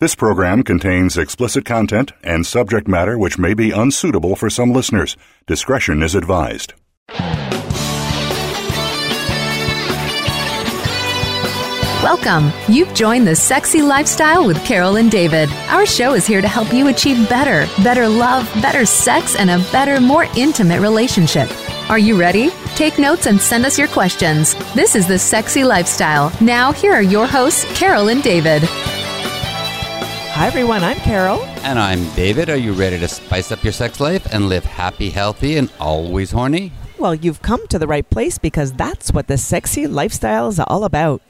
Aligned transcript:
This 0.00 0.14
program 0.14 0.62
contains 0.62 1.18
explicit 1.18 1.64
content 1.64 2.12
and 2.22 2.46
subject 2.46 2.86
matter 2.86 3.18
which 3.18 3.36
may 3.36 3.52
be 3.52 3.72
unsuitable 3.72 4.36
for 4.36 4.48
some 4.48 4.72
listeners. 4.72 5.16
Discretion 5.48 6.04
is 6.04 6.14
advised. 6.14 6.74
Welcome. 12.00 12.52
You've 12.68 12.94
joined 12.94 13.26
the 13.26 13.34
Sexy 13.34 13.82
Lifestyle 13.82 14.46
with 14.46 14.64
Carol 14.64 14.98
and 14.98 15.10
David. 15.10 15.48
Our 15.68 15.84
show 15.84 16.14
is 16.14 16.28
here 16.28 16.40
to 16.40 16.46
help 16.46 16.72
you 16.72 16.86
achieve 16.86 17.28
better, 17.28 17.66
better 17.82 18.08
love, 18.08 18.48
better 18.62 18.86
sex, 18.86 19.34
and 19.34 19.50
a 19.50 19.58
better, 19.72 20.00
more 20.00 20.26
intimate 20.36 20.80
relationship. 20.80 21.50
Are 21.90 21.98
you 21.98 22.16
ready? 22.16 22.50
Take 22.76 23.00
notes 23.00 23.26
and 23.26 23.40
send 23.40 23.66
us 23.66 23.76
your 23.76 23.88
questions. 23.88 24.54
This 24.74 24.94
is 24.94 25.08
the 25.08 25.18
Sexy 25.18 25.64
Lifestyle. 25.64 26.32
Now, 26.40 26.70
here 26.70 26.92
are 26.92 27.02
your 27.02 27.26
hosts, 27.26 27.64
Carol 27.76 28.10
and 28.10 28.22
David. 28.22 28.62
Hi, 30.38 30.46
everyone. 30.46 30.84
I'm 30.84 30.98
Carol. 30.98 31.42
And 31.64 31.80
I'm 31.80 32.08
David. 32.10 32.48
Are 32.48 32.56
you 32.56 32.72
ready 32.72 32.96
to 33.00 33.08
spice 33.08 33.50
up 33.50 33.64
your 33.64 33.72
sex 33.72 33.98
life 33.98 34.24
and 34.32 34.48
live 34.48 34.64
happy, 34.64 35.10
healthy, 35.10 35.56
and 35.56 35.68
always 35.80 36.30
horny? 36.30 36.70
Well, 36.96 37.12
you've 37.12 37.42
come 37.42 37.66
to 37.66 37.76
the 37.76 37.88
right 37.88 38.08
place 38.08 38.38
because 38.38 38.72
that's 38.72 39.12
what 39.12 39.26
the 39.26 39.36
sexy 39.36 39.88
lifestyle 39.88 40.46
is 40.46 40.60
all 40.60 40.84
about. 40.84 41.22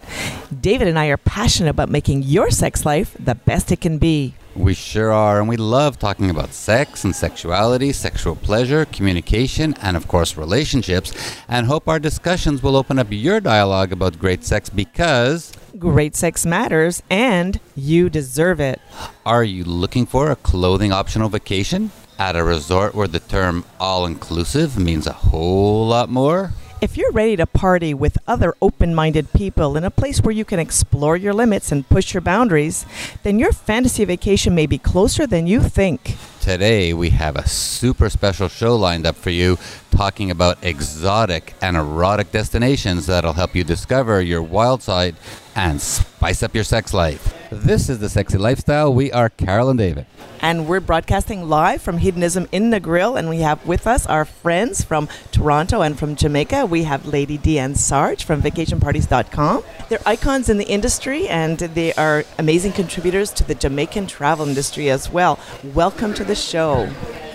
David 0.61 0.89
and 0.89 0.99
I 0.99 1.07
are 1.07 1.17
passionate 1.17 1.71
about 1.71 1.89
making 1.89 2.25
your 2.25 2.51
sex 2.51 2.85
life 2.85 3.17
the 3.19 3.35
best 3.35 3.73
it 3.73 3.81
can 3.81 3.97
be. 3.97 4.35
We 4.55 4.75
sure 4.75 5.11
are, 5.11 5.41
and 5.41 5.49
we 5.49 5.57
love 5.57 5.99
talking 5.99 6.29
about 6.29 6.53
sex 6.53 7.03
and 7.05 7.17
sexuality, 7.17 7.93
sexual 7.93 8.37
pleasure, 8.37 8.85
communication, 8.85 9.75
and 9.81 9.97
of 9.97 10.07
course, 10.07 10.37
relationships. 10.37 11.15
And 11.49 11.67
hope 11.67 11.89
our 11.89 11.99
discussions 11.99 12.63
will 12.63 12.77
open 12.77 12.99
up 12.99 13.07
your 13.09 13.41
dialogue 13.41 13.91
about 13.91 14.19
great 14.19 14.45
sex 14.45 14.69
because. 14.69 15.55
Great 15.79 16.17
sex 16.17 16.45
matters, 16.45 17.05
and 17.09 17.61
you 17.77 18.11
deserve 18.11 18.59
it. 18.59 18.81
Are 19.25 19.45
you 19.45 19.63
looking 19.63 20.07
for 20.07 20.31
a 20.31 20.35
clothing 20.35 20.93
optional 20.93 21.29
vacation? 21.29 21.93
At 22.19 22.35
a 22.35 22.43
resort 22.43 22.97
where 22.97 23.07
the 23.07 23.21
term 23.21 23.65
all 23.79 24.05
inclusive 24.05 24.77
means 24.77 25.07
a 25.07 25.13
whole 25.13 25.87
lot 25.87 26.09
more? 26.09 26.51
If 26.81 26.97
you're 26.97 27.13
ready 27.13 27.37
to 27.37 27.47
party 27.47 27.95
with 27.95 28.19
other 28.27 28.55
open 28.63 28.95
minded 28.95 29.33
people 29.33 29.77
in 29.77 29.85
a 29.85 29.91
place 29.91 30.21
where 30.21 30.33
you 30.33 30.45
can 30.45 30.59
explore 30.59 31.17
your 31.17 31.35
limits 31.35 31.71
and 31.71 31.89
push 31.89 32.15
your 32.15 32.21
boundaries, 32.23 32.85
then 33.23 33.39
your 33.39 33.53
fantasy 33.53 34.05
vacation 34.05 34.55
may 34.55 34.67
be 34.67 34.79
closer 34.79 35.27
than 35.27 35.47
you 35.47 35.61
think. 35.61 36.17
Today, 36.41 36.95
we 36.95 37.11
have 37.11 37.37
a 37.37 37.49
super 37.49 38.09
special 38.09 38.49
show 38.49 38.75
lined 38.75 39.07
up 39.07 39.17
for 39.17 39.31
you 39.31 39.59
talking 39.99 40.31
about 40.31 40.57
exotic 40.63 41.55
and 41.61 41.77
erotic 41.77 42.31
destinations 42.31 43.07
that'll 43.07 43.33
help 43.33 43.57
you 43.57 43.65
discover 43.65 44.23
your 44.23 44.41
wild 44.41 44.81
side 44.81 45.17
and 45.57 45.83
spice 45.83 46.41
up 46.41 46.55
your 46.55 46.63
sex 46.63 46.95
life. 46.95 47.35
This 47.51 47.89
is 47.89 47.99
the 47.99 48.09
Sexy 48.09 48.39
Lifestyle. 48.39 48.95
We 48.95 49.11
are 49.11 49.29
Carol 49.29 49.71
and 49.71 49.79
David. 49.79 50.07
And 50.41 50.69
we're 50.69 50.79
broadcasting 50.79 51.49
live 51.49 51.83
from 51.83 51.99
Hedonism 51.99 52.47
in 52.53 52.71
Negril. 52.71 53.19
And 53.19 53.29
we 53.29 53.39
have 53.39 53.67
with 53.67 53.89
us 53.89 54.07
our 54.07 54.25
friends 54.25 54.85
from 54.85 55.09
Toronto 55.33 55.83
and 55.83 55.99
from 55.99 56.15
Jamaica. 56.15 56.67
We 56.67 56.85
have 56.85 57.05
Lady 57.05 57.37
Dee 57.37 57.59
and 57.59 57.77
Sarge 57.77 58.23
from 58.23 58.41
vacationparties.com. 58.41 59.65
They're 59.89 59.99
icons 60.07 60.49
in 60.49 60.59
the 60.59 60.67
industry 60.67 61.27
and 61.27 61.59
they 61.59 61.93
are 61.95 62.25
amazing 62.39 62.71
contributors 62.71 63.33
to 63.33 63.43
the 63.43 63.57
Jamaican 63.57 64.07
travel 64.07 64.47
industry 64.47 64.91
as 64.91 65.11
well. 65.11 65.41
Welcome 65.75 66.15
to 66.15 66.23
the 66.23 66.37
show. 66.37 66.89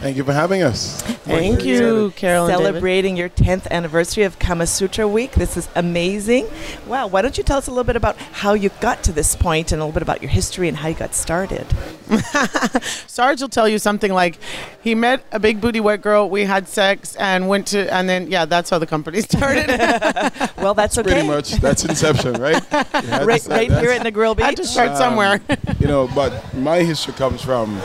Thank 0.04 0.18
you 0.18 0.26
for 0.26 0.34
having 0.34 0.64
us. 0.64 1.02
Thank 1.02 1.64
you, 1.64 2.12
Carol. 2.18 2.50
Celebrating 2.50 3.16
your 3.16 3.30
10th 3.30 3.72
anniversary 3.72 4.24
of 4.24 4.38
Kama 4.38 4.68
Sutra 4.68 5.08
Week. 5.08 5.32
This 5.32 5.56
is 5.56 5.70
amazing. 5.76 6.46
Wow. 6.88 7.08
Why 7.08 7.22
don't 7.22 7.38
you 7.38 7.44
tell 7.46 7.58
us 7.58 7.68
a 7.68 7.72
little 7.72 7.86
bit 7.86 7.96
about 7.96 8.18
how 8.18 8.52
you 8.52 8.70
got 8.82 9.02
to 9.06 9.14
this 9.14 9.34
point 9.34 9.72
and 9.72 9.82
a 9.82 9.86
little 9.86 9.94
bit 9.94 10.04
about 10.04 10.22
your 10.22 10.30
history 10.30 10.68
and 10.68 10.76
how 10.76 10.90
you 10.90 10.96
got 10.96 11.16
started? 11.16 11.66
Sarge 13.08 13.40
will 13.40 13.48
tell 13.48 13.70
you 13.70 13.80
something 13.80 14.12
like 14.12 14.40
he 14.82 14.94
met 14.94 15.24
a 15.32 15.40
big 15.40 15.62
booty 15.62 15.80
white 15.80 16.02
girl, 16.02 16.30
we 16.30 16.44
had 16.44 16.68
sex, 16.68 17.16
and 17.16 17.48
went 17.48 17.68
to, 17.68 17.94
and 17.94 18.10
then, 18.10 18.30
yeah, 18.30 18.44
that's 18.44 18.70
how 18.70 18.80
the 18.80 18.88
company 18.88 19.22
started. 19.22 19.70
well, 20.58 20.74
that's 20.74 20.98
okay. 20.98 21.12
Pretty 21.14 21.28
much. 21.28 21.52
That's 21.54 21.86
Inception, 21.86 22.42
right? 22.42 22.62
right 22.74 23.48
right 23.48 23.72
here 23.72 23.92
at 23.92 24.02
Negril 24.06 24.36
Beach. 24.36 24.48
Had 24.48 24.58
to 24.58 24.66
start 24.66 24.90
um, 24.90 24.98
somewhere. 24.98 25.40
you 25.80 25.88
know, 25.88 26.10
but 26.14 26.54
my 26.56 26.80
history 26.80 27.14
comes 27.14 27.42
from 27.42 27.82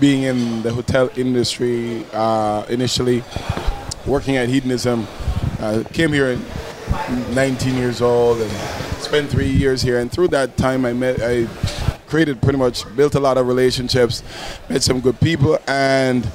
being 0.00 0.22
in 0.22 0.62
the 0.62 0.72
hotel 0.72 1.10
industry 1.16 2.04
uh, 2.12 2.64
initially, 2.68 3.24
working 4.06 4.36
at 4.36 4.48
Hedonism. 4.48 5.06
Uh, 5.60 5.82
came 5.92 6.12
here 6.12 6.26
at 6.26 7.34
19 7.34 7.74
years 7.74 8.00
old 8.00 8.40
and 8.40 8.50
spent 9.02 9.30
three 9.30 9.48
years 9.50 9.82
here. 9.82 9.98
And 9.98 10.10
through 10.10 10.28
that 10.28 10.56
time, 10.56 10.84
I 10.84 10.92
met, 10.92 11.20
I 11.20 11.46
created 12.06 12.40
pretty 12.40 12.58
much, 12.58 12.84
built 12.96 13.14
a 13.14 13.20
lot 13.20 13.38
of 13.38 13.46
relationships, 13.46 14.22
met 14.68 14.82
some 14.82 15.00
good 15.00 15.18
people, 15.20 15.58
and 15.66 16.26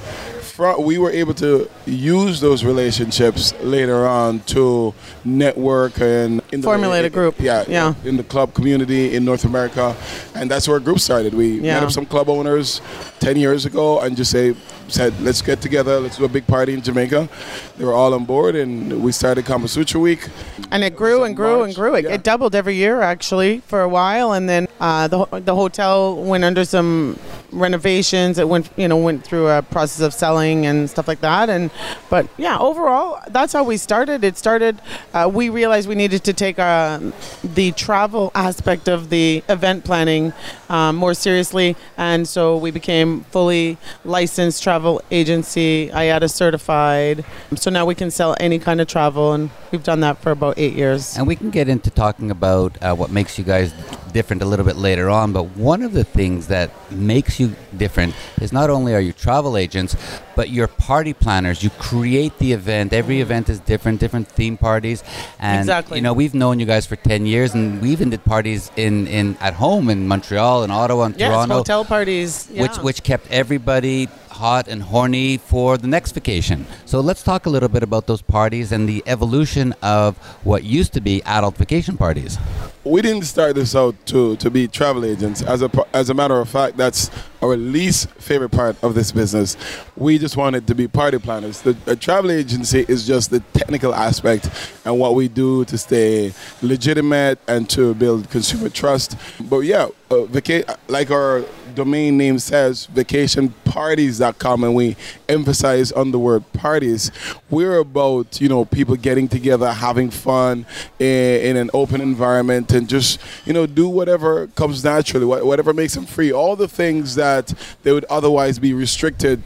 fro- 0.54 0.80
we 0.80 0.98
were 0.98 1.10
able 1.10 1.34
to 1.34 1.68
use 1.84 2.40
those 2.40 2.64
relationships 2.64 3.52
later 3.60 4.06
on 4.06 4.38
to 4.46 4.94
network 5.24 6.00
and 6.00 6.40
in 6.52 6.60
the- 6.60 6.64
Formulate 6.66 7.04
a 7.04 7.10
group. 7.10 7.34
Yeah, 7.40 7.64
Yeah. 7.68 7.94
in 8.04 8.16
the 8.16 8.22
club 8.22 8.54
community 8.54 9.14
in 9.16 9.24
North 9.24 9.44
America, 9.44 9.96
and 10.34 10.48
that's 10.50 10.68
where 10.68 10.76
a 10.76 10.80
group 10.80 11.00
started. 11.00 11.34
We 11.34 11.58
met 11.60 11.82
up 11.82 11.90
some 11.90 12.06
club 12.06 12.28
owners 12.28 12.80
ten 13.18 13.36
years 13.36 13.66
ago 13.66 13.98
and 14.00 14.16
just 14.16 14.30
say 14.30 14.54
said 14.88 15.18
let's 15.20 15.42
get 15.42 15.60
together, 15.60 16.00
let's 16.00 16.18
do 16.18 16.24
a 16.24 16.28
big 16.28 16.46
party 16.46 16.74
in 16.74 16.82
Jamaica. 16.82 17.28
They 17.76 17.84
were 17.84 17.92
all 17.92 18.14
on 18.14 18.24
board, 18.24 18.54
and 18.54 19.02
we 19.02 19.12
started 19.12 19.44
Kama 19.44 19.68
Sutra 19.68 20.00
Week. 20.00 20.28
and 20.70 20.84
it 20.84 20.96
grew 20.96 21.24
and 21.24 21.34
grew 21.36 21.62
and 21.64 21.74
grew. 21.74 21.94
It, 21.94 22.04
yeah. 22.04 22.14
it 22.14 22.22
doubled 22.22 22.54
every 22.54 22.74
year, 22.74 23.00
actually, 23.00 23.60
for 23.60 23.82
a 23.82 23.88
while. 23.88 24.32
And 24.32 24.48
then 24.48 24.68
uh, 24.80 25.08
the, 25.08 25.24
the 25.40 25.54
hotel 25.54 26.16
went 26.16 26.44
under 26.44 26.64
some 26.64 27.18
renovations. 27.50 28.38
It 28.38 28.48
went, 28.48 28.70
you 28.76 28.88
know, 28.88 28.96
went 28.96 29.24
through 29.24 29.48
a 29.48 29.62
process 29.62 30.00
of 30.00 30.12
selling 30.12 30.66
and 30.66 30.88
stuff 30.90 31.08
like 31.08 31.20
that. 31.20 31.48
And 31.48 31.70
but 32.10 32.28
yeah, 32.36 32.58
overall, 32.58 33.20
that's 33.28 33.52
how 33.52 33.64
we 33.64 33.76
started. 33.76 34.24
It 34.24 34.36
started. 34.36 34.80
Uh, 35.12 35.30
we 35.32 35.48
realized 35.48 35.88
we 35.88 35.94
needed 35.94 36.24
to 36.24 36.32
take 36.32 36.58
uh, 36.58 37.00
the 37.42 37.72
travel 37.72 38.30
aspect 38.34 38.88
of 38.88 39.10
the 39.10 39.42
event 39.48 39.84
planning 39.84 40.32
um, 40.68 40.96
more 40.96 41.14
seriously, 41.14 41.76
and 41.96 42.26
so 42.28 42.56
we 42.56 42.70
became 42.70 43.22
fully 43.24 43.78
licensed 44.04 44.62
travel 44.62 44.73
agency, 45.10 45.88
IATA 45.90 46.30
certified. 46.30 47.24
So 47.56 47.70
now 47.70 47.84
we 47.86 47.94
can 47.94 48.10
sell 48.10 48.34
any 48.40 48.58
kind 48.58 48.80
of 48.80 48.86
travel, 48.88 49.32
and 49.32 49.50
we've 49.70 49.82
done 49.84 50.00
that 50.00 50.18
for 50.18 50.30
about 50.30 50.58
eight 50.58 50.74
years. 50.74 51.16
And 51.16 51.26
we 51.26 51.36
can 51.36 51.50
get 51.50 51.68
into 51.68 51.90
talking 51.90 52.30
about 52.30 52.76
uh, 52.82 52.94
what 52.94 53.10
makes 53.10 53.38
you 53.38 53.44
guys 53.44 53.72
different 54.12 54.42
a 54.42 54.44
little 54.44 54.64
bit 54.64 54.76
later 54.76 55.10
on. 55.10 55.32
But 55.32 55.44
one 55.56 55.82
of 55.82 55.92
the 55.92 56.04
things 56.04 56.46
that 56.46 56.70
makes 56.92 57.40
you 57.40 57.54
different 57.76 58.14
is 58.40 58.52
not 58.52 58.70
only 58.70 58.94
are 58.94 59.00
you 59.00 59.12
travel 59.12 59.56
agents, 59.56 59.96
but 60.36 60.50
you're 60.50 60.68
party 60.68 61.12
planners. 61.12 61.62
You 61.62 61.70
create 61.70 62.38
the 62.38 62.52
event. 62.52 62.92
Every 62.92 63.20
event 63.20 63.48
is 63.48 63.58
different, 63.60 63.98
different 64.00 64.28
theme 64.28 64.56
parties. 64.56 65.02
And 65.40 65.60
Exactly. 65.60 65.98
you 65.98 66.02
know, 66.02 66.12
we've 66.12 66.34
known 66.34 66.60
you 66.60 66.66
guys 66.66 66.86
for 66.86 66.96
ten 66.96 67.26
years, 67.26 67.54
and 67.54 67.82
we 67.82 67.90
even 67.90 68.10
did 68.10 68.24
parties 68.24 68.70
in, 68.76 69.06
in 69.08 69.36
at 69.40 69.54
home 69.54 69.90
in 69.90 70.06
Montreal 70.06 70.62
and 70.62 70.72
Ottawa 70.72 71.04
and 71.04 71.18
Yes, 71.18 71.30
Toronto, 71.30 71.54
hotel 71.56 71.84
parties. 71.84 72.48
which 72.54 72.76
which 72.78 73.02
kept 73.02 73.30
everybody 73.30 74.08
hot 74.34 74.66
and 74.68 74.82
horny 74.82 75.36
for 75.38 75.78
the 75.78 75.86
next 75.86 76.12
vacation. 76.12 76.66
So 76.86 77.00
let's 77.00 77.22
talk 77.22 77.46
a 77.46 77.50
little 77.50 77.68
bit 77.68 77.82
about 77.82 78.06
those 78.06 78.22
parties 78.22 78.72
and 78.72 78.88
the 78.88 79.02
evolution 79.06 79.74
of 79.82 80.16
what 80.42 80.64
used 80.64 80.92
to 80.94 81.00
be 81.00 81.22
adult 81.22 81.56
vacation 81.56 81.96
parties. 81.96 82.38
we 82.84 83.00
didn't 83.00 83.24
start 83.24 83.54
this 83.54 83.74
out 83.74 83.94
to, 84.06 84.36
to 84.36 84.50
be 84.50 84.68
travel 84.68 85.04
agents. 85.04 85.40
As 85.42 85.62
a, 85.62 85.70
as 85.92 86.10
a 86.10 86.14
matter 86.14 86.38
of 86.38 86.48
fact, 86.48 86.76
that's 86.76 87.10
our 87.44 87.56
least 87.56 88.08
favorite 88.12 88.50
part 88.50 88.82
of 88.82 88.94
this 88.94 89.12
business. 89.12 89.56
We 89.96 90.18
just 90.18 90.36
wanted 90.36 90.66
to 90.68 90.74
be 90.74 90.88
party 90.88 91.18
planners. 91.18 91.60
The 91.60 91.96
travel 91.96 92.30
agency 92.30 92.86
is 92.88 93.06
just 93.06 93.30
the 93.30 93.40
technical 93.52 93.94
aspect 93.94 94.48
and 94.84 94.98
what 94.98 95.14
we 95.14 95.28
do 95.28 95.64
to 95.66 95.76
stay 95.76 96.32
legitimate 96.62 97.38
and 97.46 97.68
to 97.70 97.94
build 97.94 98.30
consumer 98.30 98.70
trust. 98.70 99.16
But 99.40 99.60
yeah, 99.60 99.88
uh, 100.10 100.24
vaca- 100.24 100.78
like 100.88 101.10
our 101.10 101.44
domain 101.74 102.16
name 102.16 102.38
says, 102.38 102.88
vacationparties.com, 102.94 104.64
and 104.64 104.74
we 104.74 104.96
emphasize 105.28 105.90
on 105.92 106.12
the 106.12 106.18
word 106.18 106.44
parties. 106.52 107.10
We're 107.50 107.78
about, 107.78 108.40
you 108.40 108.48
know, 108.48 108.64
people 108.64 108.96
getting 108.96 109.28
together, 109.28 109.72
having 109.72 110.10
fun 110.10 110.66
in, 110.98 111.40
in 111.40 111.56
an 111.56 111.70
open 111.74 112.00
environment 112.00 112.72
and 112.72 112.88
just, 112.88 113.20
you 113.44 113.52
know, 113.52 113.66
do 113.66 113.88
whatever 113.88 114.46
comes 114.48 114.84
naturally, 114.84 115.26
whatever 115.26 115.72
makes 115.72 115.94
them 115.94 116.06
free. 116.06 116.32
All 116.32 116.54
the 116.54 116.68
things 116.68 117.16
that 117.16 117.33
they 117.82 117.92
would 117.92 118.04
otherwise 118.06 118.58
be 118.58 118.72
restricted 118.72 119.42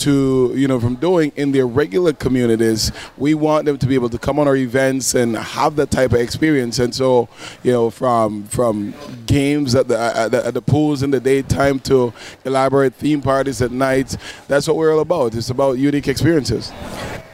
to 0.00 0.52
you 0.56 0.66
know 0.66 0.80
from 0.80 0.96
doing 0.96 1.32
in 1.36 1.52
their 1.52 1.66
regular 1.66 2.12
communities 2.12 2.90
we 3.16 3.34
want 3.34 3.64
them 3.64 3.78
to 3.78 3.86
be 3.86 3.94
able 3.94 4.08
to 4.08 4.18
come 4.18 4.38
on 4.38 4.48
our 4.48 4.56
events 4.56 5.14
and 5.14 5.36
have 5.36 5.76
that 5.76 5.90
type 5.90 6.12
of 6.12 6.20
experience 6.20 6.78
and 6.78 6.94
so 6.94 7.28
you 7.62 7.72
know 7.72 7.90
from 7.90 8.44
from 8.44 8.94
games 9.26 9.74
at 9.74 9.88
the 9.88 9.98
at 9.98 10.30
the, 10.30 10.46
at 10.46 10.54
the 10.54 10.62
pools 10.62 11.02
in 11.02 11.10
the 11.10 11.20
daytime 11.20 11.78
to 11.78 12.12
elaborate 12.44 12.94
theme 12.94 13.20
parties 13.20 13.62
at 13.62 13.70
night 13.70 14.16
that's 14.48 14.66
what 14.66 14.76
we're 14.76 14.92
all 14.92 15.00
about 15.00 15.34
it's 15.34 15.50
about 15.50 15.78
unique 15.78 16.08
experiences 16.08 16.72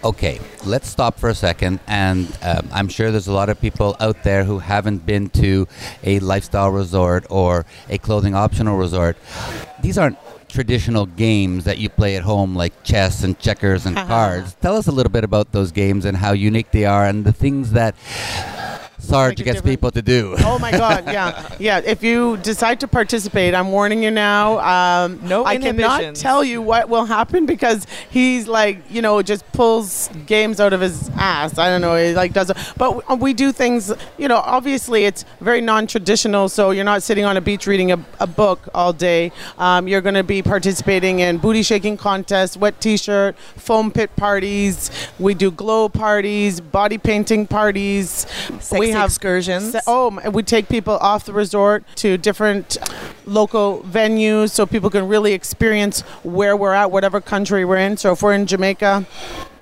Okay, 0.04 0.38
let's 0.64 0.88
stop 0.88 1.18
for 1.18 1.28
a 1.30 1.34
second. 1.34 1.80
And 1.88 2.28
um, 2.42 2.68
I'm 2.70 2.86
sure 2.86 3.10
there's 3.10 3.26
a 3.26 3.32
lot 3.32 3.48
of 3.48 3.60
people 3.60 3.96
out 3.98 4.22
there 4.22 4.44
who 4.44 4.60
haven't 4.60 5.04
been 5.04 5.30
to 5.30 5.66
a 6.04 6.20
lifestyle 6.20 6.70
resort 6.70 7.26
or 7.28 7.66
a 7.88 7.98
clothing 7.98 8.32
optional 8.32 8.76
resort. 8.76 9.16
These 9.82 9.98
aren't 9.98 10.16
traditional 10.48 11.06
games 11.06 11.64
that 11.64 11.78
you 11.78 11.88
play 11.88 12.16
at 12.16 12.22
home 12.22 12.54
like 12.54 12.82
chess 12.82 13.22
and 13.25 13.38
checkers 13.38 13.87
and 13.87 13.96
cards. 14.08 14.54
Tell 14.60 14.76
us 14.76 14.87
a 14.87 14.93
little 14.93 15.12
bit 15.12 15.25
about 15.25 15.52
those 15.52 15.72
games 15.72 16.04
and 16.04 16.16
how 16.16 16.32
unique 16.32 16.70
they 16.70 16.84
are 16.84 17.06
and 17.06 17.25
the 17.25 17.32
things 17.32 17.72
that 17.72 17.94
Sarge 19.06 19.32
Make 19.32 19.40
it 19.40 19.44
gets 19.44 19.56
different. 19.56 19.72
people 19.72 19.90
to 19.92 20.02
do. 20.02 20.34
Oh 20.40 20.58
my 20.58 20.70
God! 20.70 21.04
Yeah, 21.06 21.54
yeah. 21.58 21.80
If 21.84 22.02
you 22.02 22.36
decide 22.38 22.80
to 22.80 22.88
participate, 22.88 23.54
I'm 23.54 23.70
warning 23.70 24.02
you 24.02 24.10
now. 24.10 24.58
Um, 25.04 25.20
No 25.26 25.44
I 25.44 25.58
cannot 25.58 26.14
tell 26.14 26.42
you 26.44 26.60
what 26.62 26.88
will 26.88 27.04
happen 27.06 27.46
because 27.46 27.86
he's 28.10 28.48
like, 28.48 28.78
you 28.90 29.02
know, 29.02 29.22
just 29.22 29.50
pulls 29.52 30.08
games 30.26 30.60
out 30.60 30.72
of 30.72 30.80
his 30.80 31.08
ass. 31.16 31.58
I 31.58 31.68
don't 31.68 31.80
know. 31.80 31.96
He 31.96 32.12
like 32.14 32.32
does. 32.32 32.50
But 32.76 33.20
we 33.20 33.32
do 33.32 33.52
things. 33.52 33.92
You 34.18 34.28
know, 34.28 34.38
obviously 34.38 35.04
it's 35.04 35.24
very 35.40 35.60
non-traditional. 35.60 36.48
So 36.48 36.70
you're 36.70 36.84
not 36.84 37.02
sitting 37.02 37.24
on 37.24 37.36
a 37.36 37.40
beach 37.40 37.66
reading 37.66 37.92
a, 37.92 38.04
a 38.20 38.26
book 38.26 38.68
all 38.74 38.92
day. 38.92 39.32
Um, 39.58 39.88
you're 39.88 40.00
going 40.00 40.14
to 40.14 40.24
be 40.24 40.42
participating 40.42 41.20
in 41.20 41.38
booty 41.38 41.62
shaking 41.62 41.96
contests, 41.96 42.56
wet 42.56 42.80
T-shirt, 42.80 43.36
foam 43.56 43.90
pit 43.90 44.14
parties. 44.16 44.90
We 45.18 45.34
do 45.34 45.50
glow 45.50 45.88
parties, 45.88 46.60
body 46.60 46.98
painting 46.98 47.46
parties. 47.46 48.26
Sexy 48.96 49.06
excursions. 49.06 49.72
Se- 49.72 49.81
oh, 49.87 50.19
we 50.31 50.43
take 50.43 50.69
people 50.69 50.96
off 50.98 51.25
the 51.25 51.32
resort 51.32 51.84
to 51.96 52.16
different 52.19 52.76
local 53.26 53.81
venues 53.82 54.50
so 54.50 54.66
people 54.66 54.90
can 54.90 55.08
really 55.08 55.32
experience 55.32 56.00
where 56.22 56.56
we're 56.56 56.72
at, 56.75 56.90
whatever 56.90 57.20
country 57.20 57.64
we're 57.64 57.76
in. 57.76 57.96
So 57.96 58.12
if 58.12 58.22
we're 58.22 58.34
in 58.34 58.46
Jamaica, 58.46 59.06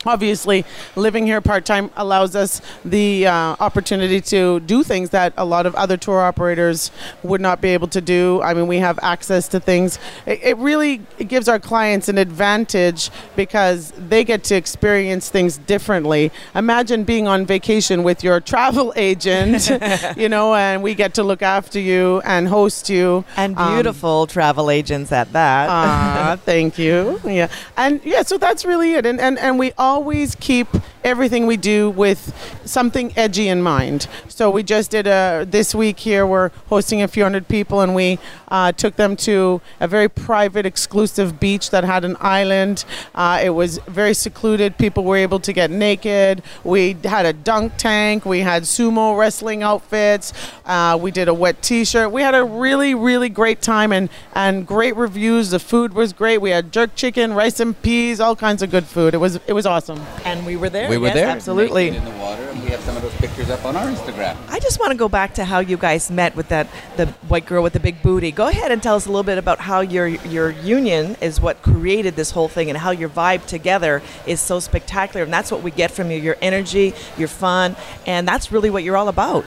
obviously 0.06 0.64
living 0.96 1.26
here 1.26 1.40
part-time 1.40 1.90
allows 1.96 2.34
us 2.36 2.60
the 2.84 3.26
uh, 3.26 3.32
opportunity 3.60 4.20
to 4.20 4.60
do 4.60 4.82
things 4.82 5.10
that 5.10 5.32
a 5.36 5.44
lot 5.44 5.66
of 5.66 5.74
other 5.74 5.96
tour 5.96 6.20
operators 6.20 6.90
would 7.22 7.40
not 7.40 7.60
be 7.60 7.68
able 7.70 7.86
to 7.88 8.00
do 8.00 8.40
i 8.42 8.52
mean 8.54 8.66
we 8.66 8.78
have 8.78 8.98
access 9.02 9.48
to 9.48 9.58
things 9.60 9.98
it, 10.26 10.40
it 10.42 10.56
really 10.58 11.00
it 11.18 11.28
gives 11.28 11.48
our 11.48 11.58
clients 11.58 12.08
an 12.08 12.18
advantage 12.18 13.10
because 13.36 13.92
they 14.08 14.24
get 14.24 14.44
to 14.44 14.54
experience 14.54 15.28
things 15.28 15.58
differently 15.58 16.30
imagine 16.54 17.04
being 17.04 17.26
on 17.26 17.46
vacation 17.46 18.02
with 18.02 18.22
your 18.24 18.40
travel 18.40 18.92
agent 18.96 19.70
you 20.16 20.28
know 20.28 20.54
and 20.54 20.82
we 20.82 20.94
get 20.94 21.14
to 21.14 21.22
look 21.22 21.42
after 21.42 21.78
you 21.80 22.20
and 22.24 22.48
host 22.48 22.88
you 22.90 23.24
And 23.36 23.56
Um, 23.56 23.74
beautiful 23.74 24.26
travel 24.26 24.70
agents 24.70 25.12
at 25.12 25.32
that. 25.32 25.68
Ah, 25.68 26.36
thank 26.44 26.78
you. 26.78 27.20
Yeah, 27.24 27.48
and 27.76 28.00
yeah, 28.04 28.22
so 28.22 28.38
that's 28.38 28.64
really 28.64 28.94
it. 28.94 29.06
And 29.06 29.20
and 29.20 29.38
and 29.38 29.58
we 29.58 29.72
always 29.94 30.34
keep 30.34 30.66
everything 31.04 31.46
we 31.46 31.56
do 31.56 31.88
with 31.90 32.20
something 32.64 33.12
edgy 33.16 33.46
in 33.46 33.62
mind. 33.62 34.08
So 34.28 34.50
we 34.50 34.64
just 34.64 34.90
did 34.90 35.06
a 35.06 35.46
this 35.48 35.72
week 35.72 36.00
here. 36.00 36.26
We're 36.26 36.50
hosting 36.66 37.00
a 37.02 37.06
few 37.06 37.22
hundred 37.22 37.46
people, 37.46 37.80
and 37.80 37.94
we 37.94 38.18
uh, 38.48 38.72
took 38.72 38.96
them 38.96 39.14
to 39.28 39.60
a 39.78 39.86
very 39.86 40.08
private, 40.08 40.66
exclusive 40.66 41.38
beach 41.38 41.70
that 41.70 41.84
had 41.84 42.04
an 42.04 42.16
island. 42.20 42.84
Uh, 43.14 43.40
it 43.44 43.50
was 43.50 43.78
very 43.86 44.14
secluded. 44.14 44.78
People 44.78 45.04
were 45.04 45.16
able 45.16 45.38
to 45.38 45.52
get 45.52 45.70
naked. 45.70 46.42
We 46.64 46.96
had 47.04 47.24
a 47.24 47.32
dunk 47.32 47.74
tank. 47.76 48.24
We 48.24 48.40
had 48.40 48.64
sumo 48.64 49.16
wrestling 49.16 49.62
outfits. 49.62 50.32
Uh, 50.66 50.98
we 51.00 51.12
did 51.12 51.28
a 51.28 51.34
wet 51.34 51.62
T-shirt. 51.62 52.10
We 52.10 52.22
had 52.22 52.34
a 52.34 52.44
really, 52.44 52.94
really 52.94 53.28
great 53.28 53.62
time 53.62 53.92
and 53.92 54.08
and 54.34 54.66
great 54.66 54.96
reviews. 54.96 55.50
The 55.50 55.60
food 55.60 55.92
was 55.92 56.12
great. 56.12 56.38
We 56.38 56.50
had 56.50 56.72
jerk 56.72 56.96
chicken, 56.96 57.32
rice 57.34 57.60
and 57.60 57.80
peas, 57.82 58.18
all 58.18 58.34
kinds 58.34 58.60
of 58.60 58.70
good 58.70 58.86
food. 58.86 59.14
It 59.14 59.18
was 59.18 59.38
it 59.46 59.52
was 59.52 59.66
awesome. 59.66 59.83
And 59.90 60.44
we 60.46 60.56
were 60.56 60.70
there. 60.70 60.88
we 60.88 60.98
were 60.98 61.08
yes, 61.08 61.14
there. 61.14 61.28
Absolutely. 61.28 61.88
in 61.88 62.04
the 62.04 62.10
water, 62.12 62.42
and 62.42 62.62
we 62.62 62.70
have 62.70 62.80
some 62.80 62.96
of 62.96 63.02
those 63.02 63.14
pictures 63.16 63.50
up 63.50 63.64
on 63.64 63.76
our 63.76 63.86
Instagram. 63.86 64.36
I 64.48 64.58
just 64.60 64.80
want 64.80 64.92
to 64.92 64.98
go 64.98 65.08
back 65.08 65.34
to 65.34 65.44
how 65.44 65.60
you 65.60 65.76
guys 65.76 66.10
met 66.10 66.34
with 66.36 66.48
that 66.48 66.68
the 66.96 67.06
white 67.28 67.46
girl 67.46 67.62
with 67.62 67.72
the 67.72 67.80
big 67.80 68.02
booty. 68.02 68.32
Go 68.32 68.48
ahead 68.48 68.72
and 68.72 68.82
tell 68.82 68.96
us 68.96 69.06
a 69.06 69.08
little 69.08 69.22
bit 69.22 69.38
about 69.38 69.60
how 69.60 69.80
your 69.80 70.06
your 70.06 70.50
union 70.50 71.16
is 71.20 71.40
what 71.40 71.62
created 71.62 72.16
this 72.16 72.30
whole 72.30 72.48
thing 72.48 72.68
and 72.68 72.78
how 72.78 72.90
your 72.90 73.08
vibe 73.08 73.46
together 73.46 74.02
is 74.26 74.40
so 74.40 74.60
spectacular. 74.60 75.24
And 75.24 75.32
that's 75.32 75.50
what 75.50 75.62
we 75.62 75.70
get 75.70 75.90
from 75.90 76.10
you: 76.10 76.18
your 76.18 76.36
energy, 76.40 76.94
your 77.16 77.28
fun, 77.28 77.76
and 78.06 78.26
that's 78.26 78.50
really 78.50 78.70
what 78.70 78.82
you're 78.82 78.96
all 78.96 79.08
about. 79.08 79.44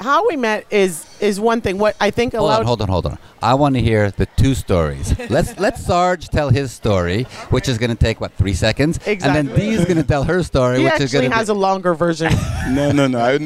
How 0.00 0.28
we 0.28 0.36
met 0.36 0.64
is 0.70 1.07
is 1.20 1.40
one 1.40 1.60
thing. 1.60 1.78
What 1.78 1.96
I 2.00 2.10
think 2.10 2.34
allowed. 2.34 2.64
Hold 2.64 2.82
on, 2.82 2.88
hold 2.88 3.06
on, 3.06 3.12
hold 3.12 3.18
on. 3.18 3.18
I 3.42 3.54
want 3.54 3.74
to 3.76 3.80
hear 3.80 4.10
the 4.10 4.26
two 4.36 4.54
stories. 4.54 5.16
let's 5.30 5.58
let 5.58 5.78
Sarge 5.78 6.28
tell 6.28 6.50
his 6.50 6.72
story, 6.72 7.24
which 7.50 7.68
is 7.68 7.78
going 7.78 7.90
to 7.90 7.96
take 7.96 8.20
what 8.20 8.32
three 8.32 8.54
seconds, 8.54 8.98
and 9.06 9.20
then 9.20 9.46
Exactly. 9.48 9.60
Dee 9.62 9.74
is 9.74 9.84
going 9.84 9.96
to 9.96 10.02
tell 10.04 10.24
her 10.24 10.42
story, 10.42 10.78
he 10.78 10.84
which 10.84 11.00
is 11.00 11.12
going 11.12 11.24
to 11.24 11.30
be 11.30 11.34
has 11.36 11.48
a 11.48 11.54
longer 11.54 11.94
version. 11.94 12.32
No, 12.68 12.92
no, 12.92 13.06
no. 13.06 13.18
I, 13.18 13.38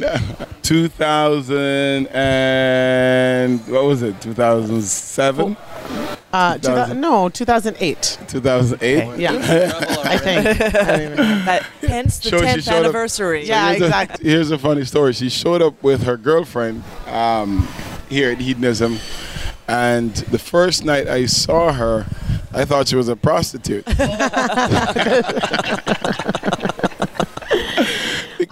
2000 0.63 2.09
and 2.09 3.61
what 3.69 3.85
was 3.85 4.03
it? 4.03 4.21
2007, 4.21 5.57
Uh, 6.32 6.55
2000. 6.56 6.96
2000, 6.96 7.00
no, 7.00 7.29
2008. 7.29 8.19
2008. 8.29 9.19
Yeah, 9.19 9.32
I 10.05 10.17
think. 10.17 10.46
I 10.61 10.69
don't 10.70 11.00
even 11.02 11.17
know. 11.17 11.44
That 11.44 11.62
hence 11.82 12.19
the 12.20 12.31
So 12.31 12.40
10th 12.40 12.62
showed 12.64 12.70
up- 12.73 12.76
anniversary. 12.84 13.44
Yeah. 13.46 13.69
here's 13.70 13.82
exactly. 13.82 14.26
A, 14.26 14.31
here's 14.32 14.50
a 14.50 14.58
funny 14.58 14.84
story. 14.84 15.12
She 15.12 15.29
showed 15.29 15.61
up 15.61 15.82
with 15.82 16.05
her 16.05 16.17
girlfriend 16.17 16.84
um, 17.06 17.69
here 18.08 18.31
at 18.32 18.38
Hedonism, 18.38 18.99
and 19.69 20.14
the 20.14 20.38
first 20.38 20.84
night 20.87 21.06
I 21.06 21.26
saw 21.26 21.70
her, 21.73 22.06
I 22.55 22.64
thought 22.64 22.88
she 22.88 22.96
was 22.96 23.08
a 23.08 23.17
prostitute. 23.17 23.85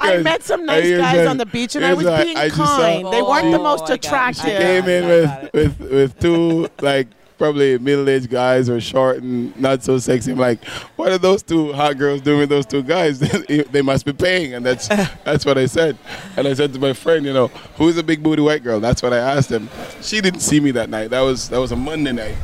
I 0.03 0.19
met 0.23 0.43
some 0.43 0.65
nice 0.67 0.91
guys 0.97 1.17
a- 1.19 1.27
on 1.29 1.37
the 1.37 1.47
beach, 1.47 1.77
and 1.77 1.85
I 1.85 1.95
was 1.95 2.07
a- 2.07 2.23
being 2.25 2.37
I 2.37 2.47
just 2.49 2.57
saw- 2.59 2.79
kind. 2.79 3.13
they 3.13 3.23
weren't 3.23 3.51
the 3.53 3.59
Oh, 3.59 3.63
most 3.63 3.91
I 3.91 3.97
got. 3.97 4.37
She 4.37 4.43
came 4.43 4.87
in 4.89 5.07
with, 5.07 5.51
with, 5.55 5.81
with 5.81 6.19
two 6.21 6.69
like 6.81 7.09
probably 7.41 7.79
middle-aged 7.79 8.29
guys 8.29 8.69
or 8.69 8.79
short 8.83 9.23
and 9.23 9.59
not 9.59 9.83
so 9.83 9.97
sexy. 9.97 10.33
I'm 10.33 10.39
like, 10.39 10.63
what 10.97 11.11
are 11.11 11.17
those 11.17 11.43
two 11.43 11.73
hot 11.73 11.97
girls 11.97 12.21
doing 12.21 12.41
with 12.41 12.51
those 12.51 12.67
two 12.67 12.83
guys? 12.83 13.19
they 13.49 13.81
must 13.81 14.05
be 14.05 14.13
paying, 14.13 14.53
and 14.53 14.65
that's 14.65 14.89
that's 15.25 15.47
what 15.47 15.57
I 15.57 15.65
said. 15.65 15.97
And 16.37 16.47
I 16.47 16.53
said 16.53 16.75
to 16.75 16.79
my 16.79 16.93
friend, 16.93 17.25
you 17.25 17.33
know, 17.33 17.47
who's 17.79 17.97
a 17.97 18.03
big 18.03 18.23
booty 18.23 18.43
white 18.43 18.63
girl? 18.63 18.79
That's 18.79 19.03
what 19.03 19.15
I 19.15 19.17
asked 19.17 19.51
him. 19.51 19.71
She 20.03 20.21
didn't 20.21 20.41
see 20.41 20.61
me 20.61 20.71
that 20.73 20.91
night. 20.91 21.09
That 21.09 21.23
was 21.23 21.49
that 21.49 21.59
was 21.59 21.73
a 21.73 21.77
Monday 21.77 22.13
night. 22.13 22.37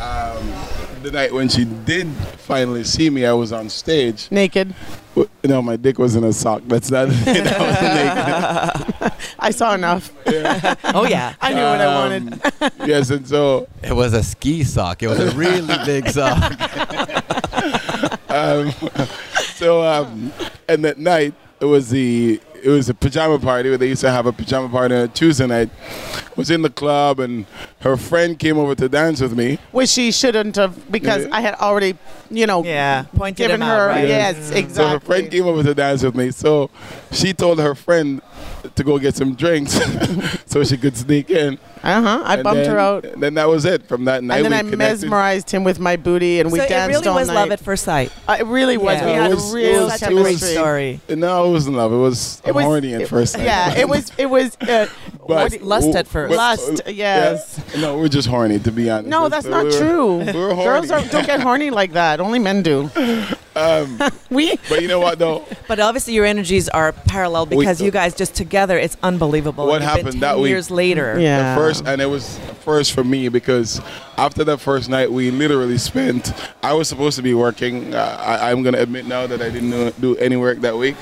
Um, 0.00 0.81
the 1.02 1.10
night 1.10 1.32
when 1.32 1.48
she 1.48 1.64
did 1.64 2.08
finally 2.38 2.84
see 2.84 3.10
me, 3.10 3.26
I 3.26 3.32
was 3.32 3.52
on 3.52 3.68
stage. 3.68 4.30
Naked. 4.30 4.74
You 5.16 5.28
know, 5.44 5.60
my 5.60 5.76
dick 5.76 5.98
was 5.98 6.16
in 6.16 6.24
a 6.24 6.32
sock. 6.32 6.62
That's 6.66 6.90
not. 6.90 7.08
that 7.24 7.60
was 7.60 9.00
naked. 9.02 9.12
I 9.38 9.50
saw 9.50 9.74
enough. 9.74 10.12
Oh 10.94 11.06
yeah. 11.08 11.34
I 11.40 11.52
knew 11.52 11.62
what 11.62 11.80
I 11.80 11.94
wanted. 11.94 12.32
Um, 12.62 12.88
yes, 12.88 13.10
and 13.10 13.26
so 13.26 13.68
It 13.82 13.92
was 13.92 14.12
a 14.14 14.22
ski 14.22 14.64
sock. 14.64 15.02
It 15.02 15.08
was 15.08 15.18
a 15.18 15.30
really 15.36 15.74
big 15.84 16.08
sock. 16.08 16.52
um, 18.30 18.72
so 19.56 19.82
um, 19.82 20.32
and 20.68 20.84
that 20.84 20.98
night 20.98 21.34
it 21.60 21.64
was 21.66 21.90
the 21.90 22.40
it 22.62 22.68
was 22.70 22.88
a 22.88 22.94
pajama 22.94 23.38
party 23.38 23.68
where 23.68 23.78
they 23.78 23.88
used 23.88 24.02
to 24.02 24.10
have 24.10 24.26
a 24.26 24.32
pajama 24.32 24.68
party 24.68 24.94
on 24.94 25.00
a 25.02 25.08
Tuesday 25.08 25.46
night. 25.46 25.68
Was 26.36 26.50
in 26.50 26.62
the 26.62 26.70
club 26.70 27.20
and 27.20 27.44
her 27.80 27.96
friend 27.96 28.38
came 28.38 28.56
over 28.58 28.74
to 28.74 28.88
dance 28.88 29.20
with 29.20 29.36
me. 29.36 29.58
Which 29.72 29.90
she 29.90 30.12
shouldn't 30.12 30.56
have, 30.56 30.90
because 30.90 31.24
Yeah. 31.26 31.36
I 31.36 31.40
had 31.40 31.54
already, 31.56 31.96
you 32.30 32.46
know, 32.46 32.64
Yeah. 32.64 33.04
Pointed 33.16 33.36
given 33.36 33.56
him 33.56 33.62
out, 33.62 33.78
her. 33.80 33.86
right? 33.88 34.08
Yes, 34.08 34.50
exactly. 34.50 34.74
So 34.74 34.88
her 34.88 35.00
friend 35.00 35.30
came 35.30 35.44
over 35.46 35.62
to 35.62 35.74
dance 35.74 36.02
with 36.02 36.14
me. 36.14 36.30
So 36.30 36.70
she 37.10 37.32
told 37.32 37.58
her 37.60 37.74
friend 37.74 38.22
to 38.74 38.84
go 38.84 38.98
get 38.98 39.14
some 39.16 39.34
drinks 39.34 39.78
so 40.46 40.62
she 40.64 40.76
could 40.76 40.96
sneak 40.96 41.30
in. 41.30 41.58
Uh 41.82 42.00
huh. 42.00 42.22
I 42.24 42.34
And 42.34 42.44
bumped 42.44 42.62
then- 42.62 42.70
her 42.70 42.78
out, 42.78 43.06
Then 43.18 43.34
that 43.34 43.48
was 43.48 43.64
it. 43.64 43.88
From 43.88 44.04
that 44.04 44.22
night, 44.22 44.36
and 44.36 44.44
then 44.46 44.52
we 44.52 44.56
I 44.56 44.60
connected. 44.60 44.78
mesmerized 44.78 45.50
him 45.50 45.64
with 45.64 45.80
my 45.80 45.96
booty, 45.96 46.38
and 46.40 46.52
we 46.52 46.58
so 46.60 46.68
danced 46.68 46.94
it 46.94 47.04
really 47.08 47.14
was 47.18 47.28
night. 47.28 47.34
love 47.34 47.50
at 47.50 47.60
first 47.60 47.84
sight. 47.84 48.12
Uh, 48.28 48.36
it 48.38 48.46
really 48.46 48.76
was. 48.76 48.94
Yeah. 49.00 49.06
We 49.06 49.12
had 49.12 49.30
was- 49.34 49.52
a 49.54 49.56
it 49.58 49.60
real 49.62 49.90
Such 49.90 50.02
a 50.02 50.10
it 50.16 50.22
great 50.22 50.38
story. 50.38 51.00
No, 51.08 51.48
it 51.48 51.50
wasn't 51.50 51.76
love. 51.76 51.92
It 51.92 51.96
was, 51.96 52.40
It 52.46 52.54
was- 52.54 52.64
horny 52.64 52.94
at 52.94 53.08
first. 53.08 53.32
sight. 53.32 53.44
Yeah, 53.44 53.74
it 53.76 53.88
was. 53.88 54.12
It 54.16 54.26
was. 54.30 54.56
Uh, 54.60 54.86
But- 55.34 55.62
Lust 55.62 55.94
at 55.96 56.06
first. 56.08 56.34
Lust, 56.34 56.82
yes. 56.86 57.60
Yeah. 57.74 57.80
No, 57.80 57.98
we're 57.98 58.08
just 58.08 58.28
horny, 58.28 58.58
to 58.60 58.70
be 58.72 58.90
honest. 58.90 59.08
no, 59.08 59.28
that's 59.28 59.46
not 59.46 59.64
we 59.64 59.70
were- 59.70 59.78
true. 59.78 60.16
We 60.18 60.32
were 60.32 60.54
horny. 60.54 60.64
Girls 60.64 60.90
are, 60.90 61.02
don't 61.10 61.26
get 61.26 61.40
horny 61.48 61.70
like 61.70 61.92
that. 61.92 62.20
Only 62.20 62.38
men 62.38 62.62
do. 62.62 62.90
Um, 63.54 63.98
We. 64.30 64.56
but 64.70 64.80
you 64.80 64.88
know 64.88 65.00
what, 65.00 65.18
though? 65.18 65.44
But 65.68 65.78
obviously, 65.78 66.14
your 66.14 66.24
energies 66.24 66.68
are 66.70 66.92
parallel 66.92 67.46
We- 67.46 67.58
because 67.58 67.80
you 67.82 67.90
guys 67.90 68.14
just 68.14 68.34
together, 68.34 68.78
it's 68.78 68.96
unbelievable. 69.02 69.66
What 69.66 69.82
happened 69.82 70.12
10 70.12 70.20
that 70.20 70.38
week- 70.38 70.50
years 70.50 70.70
later? 70.70 71.18
Yeah. 71.20 71.54
The 71.54 71.60
first, 71.60 71.84
and 71.86 72.00
it 72.00 72.06
was 72.06 72.38
first 72.64 72.92
for 72.92 73.04
me 73.04 73.28
because 73.28 73.80
after 74.16 74.44
that 74.44 74.58
first 74.58 74.88
night, 74.88 75.10
we 75.12 75.30
literally 75.30 75.78
spent. 75.78 76.32
I 76.62 76.72
was 76.72 76.88
supposed 76.88 77.16
to 77.16 77.22
be 77.22 77.34
working. 77.34 77.94
Uh, 77.94 78.16
I, 78.20 78.50
I'm 78.50 78.62
gonna 78.62 78.78
admit 78.78 79.06
now 79.06 79.26
that 79.26 79.42
I 79.42 79.50
didn't 79.50 79.70
do, 79.70 79.90
do 80.00 80.16
any 80.16 80.36
work 80.36 80.60
that 80.60 80.76
week 80.76 80.96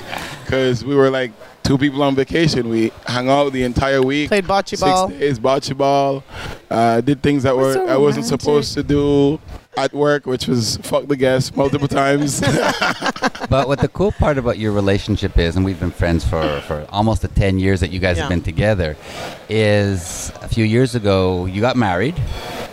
because 0.44 0.84
we 0.84 0.94
were 0.96 1.10
like 1.10 1.30
two 1.62 1.78
people 1.78 2.02
on 2.02 2.14
vacation. 2.14 2.68
We 2.68 2.92
hung 3.06 3.28
out 3.28 3.52
the 3.52 3.62
entire 3.62 4.02
week. 4.02 4.28
Played 4.28 4.44
bocce 4.44 4.80
ball. 4.80 5.08
six 5.08 5.12
ball. 5.12 5.18
days 5.20 5.38
bocce 5.38 5.76
ball. 5.76 6.24
Uh, 6.70 7.00
did 7.00 7.22
things 7.22 7.42
that 7.42 7.56
We're 7.56 7.62
were 7.62 7.72
so 7.74 7.86
I 7.86 7.96
wasn't 7.96 8.26
supposed 8.26 8.74
to 8.74 8.82
do. 8.82 9.38
at 9.76 9.92
work, 9.92 10.26
which 10.26 10.48
was 10.48 10.76
fuck 10.78 11.06
the 11.06 11.16
guests 11.16 11.54
multiple 11.54 11.88
times. 12.02 12.40
but 13.48 13.68
what 13.68 13.78
the 13.78 13.88
cool 13.92 14.12
part 14.12 14.36
about 14.38 14.58
your 14.58 14.72
relationship 14.72 15.38
is, 15.38 15.56
and 15.56 15.64
we've 15.64 15.78
been 15.80 15.90
friends 15.92 16.24
for, 16.24 16.60
for 16.66 16.86
almost 16.90 17.22
the 17.22 17.28
10 17.28 17.58
years 17.58 17.80
that 17.80 17.90
you 17.90 18.00
guys 18.00 18.16
Yeah. 18.16 18.24
have 18.24 18.30
been 18.30 18.42
together, 18.42 18.96
is 19.48 20.32
a 20.42 20.48
few 20.48 20.64
years 20.64 20.94
ago 20.94 21.46
you 21.46 21.60
got 21.60 21.76
married. 21.76 22.14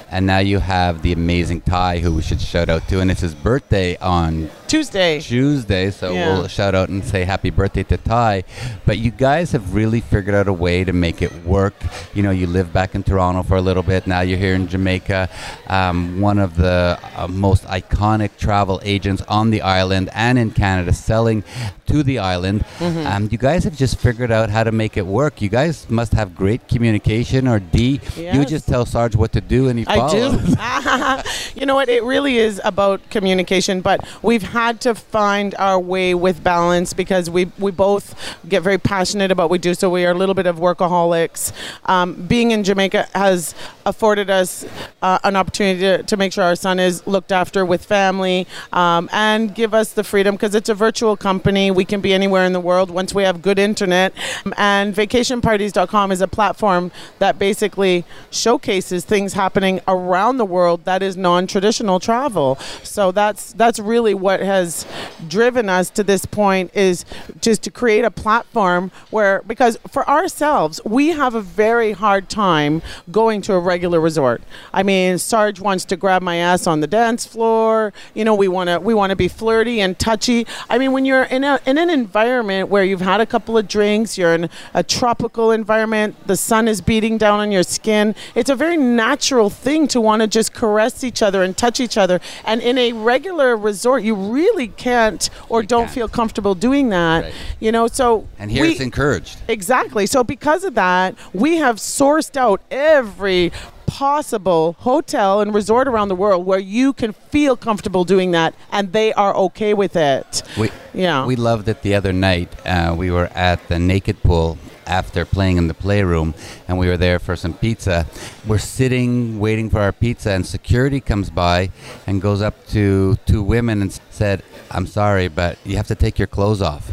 And 0.10 0.26
now 0.26 0.40
you 0.40 0.60
have 0.60 1.02
the 1.02 1.12
amazing 1.12 1.62
Ty, 1.62 2.00
who 2.00 2.16
we 2.16 2.22
should 2.22 2.40
shout 2.40 2.70
out 2.70 2.88
to, 2.88 3.02
and 3.02 3.12
it's 3.12 3.22
his 3.22 3.36
birthday 3.36 3.98
on 3.98 4.50
Tuesday. 4.68 5.20
Tuesday, 5.20 5.92
so 5.92 6.14
Yeah. 6.14 6.34
we'll 6.34 6.48
shout 6.48 6.76
out 6.76 6.90
and 6.90 7.04
say 7.04 7.24
happy 7.26 7.50
birthday 7.50 7.84
to 7.84 7.98
Ty. 7.98 8.44
But 8.86 8.98
you 9.00 9.12
guys 9.12 9.52
have 9.52 9.74
really 9.76 10.02
figured 10.02 10.36
out 10.36 10.48
a 10.48 10.54
way 10.54 10.84
to 10.84 10.94
make 10.94 11.22
it 11.22 11.46
work. 11.46 11.74
You 12.14 12.24
know, 12.24 12.32
you 12.32 12.48
live 12.48 12.72
back 12.72 12.96
in 12.96 13.04
Toronto 13.04 13.44
for 13.44 13.58
a 13.58 13.62
little 13.62 13.84
bit. 13.84 14.08
Now 14.08 14.22
you're 14.22 14.38
here 14.38 14.56
in 14.56 14.68
Jamaica, 14.68 15.30
um, 15.68 16.22
one 16.22 16.40
of 16.40 16.56
the 16.56 16.98
uh, 17.16 17.28
most 17.28 17.64
iconic 17.66 18.32
travel 18.38 18.80
agents 18.84 19.22
on 19.28 19.50
the 19.52 19.62
island 19.62 20.10
and 20.14 20.38
in 20.40 20.52
Canada, 20.52 20.94
selling 20.94 21.44
to 21.88 22.04
the 22.04 22.20
island. 22.20 22.66
Mm-hmm. 22.80 23.08
Um, 23.08 23.30
you 23.32 23.38
guys 23.38 23.64
have 23.66 23.76
just 23.76 23.98
figured 23.98 24.32
out 24.32 24.50
how 24.50 24.64
to 24.64 24.72
make 24.72 24.98
it 24.98 25.06
work. 25.06 25.42
You 25.42 25.50
guys 25.50 25.90
must 25.90 26.14
have 26.14 26.36
great 26.36 26.68
communication, 26.68 27.48
or 27.48 27.60
Dee, 27.60 28.00
you 28.18 28.46
just 28.46 28.68
tell 28.68 28.86
Sarge 28.86 29.16
what 29.16 29.32
to 29.34 29.42
do 29.42 29.68
and 29.70 29.80
he 29.80 29.86
I 29.88 29.97
follows. 30.00 30.56
do. 30.56 31.60
you 31.60 31.66
know 31.66 31.76
what? 31.76 31.90
It 31.90 32.04
really 32.04 32.38
is 32.38 32.62
about 32.64 33.10
communication, 33.10 33.82
but 33.82 34.08
we've 34.22 34.44
had 34.44 34.82
to 34.82 34.96
find 34.96 35.56
our 35.56 35.80
way 35.80 36.14
with 36.14 36.44
balance 36.44 36.94
because 36.94 37.30
we 37.30 37.52
we 37.58 37.72
both 37.72 38.16
get 38.48 38.64
very 38.64 38.78
passionate 38.78 39.32
about 39.32 39.46
what 39.46 39.52
we 39.52 39.58
do. 39.58 39.74
So 39.74 39.90
we 39.90 40.06
are 40.06 40.12
a 40.12 40.18
little 40.18 40.36
bit 40.36 40.46
of 40.48 40.58
workaholics. 40.58 41.52
Um, 41.86 42.14
being 42.28 42.52
in 42.52 42.64
Jamaica 42.64 43.08
has 43.14 43.56
afforded 43.88 44.30
us 44.30 44.66
uh, 45.02 45.18
an 45.24 45.36
opportunity 45.36 45.80
to, 45.80 46.04
to 46.04 46.18
make 46.18 46.34
sure 46.34 46.44
our 46.44 46.56
son 46.56 46.78
is 46.78 47.06
looked 47.08 47.32
after 47.32 47.66
with 47.66 47.84
family 47.84 48.46
um, 48.74 49.10
and 49.14 49.56
give 49.56 49.74
us 49.74 49.94
the 49.94 50.04
freedom 50.04 50.36
because 50.36 50.54
it's 50.54 50.70
a 50.70 50.74
virtual 50.74 51.16
company. 51.16 51.72
We 51.72 51.86
can 51.86 52.02
be 52.02 52.14
anywhere 52.14 52.46
in 52.46 52.54
the 52.54 52.60
world 52.60 52.92
once 52.92 53.14
we 53.14 53.24
have 53.24 53.42
good 53.42 53.58
internet. 53.58 54.14
And 54.58 54.94
vacationparties.com 54.94 56.12
is 56.12 56.22
a 56.22 56.28
platform 56.28 56.92
that 57.20 57.40
basically 57.40 58.04
showcases 58.30 59.06
things 59.06 59.34
happening 59.34 59.80
around 59.88 60.38
the 60.38 60.46
world 60.46 60.84
that 60.84 61.02
is 61.02 61.16
non-traditional 61.16 62.00
travel. 62.02 62.58
So 62.84 63.12
that's 63.12 63.54
that's 63.54 63.80
really 63.80 64.14
what 64.14 64.42
has 64.42 64.86
driven 65.28 65.70
us 65.70 65.90
to 65.92 66.04
this 66.04 66.26
point 66.26 66.72
is 66.74 67.06
just 67.40 67.64
to 67.64 67.72
create 67.72 68.04
a 68.04 68.12
platform 68.12 68.92
where 69.12 69.42
because 69.48 69.78
for 69.88 70.08
ourselves 70.10 70.82
we 70.84 71.10
have 71.10 71.36
a 71.36 71.42
very 71.42 71.94
hard 71.94 72.30
time 72.30 72.82
going 73.12 73.42
to 73.42 73.54
a 73.54 73.60
regular 73.60 73.77
resort. 73.86 74.42
I 74.74 74.84
mean, 74.84 75.18
Sarge 75.18 75.60
wants 75.60 75.86
to 75.86 75.96
grab 75.96 76.22
my 76.22 76.36
ass 76.38 76.68
on 76.68 76.80
the 76.80 76.88
dance 76.88 77.26
floor. 77.26 77.94
You 78.14 78.26
know, 78.26 78.34
we 78.36 78.48
want 78.48 78.70
to 78.70 78.80
we 78.80 78.94
want 78.94 79.10
to 79.12 79.16
be 79.16 79.28
flirty 79.28 79.80
and 79.82 79.98
touchy. 80.00 80.46
I 80.70 80.78
mean, 80.78 80.92
when 80.92 81.06
you're 81.06 81.24
in 81.24 81.44
a 81.44 81.60
in 81.66 81.78
an 81.78 81.90
environment 81.90 82.70
where 82.70 82.84
you've 82.84 83.02
had 83.02 83.22
a 83.22 83.26
couple 83.26 83.58
of 83.58 83.68
drinks, 83.68 84.18
you're 84.18 84.34
in 84.34 84.50
a 84.74 84.84
tropical 84.84 85.52
environment, 85.52 86.16
the 86.28 86.36
sun 86.38 86.68
is 86.68 86.82
beating 86.82 87.18
down 87.18 87.40
on 87.40 87.52
your 87.52 87.64
skin. 87.64 88.16
It's 88.36 88.50
a 88.50 88.56
very 88.56 88.78
natural 88.78 89.50
thing 89.50 89.88
to 89.90 90.02
want 90.02 90.22
to 90.22 90.28
just 90.28 90.54
caress 90.54 91.04
each 91.04 91.22
other 91.22 91.44
and 91.44 91.56
touch 91.56 91.80
each 91.80 91.98
other. 91.98 92.20
And 92.46 92.62
in 92.62 92.78
a 92.78 92.94
regular 92.94 93.56
resort, 93.56 94.04
you 94.04 94.16
really 94.16 94.68
can't 94.70 95.30
or 95.50 95.62
You 95.62 95.68
don't 95.68 95.84
can't. 95.84 95.92
feel 95.94 96.08
comfortable 96.08 96.56
doing 96.56 96.90
that. 96.90 97.24
Right. 97.26 97.34
You 97.60 97.72
know, 97.72 97.88
so 97.88 98.28
And 98.40 98.52
here 98.52 98.64
we- 98.64 98.72
it's 98.72 98.82
encouraged. 98.82 99.38
Exactly. 99.48 100.06
So 100.06 100.24
because 100.24 100.64
of 100.64 100.76
that, 100.76 101.16
we 101.34 101.58
have 101.58 101.78
sourced 101.78 102.36
out 102.38 102.62
every 102.72 103.52
possible 103.98 104.76
hotel 104.82 105.42
and 105.42 105.56
resort 105.56 105.88
around 105.88 106.08
the 106.08 106.14
world 106.16 106.46
where 106.46 106.60
you 106.60 106.94
can 106.94 107.12
feel 107.14 107.58
comfortable 107.58 108.04
doing 108.04 108.30
that 108.30 108.54
and 108.72 108.94
they 108.94 109.12
are 109.14 109.34
okay 109.36 109.74
with 109.74 109.96
it. 109.96 110.44
We, 110.56 110.70
Yeah. 110.94 111.26
we 111.26 111.36
loved 111.36 111.68
it 111.68 111.82
the 111.82 111.96
other 111.96 112.14
night. 112.14 112.50
Uh, 112.64 112.94
we 112.96 113.10
were 113.10 113.30
at 113.34 113.68
the 113.70 113.80
Naked 113.80 114.22
Pool 114.22 114.60
after 114.86 115.26
playing 115.26 115.58
in 115.58 115.68
the 115.68 115.74
playroom, 115.74 116.36
and 116.68 116.78
we 116.78 116.88
were 116.88 116.96
there 116.96 117.18
for 117.18 117.36
some 117.36 117.54
pizza. 117.54 118.06
We're 118.46 118.60
sitting 118.60 119.40
waiting 119.40 119.68
for 119.72 119.80
our 119.80 119.92
pizza, 119.92 120.30
and 120.32 120.46
security 120.46 121.00
comes 121.02 121.30
by 121.32 121.72
and 122.06 122.22
goes 122.22 122.42
up 122.44 122.68
to 122.68 123.18
two 123.26 123.42
women 123.42 123.82
and 123.82 123.92
said, 124.12 124.44
"I'm 124.72 124.86
sorry, 124.88 125.28
but 125.28 125.58
you 125.66 125.76
have 125.76 125.88
to 125.88 125.96
take 125.96 126.18
your 126.20 126.28
clothes 126.28 126.62
off." 126.62 126.86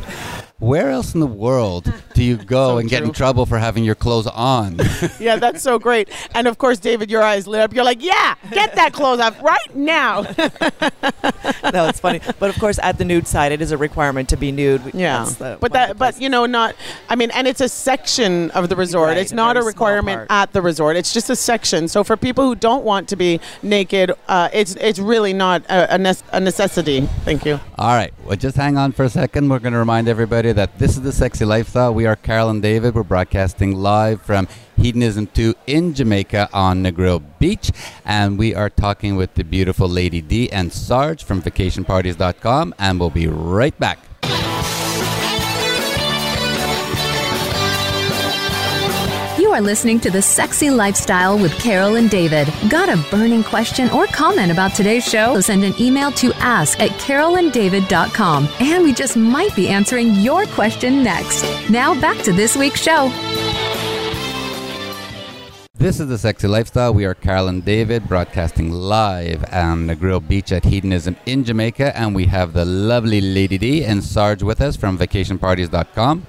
Where 0.64 0.88
else 0.88 1.12
in 1.12 1.20
the 1.20 1.26
world 1.26 1.92
do 2.14 2.24
you 2.24 2.36
go 2.56 2.74
So 2.74 2.78
and 2.78 2.88
get 2.88 3.02
in 3.02 3.12
trouble 3.12 3.44
for 3.44 3.58
having 3.58 3.84
your 3.84 3.94
clothes 3.94 4.26
on? 4.26 4.78
yeah, 5.20 5.36
that's 5.36 5.62
so 5.62 5.78
great. 5.78 6.08
And 6.34 6.46
of 6.46 6.56
course, 6.56 6.78
David, 6.78 7.10
your 7.10 7.22
eyes 7.22 7.46
lit 7.46 7.60
up. 7.60 7.74
You're 7.74 7.84
like, 7.84 8.02
yeah, 8.02 8.34
get 8.50 8.74
that 8.76 8.94
clothes 8.94 9.20
off 9.20 9.40
right 9.42 9.76
now. 9.76 10.22
no, 11.72 11.86
it's 11.88 12.00
funny. 12.00 12.20
But 12.38 12.48
of 12.48 12.58
course, 12.58 12.78
at 12.82 12.96
the 12.96 13.04
nude 13.04 13.26
side, 13.26 13.52
it 13.52 13.60
is 13.60 13.72
a 13.72 13.76
requirement 13.76 14.28
to 14.30 14.38
be 14.38 14.52
nude. 14.52 14.80
Yeah, 14.94 15.24
the- 15.38 15.58
but 15.60 15.72
that, 15.72 15.98
but 15.98 16.18
you 16.20 16.30
know, 16.30 16.46
not. 16.46 16.74
I 17.10 17.16
mean, 17.16 17.30
and 17.32 17.46
it's 17.46 17.60
a 17.60 17.68
section 17.68 18.50
of 18.52 18.70
the 18.70 18.76
resort. 18.76 19.08
Right, 19.08 19.18
it's 19.18 19.32
not 19.32 19.58
a 19.58 19.62
requirement 19.62 20.26
at 20.30 20.52
the 20.54 20.62
resort. 20.62 20.96
It's 20.96 21.12
just 21.12 21.28
a 21.28 21.36
section. 21.36 21.88
So 21.88 22.02
for 22.04 22.16
people 22.16 22.44
who 22.44 22.54
don't 22.54 22.84
want 22.84 23.08
to 23.10 23.16
be 23.16 23.38
naked, 23.62 24.12
uh, 24.28 24.48
it's 24.52 24.76
it's 24.76 24.98
really 24.98 25.34
not 25.34 25.62
a, 25.66 25.94
a, 25.96 25.98
nec- 25.98 26.16
a 26.32 26.40
necessity. 26.40 27.02
Thank 27.26 27.44
you. 27.44 27.60
All 27.76 27.94
right. 27.94 28.14
Well, 28.24 28.36
just 28.36 28.56
hang 28.56 28.78
on 28.78 28.92
for 28.92 29.04
a 29.04 29.10
second. 29.10 29.50
We're 29.50 29.58
going 29.58 29.74
to 29.74 29.78
remind 29.78 30.08
everybody 30.08 30.50
that 30.52 30.78
this 30.78 30.92
is 30.92 31.02
the 31.02 31.12
Sexy 31.12 31.44
Lifestyle. 31.44 31.92
We 31.92 32.06
are 32.06 32.16
Carol 32.16 32.48
and 32.48 32.62
David. 32.62 32.94
We're 32.94 33.02
broadcasting 33.02 33.76
live 33.76 34.22
from 34.22 34.48
Hedonism 34.78 35.26
2 35.26 35.54
in 35.66 35.92
Jamaica 35.92 36.48
on 36.50 36.82
Negril 36.82 37.22
Beach. 37.38 37.70
And 38.02 38.38
we 38.38 38.54
are 38.54 38.70
talking 38.70 39.16
with 39.16 39.34
the 39.34 39.44
beautiful 39.44 39.86
Lady 39.86 40.22
Dee 40.22 40.50
and 40.50 40.72
Sarge 40.72 41.22
from 41.22 41.42
vacationparties.com. 41.42 42.74
And 42.78 42.98
we'll 42.98 43.10
be 43.10 43.26
right 43.26 43.78
back. 43.78 43.98
Are 49.54 49.60
listening 49.60 50.00
to 50.00 50.10
The 50.10 50.20
Sexy 50.20 50.68
Lifestyle 50.68 51.38
with 51.38 51.56
Carol 51.60 51.94
and 51.94 52.10
David. 52.10 52.52
Got 52.68 52.88
a 52.88 52.96
burning 53.08 53.44
question 53.44 53.88
or 53.90 54.08
comment 54.08 54.50
about 54.50 54.74
today's 54.74 55.04
show? 55.04 55.40
Send 55.40 55.62
an 55.62 55.80
email 55.80 56.10
to 56.12 56.32
ask 56.38 56.80
at 56.80 56.90
carolanddavid.com 56.98 58.48
and 58.58 58.82
we 58.82 58.92
just 58.92 59.16
might 59.16 59.54
be 59.54 59.68
answering 59.68 60.16
your 60.16 60.46
question 60.46 61.04
next. 61.04 61.44
Now 61.70 61.98
back 62.00 62.20
to 62.24 62.32
this 62.32 62.56
week's 62.56 62.82
show. 62.82 63.12
This 65.76 65.98
is 65.98 66.06
the 66.06 66.18
Sexy 66.18 66.46
Lifestyle. 66.46 66.94
We 66.94 67.04
are 67.04 67.14
Carol 67.14 67.48
and 67.48 67.64
David 67.64 68.08
broadcasting 68.08 68.70
live 68.70 69.42
on 69.52 69.88
Negril 69.88 70.26
Beach 70.26 70.52
at 70.52 70.64
Hedonism 70.64 71.16
in 71.26 71.42
Jamaica. 71.42 71.98
And 71.98 72.14
we 72.14 72.26
have 72.26 72.52
the 72.52 72.64
lovely 72.64 73.20
Lady 73.20 73.58
Dee 73.58 73.84
and 73.84 74.02
Sarge 74.02 74.44
with 74.44 74.60
us 74.60 74.76
from 74.76 74.96
vacationparties.com. 74.96 76.26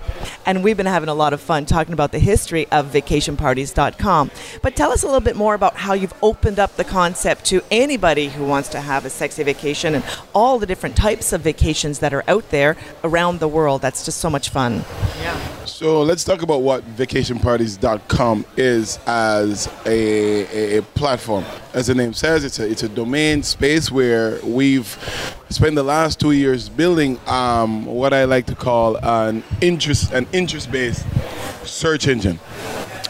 And 0.47 0.63
we've 0.63 0.75
been 0.75 0.87
having 0.87 1.09
a 1.09 1.13
lot 1.13 1.31
of 1.31 1.41
fun 1.41 1.67
talking 1.67 1.93
about 1.93 2.11
the 2.11 2.17
history 2.17 2.67
of 2.71 2.87
vacationparties.com. 2.87 4.31
But 4.63 4.75
tell 4.75 4.91
us 4.91 5.03
a 5.03 5.05
little 5.05 5.21
bit 5.21 5.35
more 5.35 5.53
about 5.53 5.75
how 5.75 5.93
you've 5.93 6.15
opened 6.23 6.57
up 6.57 6.75
the 6.75 6.83
concept 6.83 7.45
to 7.45 7.61
anybody 7.69 8.29
who 8.29 8.45
wants 8.45 8.69
to 8.69 8.81
have 8.81 9.05
a 9.05 9.11
sexy 9.11 9.43
vacation 9.43 9.93
and 9.93 10.03
all 10.33 10.57
the 10.57 10.65
different 10.65 10.97
types 10.97 11.31
of 11.33 11.41
vacations 11.41 11.99
that 11.99 12.15
are 12.15 12.23
out 12.27 12.49
there 12.49 12.75
around 13.03 13.39
the 13.39 13.47
world. 13.47 13.83
That's 13.83 14.03
just 14.03 14.17
so 14.19 14.29
much 14.29 14.49
fun. 14.49 14.83
Yeah. 15.21 15.39
So 15.65 16.01
let's 16.01 16.23
talk 16.23 16.41
about 16.41 16.61
what 16.61 16.83
vacationparties.com 16.95 18.45
is 18.55 18.97
uh, 19.05 19.34
as 19.41 19.67
a, 19.85 20.75
a, 20.75 20.77
a 20.77 20.81
platform. 20.81 21.43
As 21.73 21.87
the 21.87 21.95
name 21.95 22.13
says, 22.13 22.43
it's 22.43 22.59
a, 22.59 22.69
it's 22.69 22.83
a 22.83 22.89
domain 22.89 23.43
space 23.43 23.91
where 23.91 24.39
we've 24.43 24.87
spent 25.49 25.75
the 25.75 25.83
last 25.83 26.19
two 26.19 26.31
years 26.31 26.69
building 26.69 27.19
um, 27.27 27.85
what 27.85 28.13
I 28.13 28.25
like 28.25 28.45
to 28.47 28.55
call 28.55 28.97
an 28.97 29.43
interest 29.61 30.11
an 30.11 30.27
interest 30.33 30.71
based 30.71 31.05
search 31.63 32.07
engine. 32.07 32.39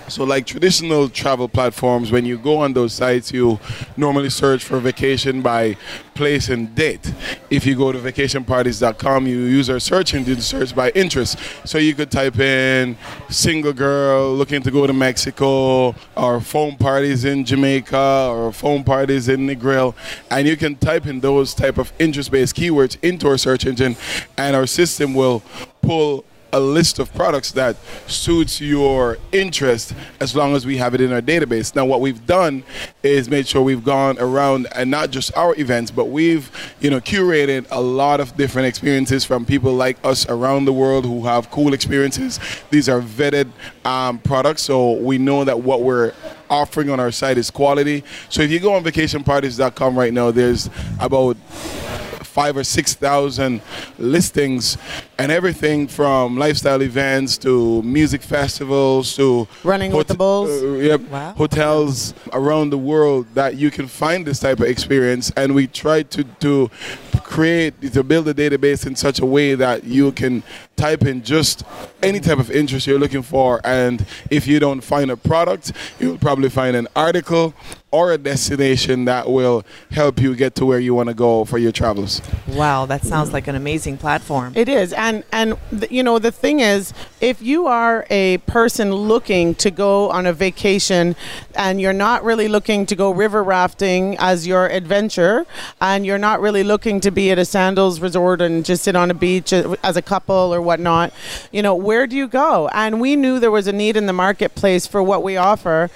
So, 0.08 0.24
like 0.24 0.46
traditional 0.46 1.10
travel 1.10 1.50
platforms, 1.50 2.12
when 2.12 2.26
you 2.26 2.38
go 2.38 2.58
on 2.58 2.74
those 2.74 2.94
sites, 2.94 3.32
you 3.32 3.60
normally 3.98 4.30
search 4.30 4.64
for 4.64 4.80
vacation 4.80 5.42
by 5.42 5.78
place 6.14 6.50
and 6.50 6.74
date. 6.76 7.12
If 7.50 7.66
you 7.66 7.76
go 7.76 7.92
to 7.92 7.98
vacationparties.com, 7.98 9.28
you 9.28 9.38
use 9.38 9.70
our 9.70 9.80
search 9.80 10.14
engine 10.14 10.36
to 10.36 10.42
search 10.42 10.76
by 10.76 10.92
interest. 10.92 11.40
So, 11.66 11.80
you 11.80 11.96
could 11.96 12.12
type 12.12 12.38
in 12.40 12.98
single 13.30 13.74
girl 13.74 14.34
looking 14.36 14.62
to 14.62 14.72
go 14.72 14.86
to 14.86 14.94
Mexico, 14.94 15.96
or 16.16 16.40
foam 16.40 16.76
parties 16.76 17.26
in 17.26 17.44
Jamaica, 17.44 18.30
or 18.32 18.52
foam 18.52 18.84
parties 18.84 19.28
in 19.28 19.48
Negril, 19.48 19.96
and 20.30 20.48
you 20.48 20.56
can 20.56 20.76
type 20.76 21.08
in 21.08 21.20
those 21.20 21.54
type 21.56 21.78
of 21.80 21.92
interest 21.98 22.32
based 22.32 22.56
keywords 22.56 22.98
into 23.02 23.28
our 23.28 23.38
search 23.38 23.66
engine, 23.66 23.96
and 24.38 24.56
our 24.56 24.68
system 24.68 25.14
will 25.16 25.42
pull 25.82 26.26
a 26.56 26.60
list 26.60 27.00
of 27.00 27.14
products 27.14 27.52
that 27.52 27.76
suits 28.08 28.62
your 28.62 29.18
interest 29.34 29.94
as 30.22 30.34
long 30.34 30.56
as 30.56 30.66
we 30.66 30.78
have 30.78 30.96
it 30.96 31.02
in 31.02 31.12
our 31.12 31.22
database. 31.22 31.76
Now, 31.76 31.86
what 31.86 32.00
we've 32.00 32.26
done 32.26 32.64
is 33.04 33.30
made 33.30 33.46
sure 33.46 33.62
we've 33.62 33.84
gone 33.84 34.18
around 34.20 34.68
and 34.74 34.90
not 34.90 35.12
just 35.12 35.36
our 35.36 35.54
events, 35.60 35.92
but 35.92 36.06
we've 36.06 36.50
you 36.80 36.90
know 36.90 37.02
curated 37.02 37.68
a 37.72 37.82
lot 37.82 38.22
of 38.22 38.38
different 38.38 38.70
experiences 38.70 39.26
from 39.26 39.46
people 39.46 39.74
like 39.74 39.98
us 40.06 40.26
around 40.30 40.64
the 40.64 40.72
world 40.72 41.04
who 41.04 41.26
have 41.26 41.52
cool 41.52 41.74
experiences. 41.74 42.40
These 42.70 42.88
are 42.88 43.02
vetted 43.02 43.52
um, 43.84 44.20
products, 44.20 44.62
so 44.62 44.94
we 44.94 45.18
know 45.18 45.44
that 45.44 45.60
what 45.60 45.82
we're 45.82 46.14
offering 46.50 46.90
on 46.90 47.02
our 47.02 47.12
site 47.12 47.38
is 47.38 47.52
quality. 47.52 48.02
So 48.30 48.42
if 48.44 48.50
you 48.50 48.62
go 48.62 48.74
on 48.76 48.84
vacationparties.com 48.86 50.00
right 50.00 50.14
now, 50.14 50.32
there's 50.32 50.70
about 51.02 51.36
five 52.36 52.58
or 52.58 52.66
six 52.66 52.94
thousand 52.94 53.62
listings 53.98 54.78
and 55.18 55.32
everything 55.32 55.88
from 55.88 56.38
lifestyle 56.38 56.82
events 56.82 57.38
to 57.40 57.82
music 57.84 58.22
festivals 58.22 59.16
to 59.16 59.48
Running 59.64 59.92
with 59.92 60.08
the 60.08 60.14
Bulls. 60.16 60.50
uh, 60.50 60.68
yep, 60.76 61.02
Wow. 61.10 61.34
hotels 61.38 62.14
around 62.34 62.70
the 62.72 62.78
world 62.78 63.26
that 63.34 63.56
you 63.56 63.72
can 63.72 63.88
find 63.88 64.26
this 64.26 64.40
type 64.40 64.60
of 64.60 64.68
experience 64.68 65.32
and 65.38 65.56
we 65.56 65.68
try 65.68 66.04
to 66.04 66.24
to 66.42 66.70
create 67.24 67.74
to 67.94 68.04
build 68.04 68.28
a 68.28 68.34
database 68.34 68.86
in 68.86 68.96
such 68.96 69.20
a 69.20 69.26
way 69.26 69.56
that 69.56 69.84
you 69.84 70.12
can 70.12 70.44
type 70.76 71.04
in 71.04 71.24
just 71.24 71.64
any 72.04 72.20
type 72.20 72.38
of 72.38 72.52
interest 72.52 72.86
you're 72.86 73.00
looking 73.00 73.24
for 73.24 73.60
and 73.64 74.06
if 74.30 74.46
you 74.46 74.60
don't 74.60 74.82
find 74.82 75.10
a 75.10 75.18
product 75.18 75.72
you'll 76.00 76.18
probably 76.20 76.50
find 76.50 76.76
an 76.76 76.88
article 76.96 77.54
or 77.92 78.12
a 78.12 78.18
destination 78.18 79.06
that 79.06 79.28
will 79.30 79.64
help 79.92 80.20
you 80.22 80.36
get 80.36 80.54
to 80.54 80.66
where 80.66 80.80
you 80.80 80.94
want 80.94 81.08
to 81.10 81.16
go 81.16 81.46
for 81.46 81.58
your 81.58 81.72
travels 81.72 82.22
Wow, 82.48 82.86
that 82.86 83.04
sounds 83.04 83.34
like 83.34 83.48
an 83.48 83.56
amazing 83.56 83.98
platform. 83.98 84.54
It 84.56 84.70
is, 84.70 84.94
and 85.06 85.24
and 85.32 85.58
you 85.90 86.04
know 86.04 86.18
the 86.20 86.32
thing 86.32 86.60
is, 86.60 86.94
if 87.26 87.42
you 87.42 87.66
are 87.66 88.06
a 88.12 88.38
person 88.46 88.94
looking 88.94 89.56
to 89.56 89.72
go 89.72 90.12
on 90.12 90.28
a 90.28 90.34
vacation, 90.34 91.16
and 91.56 91.82
you're 91.82 91.92
not 91.92 92.24
really 92.24 92.48
looking 92.48 92.86
to 92.86 92.96
go 92.96 93.10
river 93.10 93.44
rafting 93.44 94.16
as 94.20 94.46
your 94.46 94.68
adventure, 94.68 95.44
and 95.82 96.06
you're 96.06 96.20
not 96.20 96.40
really 96.40 96.64
looking 96.64 97.00
to 97.00 97.10
be 97.10 97.32
at 97.32 97.40
a 97.40 97.46
sandals 97.46 98.00
resort 98.00 98.42
and 98.42 98.64
just 98.64 98.84
sit 98.84 98.96
on 98.96 99.10
a 99.10 99.16
beach 99.16 99.52
as 99.52 99.98
a 99.98 100.04
couple 100.04 100.54
or 100.54 100.62
whatnot, 100.62 101.12
you 101.52 101.64
know 101.64 101.74
where 101.74 102.06
do 102.06 102.16
you 102.16 102.28
go? 102.28 102.68
And 102.68 103.02
we 103.02 103.16
knew 103.16 103.40
there 103.40 103.50
was 103.50 103.66
a 103.66 103.74
need 103.74 103.98
in 103.98 104.06
the 104.06 104.14
marketplace 104.14 104.86
for 104.86 105.02
what 105.02 105.24
we 105.24 105.36
offer, 105.36 105.90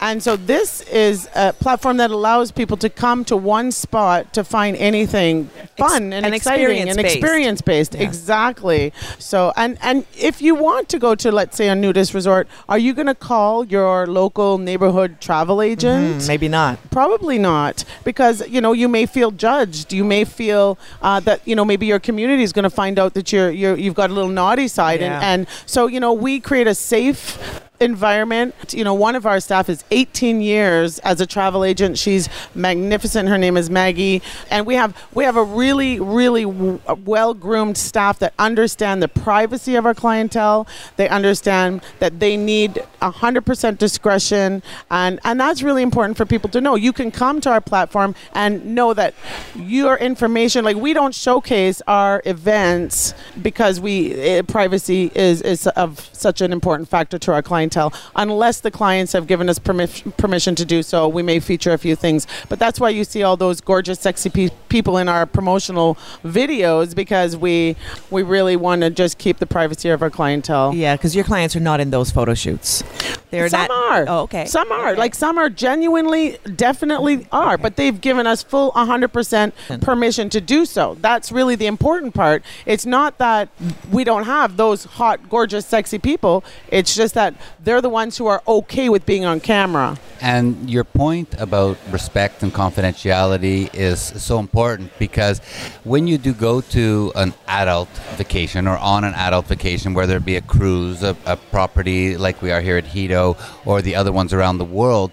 and 0.00 0.22
so 0.22 0.36
this 0.36 0.82
is 0.82 1.28
a 1.34 1.52
platform 1.52 1.96
that 1.96 2.12
allows 2.12 2.52
people 2.52 2.76
to 2.76 2.88
come 2.88 3.24
to 3.24 3.36
one 3.36 3.72
spot 3.72 4.32
to 4.34 4.44
find 4.44 4.76
anything 4.76 5.50
fun 5.76 6.12
and, 6.12 6.26
and 6.26 6.34
exciting 6.34 6.88
and 6.88 7.00
experience-based. 7.00 7.16
experience 7.16 7.60
based. 7.60 7.94
Yeah. 7.94 8.02
Exactly. 8.02 8.92
So, 9.18 9.52
and 9.56 9.78
and 9.82 10.06
if 10.16 10.40
you 10.40 10.54
want 10.54 10.75
to 10.88 10.98
go 10.98 11.14
to, 11.14 11.30
let's 11.32 11.56
say, 11.56 11.68
a 11.68 11.74
nudist 11.74 12.14
resort, 12.14 12.48
are 12.68 12.78
you 12.78 12.94
going 12.94 13.06
to 13.06 13.14
call 13.14 13.64
your 13.66 14.06
local 14.06 14.58
neighborhood 14.58 15.20
travel 15.20 15.60
agent? 15.62 16.22
Hmm, 16.22 16.26
maybe 16.28 16.48
not. 16.48 16.78
Probably 16.90 17.38
not, 17.38 17.84
because 18.04 18.46
you 18.48 18.60
know 18.60 18.72
you 18.72 18.88
may 18.88 19.06
feel 19.06 19.30
judged. 19.30 19.92
You 19.92 20.04
may 20.04 20.24
feel 20.24 20.78
uh, 21.02 21.20
that 21.20 21.40
you 21.46 21.54
know 21.56 21.64
maybe 21.64 21.86
your 21.86 21.98
community 22.00 22.42
is 22.42 22.52
going 22.52 22.64
to 22.64 22.70
find 22.70 22.98
out 22.98 23.14
that 23.14 23.32
you're, 23.32 23.50
you're 23.50 23.76
you've 23.76 23.94
got 23.94 24.10
a 24.10 24.12
little 24.12 24.30
naughty 24.30 24.68
side, 24.68 25.00
Yeah. 25.00 25.16
and 25.22 25.24
and 25.36 25.46
so 25.66 25.86
you 25.86 26.00
know 26.00 26.12
we 26.12 26.40
create 26.40 26.66
a 26.66 26.74
safe 26.74 27.38
environment. 27.80 28.54
You 28.72 28.84
know, 28.84 28.94
one 28.94 29.14
of 29.14 29.26
our 29.26 29.40
staff 29.40 29.68
is 29.68 29.84
18 29.90 30.40
years 30.40 30.98
as 31.00 31.20
a 31.20 31.26
travel 31.26 31.64
agent. 31.64 31.98
She's 31.98 32.28
magnificent. 32.54 33.28
Her 33.28 33.38
name 33.38 33.56
is 33.56 33.70
Maggie, 33.70 34.22
and 34.50 34.66
we 34.66 34.74
have 34.74 34.96
we 35.14 35.24
have 35.24 35.36
a 35.36 35.44
really 35.44 36.00
really 36.00 36.44
w- 36.44 36.80
well 37.04 37.34
groomed 37.34 37.76
staff 37.76 38.18
that 38.20 38.34
understand 38.38 39.02
the 39.02 39.08
privacy 39.08 39.74
of 39.74 39.86
our 39.86 39.94
clientele. 39.94 40.66
They 40.96 41.08
understand 41.08 41.82
that 41.98 42.20
they 42.20 42.36
need 42.36 42.82
100% 43.02 43.78
discretion, 43.78 44.62
and 44.90 45.20
and 45.24 45.40
that's 45.40 45.62
really 45.62 45.82
important 45.82 46.16
for 46.16 46.26
people 46.26 46.50
to 46.50 46.60
know. 46.60 46.74
You 46.74 46.92
can 46.92 47.10
come 47.10 47.40
to 47.42 47.50
our 47.50 47.60
platform 47.60 48.14
and 48.32 48.74
know 48.74 48.94
that 48.94 49.14
your 49.54 49.96
information, 49.96 50.64
like 50.64 50.76
we 50.76 50.92
don't 50.92 51.14
showcase 51.14 51.82
our 51.86 52.22
events 52.24 53.14
because 53.42 53.80
we 53.80 54.14
eh, 54.14 54.42
privacy 54.42 55.10
is 55.14 55.42
is 55.42 55.66
of 55.68 56.08
such 56.12 56.40
an 56.40 56.52
important 56.52 56.88
factor 56.88 57.18
to 57.18 57.32
our 57.32 57.42
clientele. 57.70 57.92
Unless 58.14 58.60
the 58.60 58.70
clients 58.70 59.12
have 59.12 59.26
given 59.26 59.48
us 59.48 59.58
permi- 59.58 60.16
permission 60.16 60.54
to 60.56 60.64
do 60.64 60.82
so, 60.82 61.08
we 61.08 61.22
may 61.22 61.40
feature 61.40 61.72
a 61.72 61.78
few 61.78 61.96
things. 61.96 62.26
But 62.48 62.58
that's 62.58 62.80
why 62.80 62.90
you 62.90 63.04
see 63.04 63.22
all 63.22 63.36
those 63.36 63.60
gorgeous, 63.60 64.00
sexy 64.00 64.30
pe- 64.30 64.50
people 64.68 64.98
in 64.98 65.08
our 65.08 65.26
promotional 65.26 65.96
videos 66.24 66.94
because 66.94 67.36
we 67.36 67.76
we 68.10 68.22
really 68.22 68.56
want 68.56 68.82
to 68.82 68.90
just 68.90 69.18
keep 69.18 69.38
the 69.38 69.46
privacy 69.46 69.88
of 69.88 70.02
our 70.02 70.10
clientele. 70.10 70.74
Yeah, 70.74 70.96
because 70.96 71.14
your 71.14 71.24
clients 71.24 71.56
are 71.56 71.60
not 71.60 71.80
in 71.80 71.90
those 71.90 72.10
photo 72.10 72.34
shoots. 72.34 72.82
They're 73.30 73.48
some 73.48 73.68
not. 73.68 73.70
are. 73.70 74.04
Oh, 74.08 74.20
okay. 74.22 74.46
Some 74.46 74.70
are. 74.72 74.90
Okay. 74.90 74.98
Like 74.98 75.14
some 75.14 75.38
are 75.38 75.50
genuinely, 75.50 76.38
definitely 76.54 77.26
are. 77.32 77.58
But 77.58 77.76
they've 77.76 78.00
given 78.00 78.26
us 78.26 78.42
full 78.42 78.72
100% 78.72 79.80
permission 79.82 80.28
to 80.30 80.40
do 80.40 80.64
so. 80.64 80.96
That's 81.00 81.32
really 81.32 81.56
the 81.56 81.66
important 81.66 82.14
part. 82.14 82.42
It's 82.64 82.86
not 82.86 83.18
that 83.18 83.48
we 83.90 84.04
don't 84.04 84.24
have 84.24 84.56
those 84.56 84.84
hot, 84.84 85.28
gorgeous, 85.28 85.66
sexy 85.66 85.98
people. 85.98 86.44
It's 86.68 86.94
just 86.94 87.14
that 87.14 87.34
they're 87.66 87.80
the 87.80 87.90
ones 87.90 88.16
who 88.16 88.26
are 88.26 88.40
okay 88.46 88.88
with 88.88 89.04
being 89.04 89.24
on 89.24 89.40
camera. 89.40 89.98
And 90.20 90.70
your 90.70 90.84
point 90.84 91.34
about 91.40 91.76
respect 91.90 92.44
and 92.44 92.54
confidentiality 92.54 93.74
is 93.74 94.00
so 94.00 94.38
important 94.38 94.96
because 95.00 95.40
when 95.82 96.06
you 96.06 96.16
do 96.16 96.32
go 96.32 96.60
to 96.60 97.12
an 97.16 97.34
adult 97.48 97.88
vacation 98.14 98.68
or 98.68 98.76
on 98.78 99.02
an 99.02 99.14
adult 99.14 99.46
vacation, 99.46 99.94
whether 99.94 100.16
it 100.16 100.24
be 100.24 100.36
a 100.36 100.42
cruise, 100.42 101.02
a, 101.02 101.16
a 101.26 101.36
property 101.36 102.16
like 102.16 102.40
we 102.40 102.52
are 102.52 102.60
here 102.60 102.76
at 102.76 102.84
Hedo, 102.84 103.36
or 103.66 103.82
the 103.82 103.96
other 103.96 104.12
ones 104.12 104.32
around 104.32 104.58
the 104.58 104.64
world, 104.64 105.10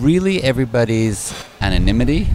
really 0.00 0.42
everybody's 0.42 1.32
anonymity 1.60 2.26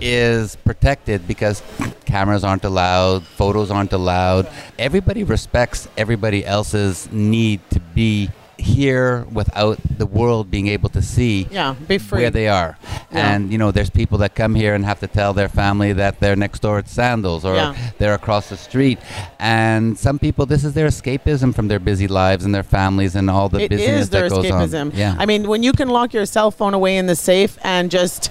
is 0.00 0.56
protected 0.56 1.26
because 1.26 1.62
cameras 2.04 2.44
aren't 2.44 2.64
allowed, 2.64 3.24
photos 3.24 3.70
aren't 3.70 3.92
allowed. 3.92 4.48
Everybody 4.78 5.24
respects 5.24 5.88
everybody 5.96 6.44
else's 6.44 7.08
need 7.12 7.60
to 7.70 7.80
be 7.80 8.30
here 8.60 9.24
without 9.32 9.78
the 9.98 10.04
world 10.06 10.50
being 10.50 10.66
able 10.66 10.88
to 10.88 11.00
see 11.00 11.46
Yeah, 11.48 11.76
be 11.86 11.96
free. 11.96 12.22
where 12.22 12.30
they 12.30 12.48
are. 12.48 12.76
Yeah. 13.12 13.32
And 13.34 13.52
you 13.52 13.58
know, 13.58 13.70
there's 13.70 13.88
people 13.88 14.18
that 14.18 14.34
come 14.34 14.56
here 14.56 14.74
and 14.74 14.84
have 14.84 14.98
to 14.98 15.06
tell 15.06 15.32
their 15.32 15.48
family 15.48 15.92
that 15.92 16.18
they're 16.18 16.34
next 16.34 16.58
door 16.62 16.78
at 16.78 16.88
Sandals 16.88 17.44
or 17.44 17.54
Yeah. 17.54 17.76
they're 17.98 18.14
across 18.14 18.48
the 18.48 18.56
street. 18.56 18.98
And 19.38 19.96
some 19.96 20.18
people, 20.18 20.44
this 20.44 20.64
is 20.64 20.72
their 20.72 20.88
escapism 20.88 21.54
from 21.54 21.68
their 21.68 21.78
busy 21.78 22.08
lives 22.08 22.44
and 22.44 22.52
their 22.52 22.64
families 22.64 23.14
and 23.14 23.30
all 23.30 23.48
the 23.48 23.60
It 23.60 23.70
busyness 23.70 24.00
is 24.02 24.10
their 24.10 24.28
that 24.28 24.30
goes 24.34 24.46
escapism. 24.46 24.80
on. 24.86 24.92
Yeah. 24.96 25.14
I 25.16 25.24
mean, 25.26 25.46
when 25.46 25.62
you 25.62 25.72
can 25.72 25.88
lock 25.88 26.12
your 26.12 26.26
cell 26.26 26.50
phone 26.50 26.74
away 26.74 26.96
in 26.96 27.06
the 27.06 27.14
safe 27.16 27.58
and 27.62 27.92
just 27.92 28.28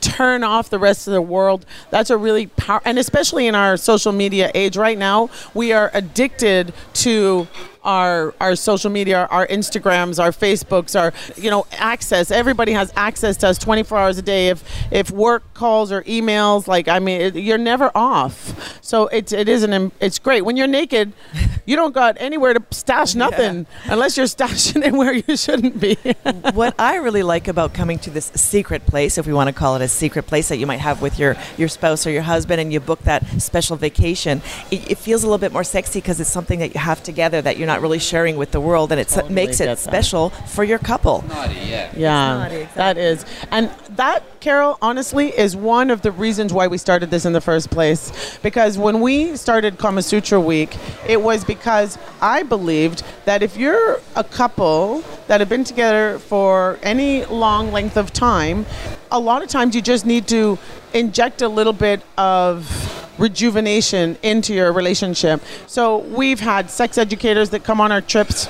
turn 0.00 0.42
off 0.44 0.70
the 0.70 0.78
rest 0.78 1.06
of 1.06 1.12
the 1.12 1.22
world, 1.22 1.66
that's 1.90 2.10
a 2.10 2.16
really 2.16 2.46
power. 2.46 2.80
And 2.84 2.98
especially 2.98 3.46
in 3.46 3.54
our 3.54 3.76
social 3.76 4.12
media 4.12 4.50
age 4.54 4.76
right 4.76 4.98
now, 4.98 5.30
we 5.54 5.72
are 5.72 5.90
addicted 5.94 6.72
to 6.94 7.46
our 7.84 8.34
our 8.40 8.56
social 8.56 8.90
media, 8.90 9.26
our 9.30 9.46
Instagrams, 9.46 10.22
our 10.22 10.30
Facebooks, 10.30 10.98
our 10.98 11.12
you 11.36 11.50
know 11.50 11.66
access. 11.72 12.30
Everybody 12.30 12.72
has 12.72 12.92
access 12.96 13.36
to 13.38 13.48
us 13.48 13.58
24 13.58 13.98
hours 13.98 14.18
a 14.18 14.22
day. 14.22 14.48
If 14.48 14.64
if 14.90 15.10
work 15.10 15.54
calls 15.54 15.92
or 15.92 16.02
emails, 16.02 16.66
like 16.66 16.88
I 16.88 16.98
mean, 16.98 17.20
it, 17.20 17.36
you're 17.36 17.58
never 17.58 17.90
off. 17.94 18.80
So 18.84 19.06
it's 19.08 19.32
it 19.32 19.48
is 19.48 19.62
an 19.62 19.92
it's 20.00 20.18
great 20.18 20.44
when 20.44 20.56
you're 20.56 20.66
naked. 20.66 21.12
You 21.66 21.76
don't 21.76 21.94
got 21.94 22.16
anywhere 22.18 22.54
to 22.54 22.62
stash 22.70 23.14
nothing 23.14 23.66
unless 23.84 24.16
you're 24.16 24.26
stashing 24.26 24.84
it 24.84 24.92
where 25.00 25.12
you 25.12 25.36
shouldn't 25.36 25.78
be. 25.78 25.94
what 26.54 26.74
I 26.78 26.96
really 26.96 27.22
like 27.22 27.48
about 27.48 27.74
coming 27.74 27.98
to 28.00 28.10
this 28.10 28.26
secret 28.34 28.86
place, 28.86 29.18
if 29.18 29.26
we 29.26 29.32
want 29.32 29.48
to 29.48 29.52
call 29.52 29.76
it 29.76 29.82
a 29.82 29.88
secret 29.88 30.26
place 30.26 30.48
that 30.48 30.56
you 30.56 30.66
might 30.66 30.80
have 30.80 31.02
with 31.02 31.18
your, 31.18 31.36
your 31.56 31.68
spouse 31.68 32.06
or 32.06 32.10
your 32.10 32.22
husband, 32.22 32.60
and 32.60 32.72
you 32.72 32.80
book 32.80 33.00
that 33.02 33.40
special 33.40 33.76
vacation, 33.76 34.42
it, 34.70 34.92
it 34.92 34.98
feels 34.98 35.22
a 35.22 35.26
little 35.26 35.38
bit 35.38 35.52
more 35.52 35.64
sexy 35.64 36.00
because 36.00 36.20
it's 36.20 36.30
something 36.30 36.58
that 36.58 36.74
you 36.74 36.80
have 36.80 37.02
together 37.02 37.40
that 37.42 37.56
you're 37.56 37.66
not 37.70 37.80
really 37.80 37.98
sharing 37.98 38.36
with 38.36 38.50
the 38.50 38.60
world, 38.60 38.90
and 38.92 39.00
it 39.00 39.08
Totally 39.08 39.32
makes 39.34 39.58
get 39.58 39.64
it 39.64 39.76
that. 39.76 39.78
special 39.78 40.30
for 40.54 40.64
your 40.64 40.78
couple. 40.78 41.24
Yeah, 41.28 41.90
naughty, 41.96 42.68
that 42.74 42.98
is. 42.98 43.24
And 43.50 43.70
that, 44.00 44.40
Carol, 44.40 44.78
honestly, 44.80 45.28
is 45.28 45.54
one 45.54 45.90
of 45.90 46.00
the 46.00 46.10
reasons 46.10 46.54
why 46.54 46.66
we 46.66 46.78
started 46.78 47.10
this 47.10 47.26
in 47.26 47.34
the 47.34 47.40
first 47.40 47.68
place. 47.68 48.38
Because 48.42 48.78
when 48.78 49.02
we 49.02 49.36
started 49.36 49.76
Kama 49.76 50.00
Sutra 50.00 50.40
Week, 50.40 50.74
it 51.06 51.20
was 51.20 51.44
because 51.44 51.98
I 52.22 52.42
believed 52.42 53.02
that 53.26 53.42
if 53.42 53.58
you're 53.58 54.00
a 54.16 54.24
couple 54.24 55.04
that 55.26 55.40
have 55.40 55.50
been 55.50 55.64
together 55.64 56.18
for 56.18 56.78
any 56.82 57.26
long 57.26 57.72
length 57.72 57.98
of 57.98 58.10
time, 58.10 58.64
a 59.12 59.20
lot 59.20 59.42
of 59.42 59.50
times 59.50 59.74
you 59.74 59.82
just 59.82 60.06
need 60.06 60.26
to 60.28 60.58
inject 60.94 61.42
a 61.42 61.48
little 61.48 61.74
bit 61.74 62.00
of 62.16 62.66
rejuvenation 63.18 64.16
into 64.22 64.54
your 64.54 64.72
relationship. 64.72 65.42
So 65.66 65.98
we've 65.98 66.40
had 66.40 66.70
sex 66.70 66.96
educators 66.96 67.50
that 67.50 67.64
come 67.64 67.82
on 67.82 67.92
our 67.92 68.00
trips 68.00 68.48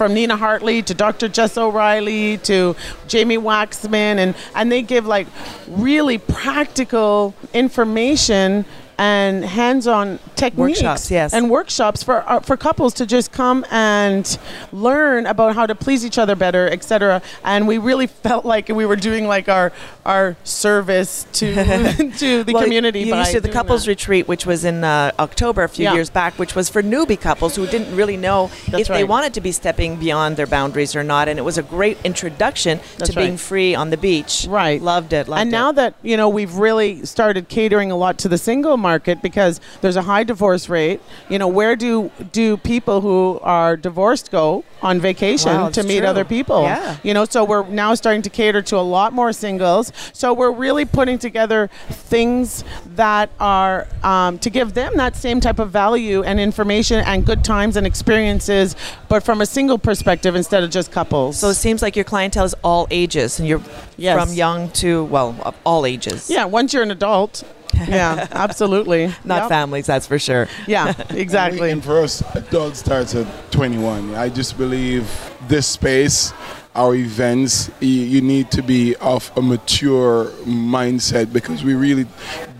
from 0.00 0.14
Nina 0.14 0.34
Hartley 0.34 0.80
to 0.80 0.94
Dr. 0.94 1.28
Jess 1.28 1.58
O'Reilly 1.58 2.38
to 2.38 2.74
Jamye 3.06 3.38
Waxman, 3.38 4.16
and, 4.16 4.34
and 4.54 4.72
they 4.72 4.80
give 4.80 5.04
like 5.04 5.26
really 5.68 6.16
practical 6.16 7.34
information 7.52 8.64
and 9.00 9.46
hands-on 9.46 10.18
techniques 10.36 10.58
Workshops, 10.82 11.10
yes. 11.10 11.32
and 11.32 11.48
workshops 11.48 12.02
for 12.02 12.22
uh, 12.28 12.40
for 12.40 12.54
couples 12.58 12.92
to 12.94 13.06
just 13.06 13.32
come 13.32 13.64
and 13.70 14.38
learn 14.72 15.24
about 15.24 15.54
how 15.54 15.64
to 15.64 15.74
please 15.74 16.04
each 16.04 16.18
other 16.18 16.36
better, 16.36 16.68
etc. 16.68 17.22
And 17.42 17.66
we 17.66 17.78
really 17.78 18.06
felt 18.26 18.44
like 18.44 18.68
we 18.68 18.84
were 18.84 18.96
doing 18.96 19.26
like 19.26 19.48
our 19.48 19.72
our 20.04 20.36
service 20.44 21.24
to 21.32 21.54
to 22.18 22.44
the 22.44 22.52
Well, 22.52 22.62
community. 22.62 23.00
You 23.00 23.16
used 23.16 23.32
to 23.32 23.40
the 23.40 23.48
couples 23.48 23.84
that. 23.86 23.92
retreat, 23.92 24.28
which 24.28 24.44
was 24.44 24.66
in 24.66 24.84
uh, 24.84 25.12
October 25.18 25.62
a 25.62 25.68
few 25.68 25.84
Yeah. 25.84 25.94
years 25.94 26.10
back, 26.10 26.38
which 26.38 26.54
was 26.54 26.68
for 26.68 26.82
newbie 26.82 27.18
couples 27.18 27.56
who 27.56 27.66
didn't 27.66 27.96
really 27.96 28.18
know 28.18 28.50
That's 28.68 28.82
if 28.82 28.88
they 28.88 29.04
wanted 29.04 29.32
to 29.32 29.40
be 29.40 29.50
stepping 29.52 29.96
beyond 29.96 30.36
their 30.36 30.46
boundaries 30.46 30.94
or 30.94 31.02
not. 31.02 31.26
And 31.26 31.38
it 31.38 31.42
was 31.42 31.56
a 31.56 31.62
great 31.62 31.96
introduction 32.04 32.80
That's 32.98 33.10
to 33.12 33.16
being 33.16 33.38
free 33.38 33.74
on 33.74 33.88
the 33.88 33.96
beach. 33.96 34.46
Right. 34.46 34.82
Loved 34.82 35.14
it. 35.14 35.26
Loved 35.26 35.40
and 35.40 35.48
it. 35.48 35.52
now 35.52 35.72
that 35.72 35.94
you 36.02 36.18
know 36.18 36.28
we've 36.28 36.56
really 36.56 37.06
started 37.06 37.48
catering 37.48 37.90
a 37.90 37.96
lot 37.96 38.18
to 38.18 38.28
the 38.28 38.36
single 38.36 38.76
market 38.76 38.89
because 38.98 39.60
there's 39.80 39.96
a 39.96 40.02
high 40.02 40.24
divorce 40.24 40.68
rate. 40.68 41.00
You 41.28 41.38
know, 41.38 41.48
where 41.48 41.76
do 41.76 42.10
do 42.32 42.56
people 42.56 43.00
who 43.00 43.38
are 43.42 43.76
divorced 43.76 44.30
go 44.30 44.64
on 44.82 45.00
vacation 45.00 45.52
Wow, 45.52 45.68
to 45.70 45.82
meet 45.82 45.98
true. 45.98 46.08
other 46.08 46.24
people? 46.24 46.62
Yeah. 46.62 46.96
You 47.02 47.14
know, 47.14 47.24
so 47.24 47.44
we're 47.44 47.66
now 47.68 47.94
starting 47.94 48.22
to 48.22 48.30
cater 48.30 48.62
to 48.62 48.76
a 48.76 48.80
lot 48.80 49.12
more 49.12 49.32
singles. 49.32 49.92
So 50.12 50.32
we're 50.32 50.50
really 50.52 50.84
putting 50.84 51.18
together 51.18 51.68
things 51.88 52.64
that 52.96 53.30
are 53.38 53.86
um, 54.02 54.38
to 54.40 54.50
give 54.50 54.74
them 54.74 54.96
that 54.96 55.16
same 55.16 55.40
type 55.40 55.58
of 55.58 55.70
value 55.70 56.22
and 56.22 56.40
information 56.40 57.00
and 57.00 57.24
good 57.24 57.44
times 57.44 57.76
and 57.76 57.86
experiences, 57.86 58.74
but 59.08 59.22
from 59.22 59.40
a 59.40 59.46
single 59.46 59.78
perspective 59.78 60.34
instead 60.34 60.64
of 60.64 60.70
just 60.70 60.90
couples. 60.90 61.38
So 61.38 61.48
it 61.50 61.54
seems 61.54 61.82
like 61.82 61.94
your 61.96 62.04
clientele 62.04 62.44
is 62.44 62.54
all 62.64 62.86
ages, 62.90 63.38
and 63.38 63.46
you're 63.48 63.62
Yes. 63.96 64.18
from 64.18 64.34
young 64.34 64.70
to 64.82 65.04
well, 65.04 65.54
all 65.64 65.84
ages. 65.84 66.30
yeah, 66.30 66.46
once 66.46 66.72
you're 66.72 66.82
an 66.82 66.90
adult. 66.90 67.42
Yeah, 67.74 68.26
absolutely. 68.32 69.12
Not 69.24 69.42
Yep. 69.42 69.48
families, 69.48 69.86
that's 69.86 70.06
for 70.06 70.18
sure. 70.18 70.48
Yeah, 70.66 70.94
exactly. 71.10 71.70
And 71.70 71.82
for 71.84 71.98
us, 72.02 72.22
adult 72.34 72.76
starts 72.76 73.14
at 73.14 73.26
21. 73.52 74.14
I 74.14 74.28
just 74.28 74.56
believe 74.58 75.08
this 75.48 75.66
space, 75.66 76.32
our 76.74 76.94
events, 76.94 77.70
you 77.80 78.20
need 78.20 78.50
to 78.52 78.62
be 78.62 78.94
of 78.96 79.32
a 79.36 79.42
mature 79.42 80.26
mindset 80.44 81.32
because 81.32 81.64
we 81.64 81.74
really 81.74 82.06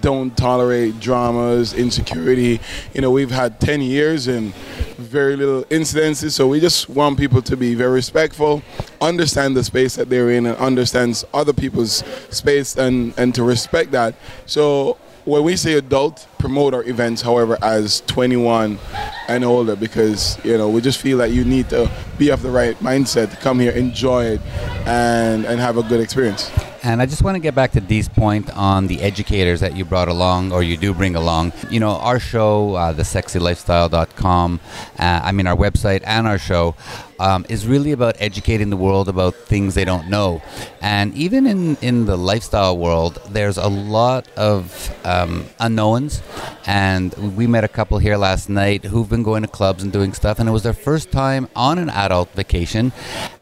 don't 0.01 0.37
tolerate 0.37 0.99
dramas, 0.99 1.75
insecurity. 1.75 2.61
You 2.92 3.03
know, 3.03 3.11
we've 3.11 3.31
had 3.31 3.61
10 3.61 3.83
years 3.83 4.27
and 4.27 4.53
very 4.99 5.37
little 5.37 5.62
incidences, 5.64 6.33
so 6.33 6.49
we 6.49 6.59
just 6.59 6.88
want 6.88 7.18
people 7.18 7.40
to 7.42 7.57
be 7.57 7.75
very 7.75 7.92
respectful, 7.92 8.62
understand 9.01 9.57
the 9.57 9.62
space 9.62 9.94
that 9.96 10.09
they're 10.09 10.31
in, 10.31 10.46
and 10.46 10.57
understands 10.57 11.25
other 11.33 11.53
people's 11.53 12.03
space, 12.31 12.77
and 12.77 13.14
and 13.16 13.35
to 13.35 13.44
respect 13.44 13.92
that. 13.92 14.14
So 14.46 14.99
when 15.31 15.45
we 15.45 15.55
say 15.55 15.75
adult, 15.75 16.27
promote 16.38 16.75
our 16.75 16.83
events, 16.83 17.23
however, 17.23 17.57
as 17.62 18.01
21 18.09 18.81
and 19.29 19.45
older, 19.45 19.77
because 19.77 20.45
you 20.45 20.59
know 20.59 20.69
we 20.69 20.81
just 20.81 20.99
feel 21.01 21.19
that 21.19 21.31
you 21.31 21.45
need 21.45 21.71
to 21.71 21.88
be 22.19 22.31
of 22.31 22.43
the 22.43 22.51
right 22.51 22.77
mindset 22.81 23.31
to 23.31 23.37
come 23.37 23.61
here, 23.61 23.71
enjoy 23.71 24.25
it, 24.25 24.40
and 24.87 25.45
and 25.45 25.61
have 25.61 25.77
a 25.77 25.85
good 25.85 26.01
experience. 26.01 26.51
And 26.83 27.03
I 27.03 27.07
just 27.07 27.23
want 27.23 27.35
to 27.35 27.40
get 27.40 27.55
back 27.55 27.73
to 27.73 27.81
Dee's 27.81 28.09
point 28.09 28.49
on 28.57 28.87
the 28.87 29.03
educators 29.03 29.61
that 29.61 29.77
you 29.77 29.85
brought 29.85 30.09
along, 30.09 30.51
or 30.51 30.62
you 30.62 30.79
do 30.79 30.95
bring 30.95 31.14
along. 31.14 31.53
You 31.69 31.79
know, 31.79 31.90
our 31.90 32.19
show, 32.19 32.75
uh, 32.75 32.95
thesexylifestyle.com, 32.95 34.61
uh, 34.99 35.21
I 35.23 35.33
mean, 35.33 35.47
our 35.47 35.57
website 35.57 36.03
and 36.07 36.27
our 36.27 36.38
show, 36.38 36.75
um, 37.19 37.45
is 37.51 37.66
really 37.66 37.93
about 37.93 38.16
educating 38.19 38.71
the 38.71 38.79
world 38.79 39.09
about 39.09 39.35
things 39.35 39.75
they 39.75 39.85
don't 39.85 40.09
know. 40.09 40.40
And 40.81 41.14
even 41.14 41.47
in, 41.47 41.77
in 41.83 42.07
the 42.07 42.16
lifestyle 42.16 42.79
world, 42.79 43.21
there's 43.29 43.59
a 43.59 43.69
lot 43.69 44.27
of 44.38 44.90
um, 45.05 45.45
unknowns. 45.59 46.23
And 46.66 47.12
we 47.37 47.47
met 47.47 47.62
a 47.62 47.69
couple 47.69 47.99
here 47.99 48.16
last 48.16 48.49
night 48.49 48.85
who've 48.85 49.09
been 49.09 49.23
going 49.23 49.43
to 49.43 49.49
clubs 49.49 49.83
and 49.83 49.93
doing 49.93 50.14
stuff, 50.14 50.38
and 50.38 50.49
it 50.49 50.53
was 50.53 50.62
their 50.62 50.73
first 50.73 51.12
time 51.12 51.49
on 51.55 51.79
an 51.79 51.90
adult 51.90 52.31
vacation. 52.31 52.93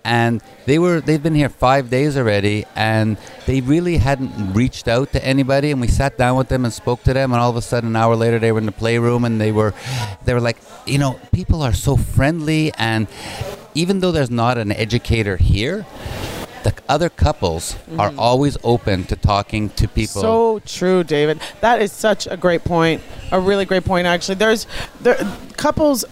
And 0.08 0.40
they 0.64 0.78
were 0.78 1.02
they've 1.02 1.22
been 1.22 1.34
here 1.34 1.50
five 1.50 1.90
days 1.90 2.16
already, 2.16 2.64
and 2.74 3.18
they 3.44 3.60
really 3.60 3.98
hadn't 3.98 4.54
reached 4.54 4.88
out 4.88 5.12
to 5.12 5.22
anybody. 5.22 5.70
And 5.70 5.82
we 5.82 5.88
sat 5.88 6.16
down 6.16 6.38
with 6.38 6.48
them 6.48 6.64
and 6.64 6.72
spoke 6.72 7.02
to 7.02 7.12
them, 7.12 7.30
and 7.32 7.40
all 7.42 7.50
of 7.50 7.56
a 7.56 7.62
sudden, 7.62 7.90
an 7.90 7.96
hour 7.96 8.16
later, 8.16 8.38
they 8.38 8.50
were 8.50 8.58
in 8.58 8.64
the 8.64 8.72
playroom, 8.72 9.26
and 9.26 9.38
they 9.38 9.52
were 9.52 9.74
they 10.24 10.32
were 10.32 10.40
like, 10.40 10.56
you 10.86 10.96
know, 10.96 11.20
people 11.30 11.60
are 11.60 11.74
so 11.74 11.94
friendly, 11.96 12.72
and 12.78 13.06
even 13.74 14.00
though 14.00 14.10
there's 14.10 14.30
not 14.30 14.56
an 14.56 14.72
educator 14.72 15.36
here. 15.36 15.84
The 16.64 16.74
other 16.88 17.08
couples 17.08 17.76
are 17.98 18.12
always 18.18 18.56
open 18.64 19.04
to 19.04 19.16
talking 19.16 19.68
to 19.70 19.88
people. 19.88 20.20
So 20.20 20.58
true, 20.66 21.04
David. 21.04 21.40
That 21.60 21.80
is 21.80 21.92
such 21.92 22.26
a 22.26 22.36
great 22.36 22.64
point. 22.64 23.02
A 23.30 23.38
really 23.40 23.64
great 23.64 23.84
point, 23.84 24.06
actually. 24.06 24.36
There's 24.36 24.66
there, 25.00 25.16
couples 25.56 26.04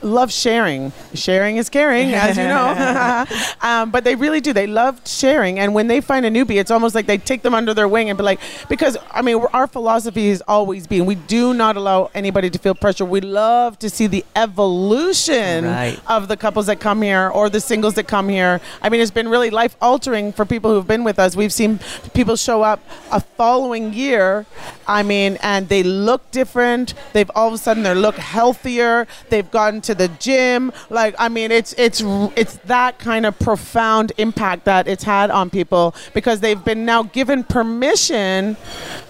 love 0.00 0.32
sharing. 0.32 0.92
Sharing 1.14 1.56
is 1.56 1.68
caring, 1.68 2.14
as 2.14 2.36
you 2.36 2.44
know. 2.44 3.26
um, 3.62 3.90
but 3.90 4.04
they 4.04 4.14
really 4.14 4.40
do. 4.40 4.52
They 4.52 4.66
love 4.66 5.00
sharing, 5.06 5.58
and 5.58 5.74
when 5.74 5.88
they 5.88 6.00
find 6.00 6.24
a 6.24 6.30
newbie, 6.30 6.56
it's 6.60 6.70
almost 6.70 6.94
like 6.94 7.06
they 7.06 7.18
take 7.18 7.42
them 7.42 7.54
under 7.54 7.74
their 7.74 7.88
wing 7.88 8.08
and 8.08 8.16
be 8.16 8.24
like, 8.24 8.40
because 8.68 8.96
I 9.10 9.22
mean, 9.22 9.36
our 9.52 9.66
philosophy 9.66 10.30
has 10.30 10.42
always 10.48 10.86
been 10.86 11.04
we 11.06 11.14
do 11.14 11.52
not 11.54 11.76
allow 11.76 12.10
anybody 12.14 12.50
to 12.50 12.58
feel 12.58 12.74
pressure. 12.74 13.04
We 13.04 13.20
love 13.20 13.78
to 13.80 13.90
see 13.90 14.06
the 14.06 14.24
evolution 14.36 15.64
Right. 15.64 16.00
of 16.06 16.28
the 16.28 16.36
couples 16.36 16.66
that 16.66 16.80
come 16.80 17.02
here 17.02 17.28
or 17.28 17.48
the 17.50 17.60
singles 17.60 17.94
that 17.94 18.08
come 18.08 18.28
here. 18.28 18.60
I 18.80 18.88
mean, 18.88 19.00
it's 19.00 19.10
been 19.10 19.28
really 19.28 19.50
life 19.50 19.76
altering 19.92 20.32
for 20.32 20.46
people 20.46 20.70
who've 20.72 20.86
been 20.86 21.04
with 21.04 21.18
us. 21.18 21.36
We've 21.36 21.52
seen 21.52 21.78
people 22.14 22.36
show 22.36 22.62
up 22.62 22.80
a 23.10 23.20
following 23.20 23.92
year. 23.92 24.46
I 24.86 25.02
mean, 25.02 25.36
and 25.42 25.68
they 25.68 25.82
look 25.82 26.22
different. 26.30 26.94
They've 27.12 27.30
all 27.34 27.48
of 27.48 27.54
a 27.54 27.58
sudden 27.58 27.82
they 27.82 27.94
look 27.94 28.16
healthier. 28.16 29.06
They've 29.28 29.50
gone 29.50 29.82
to 29.82 29.94
the 29.94 30.08
gym. 30.08 30.72
Like, 30.88 31.14
I 31.18 31.28
mean, 31.28 31.50
it's 31.52 31.74
it's 31.76 32.00
it's 32.36 32.54
that 32.76 32.98
kind 32.98 33.26
of 33.26 33.38
profound 33.38 34.12
impact 34.16 34.64
that 34.64 34.88
it's 34.88 35.04
had 35.04 35.30
on 35.30 35.50
people 35.50 35.94
because 36.14 36.40
they've 36.40 36.64
been 36.64 36.86
now 36.86 37.02
given 37.02 37.44
permission 37.44 38.56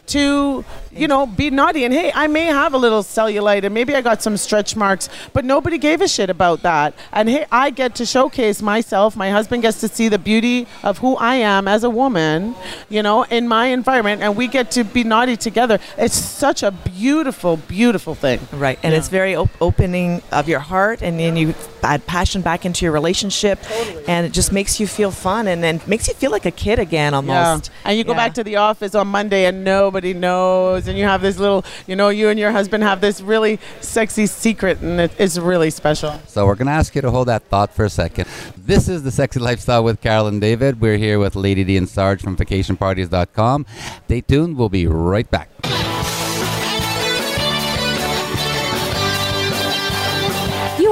to 0.07 0.65
you 0.95 1.09
know 1.09 1.27
be 1.27 1.49
naughty 1.51 1.85
and 1.85 1.95
hey 1.95 2.13
i 2.15 2.27
may 2.27 2.45
have 2.47 2.75
a 2.75 2.79
little 2.79 3.03
cellulite 3.03 3.65
and 3.65 3.73
maybe 3.73 3.95
i 3.95 4.01
got 4.03 4.23
some 4.23 4.37
stretch 4.37 4.77
marks 4.77 5.09
but 5.33 5.45
nobody 5.45 5.79
gave 5.79 6.01
a 6.03 6.09
shit 6.09 6.29
about 6.29 6.63
that 6.63 6.93
and 7.13 7.29
hey 7.29 7.47
i 7.51 7.71
get 7.71 7.95
to 7.95 8.05
showcase 8.05 8.61
myself 8.61 9.17
my 9.17 9.31
husband 9.31 9.63
gets 9.63 9.81
to 9.81 9.89
see 9.89 10.09
the 10.09 10.19
beauty 10.19 10.67
of 10.83 10.99
who 10.99 11.17
i 11.17 11.35
am 11.37 11.67
as 11.67 11.83
a 11.85 11.91
woman 11.91 12.55
you 12.91 13.03
know 13.03 13.23
in 13.25 13.49
my 13.49 13.67
environment 13.67 14.21
and 14.21 14.37
we 14.37 14.47
get 14.47 14.71
to 14.71 14.85
be 14.85 15.03
naughty 15.03 15.37
together 15.37 15.79
it's 15.97 16.15
such 16.15 16.63
a 16.63 16.71
beautiful 16.71 17.57
beautiful 17.57 18.15
thing 18.15 18.39
Right, 18.53 18.79
and 18.83 18.93
Yeah. 18.93 18.99
it's 18.99 19.09
very 19.09 19.35
op- 19.35 19.51
opening 19.61 20.23
of 20.31 20.49
your 20.49 20.61
heart, 20.61 21.01
and 21.03 21.19
then 21.19 21.37
you 21.37 21.55
add 21.83 22.07
passion 22.07 22.43
back 22.43 22.65
into 22.65 22.85
your 22.85 22.93
relationship, 22.93 23.59
and 24.07 24.27
it 24.27 24.33
just 24.33 24.53
makes 24.53 24.79
you 24.79 24.87
feel 24.87 25.11
fun, 25.11 25.49
and 25.49 25.63
then 25.65 25.81
makes 25.87 26.07
you 26.07 26.15
feel 26.15 26.31
like 26.31 26.45
a 26.47 26.51
kid 26.51 26.79
again 26.79 27.13
almost. 27.15 27.71
Yeah. 27.71 27.89
And 27.89 27.99
you 27.99 28.05
go 28.05 28.13
Yeah. 28.13 28.19
back 28.19 28.35
to 28.35 28.45
the 28.45 28.57
office 28.57 28.95
on 28.95 29.09
Monday 29.09 29.47
and 29.47 29.65
nobody 29.65 30.13
knows. 30.15 30.82
And 30.89 30.99
you 30.99 31.05
have 31.05 31.23
this 31.23 31.39
little, 31.39 31.65
you 31.87 31.97
know, 31.97 32.09
you 32.09 32.29
and 32.29 32.39
your 32.39 32.53
husband 32.53 32.83
have 32.83 33.01
this 33.01 33.21
really 33.21 33.59
sexy 33.81 34.27
secret 34.27 34.81
and 34.81 35.01
it, 35.01 35.13
it's 35.19 35.39
really 35.39 35.71
special. 35.71 36.21
So 36.27 36.47
we're 36.47 36.55
going 36.55 36.67
to 36.67 36.73
ask 36.73 36.95
you 36.95 37.03
to 37.03 37.11
hold 37.11 37.29
that 37.29 37.45
thought 37.45 37.75
for 37.75 37.85
a 37.85 37.91
second. 37.91 38.29
This 38.57 38.89
is 38.89 39.03
the 39.03 39.11
Sexy 39.11 39.41
Lifestyle 39.41 39.85
with 39.85 40.01
Carol 40.01 40.27
and 40.27 40.41
David. 40.41 40.81
We're 40.81 40.97
here 40.99 41.19
with 41.19 41.37
Lady 41.37 41.65
Dee 41.65 41.77
and 41.77 41.89
Sarge 41.89 42.23
from 42.23 42.37
VacationParties.com. 42.37 43.67
Stay 44.07 44.21
tuned. 44.21 44.57
We'll 44.57 44.69
be 44.69 44.87
right 44.87 45.31
back. 45.31 45.49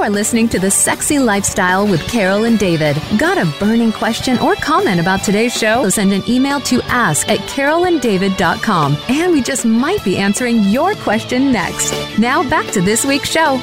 You 0.00 0.06
are 0.06 0.08
listening 0.08 0.48
to 0.48 0.58
The 0.58 0.70
Sexy 0.70 1.18
Lifestyle 1.18 1.86
with 1.86 2.00
Carol 2.08 2.44
and 2.44 2.58
David. 2.58 2.96
Got 3.18 3.36
a 3.36 3.44
burning 3.58 3.92
question 3.92 4.38
or 4.38 4.54
comment 4.54 4.98
about 4.98 5.22
today's 5.22 5.54
show? 5.54 5.90
Send 5.90 6.14
an 6.14 6.22
email 6.26 6.58
to 6.62 6.80
ask 6.84 7.28
at 7.28 7.40
carolanddavid.com 7.40 8.96
and 9.10 9.30
we 9.30 9.42
just 9.42 9.66
might 9.66 10.02
be 10.02 10.16
answering 10.16 10.62
your 10.62 10.94
question 10.94 11.52
next. 11.52 11.92
Now 12.18 12.48
back 12.48 12.72
to 12.72 12.80
this 12.80 13.04
week's 13.04 13.28
show. 13.28 13.60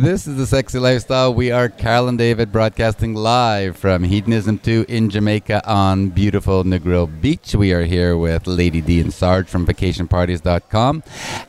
This 0.00 0.26
is 0.26 0.38
the 0.38 0.46
Sexy 0.46 0.78
Lifestyle. 0.78 1.34
We 1.34 1.50
are 1.50 1.68
Carol 1.68 2.08
and 2.08 2.16
David 2.16 2.50
broadcasting 2.50 3.12
live 3.12 3.76
from 3.76 4.02
Hedonism 4.02 4.56
2 4.60 4.86
in 4.88 5.10
Jamaica 5.10 5.60
on 5.68 6.08
beautiful 6.08 6.64
Negril 6.64 7.20
Beach. 7.20 7.54
We 7.54 7.74
are 7.74 7.82
here 7.82 8.16
with 8.16 8.46
Lady 8.46 8.80
Dee 8.80 9.02
and 9.02 9.12
Sarge 9.12 9.46
from 9.46 9.66
VacationParties.com. 9.66 11.02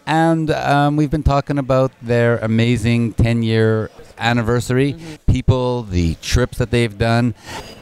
And 0.06 0.52
um, 0.52 0.98
we've 0.98 1.10
been 1.10 1.24
talking 1.24 1.60
about 1.60 1.94
their 2.02 2.40
amazing 2.40 3.14
10 3.14 3.42
year 3.42 3.90
anniversary, 4.22 4.96
people, 5.28 5.84
the 5.84 6.16
trips 6.22 6.58
that 6.60 6.72
they've 6.72 6.98
done. 6.98 7.34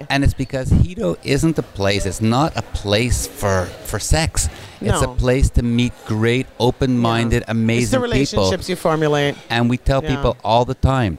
And 0.09 0.23
it's 0.23 0.33
because 0.33 0.71
Hedo 0.71 1.17
isn't 1.23 1.57
a 1.59 1.63
place, 1.63 2.05
it's 2.05 2.21
not 2.21 2.55
a 2.57 2.61
place 2.61 3.27
for, 3.27 3.65
for 3.85 3.99
sex. 3.99 4.49
It's 4.81 5.01
a 5.01 5.07
place 5.09 5.49
to 5.51 5.61
meet 5.61 5.91
great, 6.05 6.47
open 6.57 6.97
minded, 6.97 7.37
It's 7.39 7.45
the 7.47 7.51
amazing 7.51 7.99
people. 7.99 8.03
relationships 8.03 8.69
you 8.69 8.75
formulate. 8.77 9.35
And 9.49 9.69
we 9.69 9.77
tell 9.77 10.01
Yeah. 10.01 10.15
people 10.15 10.37
all 10.43 10.63
the 10.63 10.73
time 10.73 11.17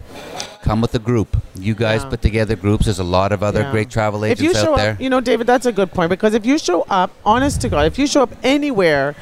come 0.63 0.81
with 0.81 0.95
a 0.95 0.99
group. 0.99 1.37
You 1.59 1.75
guys 1.75 2.03
Yeah. 2.03 2.09
put 2.11 2.23
together 2.23 2.57
groups. 2.57 2.87
There's 2.87 2.99
a 2.99 3.05
lot 3.05 3.33
of 3.33 3.43
other 3.43 3.61
Yeah. 3.61 3.71
great 3.71 3.91
travel 3.91 4.25
if 4.25 4.41
you 4.41 4.51
agents 4.51 4.63
show 4.65 4.73
out 4.73 4.79
there. 4.79 4.93
up, 4.93 5.01
you 5.01 5.11
know, 5.11 5.21
David, 5.21 5.47
that's 5.47 5.67
a 5.67 5.73
good 5.73 5.93
point 5.93 6.09
because 6.09 6.33
if 6.33 6.47
you 6.47 6.57
show 6.59 6.87
up, 6.89 7.11
honest 7.25 7.61
to 7.61 7.69
God, 7.69 7.85
if 7.87 7.99
you 7.99 8.07
show 8.07 8.23
up 8.23 8.31
anywhere 8.43 9.15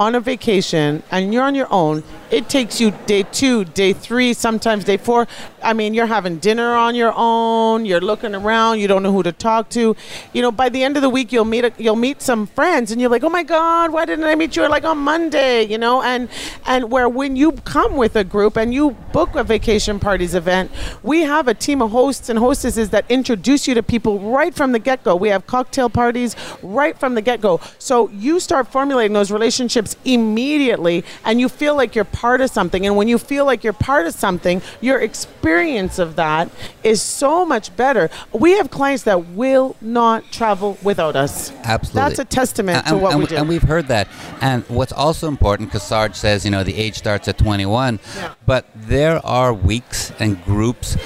on 0.00 0.14
a 0.14 0.20
vacation 0.20 1.02
and 1.10 1.32
you're 1.32 1.42
on 1.42 1.54
your 1.54 1.68
own, 1.70 2.02
it 2.30 2.48
takes 2.48 2.80
you 2.80 2.92
day 3.06 3.22
two, 3.24 3.64
day 3.64 3.92
three, 3.92 4.32
sometimes 4.32 4.84
day 4.84 4.96
four. 4.96 5.28
I 5.62 5.74
mean, 5.74 5.92
you're 5.92 6.06
having 6.06 6.38
dinner 6.38 6.72
on 6.72 6.94
your 6.94 7.12
own. 7.14 7.84
You're 7.84 8.00
looking 8.00 8.34
around. 8.34 8.78
You 8.78 8.88
don't 8.88 9.02
know 9.02 9.12
who 9.12 9.22
to 9.24 9.32
talk 9.32 9.68
to. 9.70 9.94
You 10.32 10.40
know, 10.40 10.50
by 10.50 10.70
the 10.70 10.82
end 10.82 10.96
of 10.96 11.02
the 11.02 11.10
week, 11.10 11.32
you'll 11.32 11.44
meet 11.44 11.64
a, 11.64 11.72
you'll 11.76 11.96
meet 11.96 12.22
some 12.22 12.46
friends, 12.46 12.92
and 12.92 13.00
you're 13.00 13.10
like, 13.10 13.24
oh 13.24 13.28
my 13.28 13.42
God, 13.42 13.92
why 13.92 14.04
didn't 14.06 14.24
I 14.24 14.36
meet 14.36 14.56
you 14.56 14.66
like 14.68 14.84
on 14.84 14.98
Monday? 14.98 15.64
You 15.64 15.76
know, 15.76 16.02
and 16.02 16.28
and 16.66 16.90
where 16.90 17.08
when 17.08 17.36
you 17.36 17.52
come 17.52 17.96
with 17.96 18.16
a 18.16 18.24
group 18.24 18.56
and 18.56 18.72
you 18.72 18.92
book 19.12 19.34
a 19.34 19.44
vacation 19.44 19.98
parties 20.00 20.34
event, 20.34 20.70
we 21.02 21.22
have 21.22 21.46
a 21.46 21.54
team 21.54 21.82
of 21.82 21.90
hosts 21.90 22.28
and 22.28 22.38
hostesses 22.38 22.90
that 22.90 23.04
introduce 23.10 23.68
you 23.68 23.74
to 23.74 23.82
people 23.82 24.18
right 24.20 24.54
from 24.54 24.72
the 24.72 24.78
get 24.78 25.04
go. 25.04 25.14
We 25.14 25.28
have 25.28 25.46
cocktail 25.46 25.90
parties 25.90 26.36
right 26.62 26.98
from 26.98 27.16
the 27.16 27.22
get 27.22 27.40
go. 27.40 27.60
So 27.78 28.08
you 28.10 28.40
start 28.40 28.68
formulating 28.68 29.12
those 29.12 29.30
relationships 29.30 29.89
immediately 30.04 31.04
and 31.24 31.40
you 31.40 31.48
feel 31.48 31.74
like 31.76 31.94
you're 31.94 32.04
part 32.04 32.40
of 32.40 32.50
something. 32.50 32.86
And 32.86 32.96
when 32.96 33.08
you 33.08 33.18
feel 33.18 33.44
like 33.44 33.64
you're 33.64 33.72
part 33.72 34.06
of 34.06 34.14
something, 34.14 34.62
your 34.80 35.00
experience 35.00 35.98
of 35.98 36.16
that 36.16 36.50
is 36.82 37.02
so 37.02 37.44
much 37.44 37.74
better. 37.76 38.10
We 38.32 38.52
have 38.52 38.70
clients 38.70 39.04
that 39.04 39.26
will 39.28 39.76
not 39.80 40.24
travel 40.30 40.78
without 40.82 41.16
us. 41.16 41.52
Absolutely. 41.64 42.00
That's 42.08 42.18
a 42.18 42.24
testament 42.24 42.78
and, 42.86 42.86
to 42.88 42.96
what 42.96 43.12
and, 43.12 43.20
we 43.20 43.26
do. 43.26 43.36
and 43.36 43.48
we've 43.48 43.62
heard 43.62 43.88
that. 43.88 44.08
And 44.40 44.64
what's 44.68 44.92
also 44.92 45.28
important, 45.28 45.68
because 45.70 45.82
Sarge 45.82 46.14
says, 46.14 46.44
you 46.44 46.50
know, 46.50 46.64
the 46.64 46.76
age 46.76 46.96
starts 46.96 47.28
at 47.28 47.38
21, 47.38 48.00
Yeah. 48.16 48.34
but 48.46 48.66
there 48.74 49.24
are 49.24 49.52
weeks 49.52 50.12
and 50.18 50.42
groups 50.44 50.96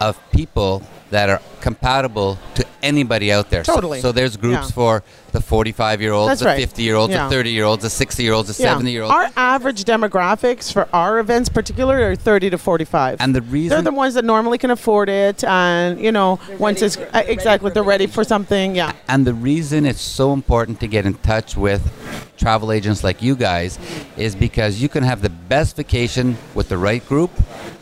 of 0.00 0.18
people 0.30 0.82
that 1.10 1.28
are 1.30 1.40
compatible 1.60 2.38
to 2.54 2.64
anybody 2.82 3.32
out 3.32 3.48
there. 3.50 3.64
So- 3.64 3.74
Totally. 3.74 4.00
So, 4.00 4.12
there's 4.12 4.36
groups 4.36 4.68
Yeah. 4.68 4.74
for 4.74 5.02
the 5.36 5.42
45 5.42 6.00
year 6.00 6.12
olds, 6.12 6.30
That's 6.30 6.40
the 6.40 6.46
right. 6.46 6.58
50 6.58 6.82
year 6.82 6.94
olds, 6.94 7.12
Yeah. 7.12 7.24
the 7.28 7.34
30 7.34 7.50
year 7.50 7.64
olds, 7.64 7.82
the 7.82 7.90
60 7.90 8.22
year 8.22 8.32
olds, 8.32 8.48
the 8.48 8.54
70 8.54 8.90
year 8.90 9.02
olds. 9.02 9.14
Our 9.14 9.28
average 9.36 9.84
demographics 9.84 10.72
for 10.72 10.88
our 10.94 11.18
events, 11.18 11.50
particularly, 11.50 12.02
are 12.02 12.16
30 12.16 12.50
to 12.50 12.58
45. 12.58 13.20
And 13.20 13.34
the 13.34 13.42
reason 13.42 13.68
they're 13.68 13.78
reason 13.78 13.84
the 13.84 13.92
ones 13.92 14.14
that 14.14 14.24
normally 14.24 14.56
can 14.56 14.70
afford 14.70 15.08
it, 15.10 15.44
and 15.44 16.00
you 16.00 16.10
know, 16.10 16.38
once 16.58 16.80
it's 16.80 16.96
uh, 16.96 17.22
exactly 17.26 17.70
they're 17.70 17.82
ready 17.82 18.06
for 18.06 18.24
something. 18.24 18.74
Yeah, 18.74 18.92
And 19.08 19.26
the 19.26 19.34
reason 19.34 19.84
it's 19.84 20.00
so 20.00 20.32
important 20.32 20.80
to 20.80 20.86
get 20.88 21.04
in 21.04 21.14
touch 21.14 21.54
with 21.56 21.82
travel 22.38 22.72
agents 22.72 23.02
like 23.04 23.20
you 23.22 23.34
guys 23.36 23.78
is 24.16 24.34
because 24.34 24.80
you 24.80 24.88
can 24.88 25.02
have 25.02 25.20
the 25.22 25.30
best 25.30 25.76
vacation 25.76 26.36
with 26.54 26.68
the 26.68 26.78
right 26.78 27.06
group 27.08 27.30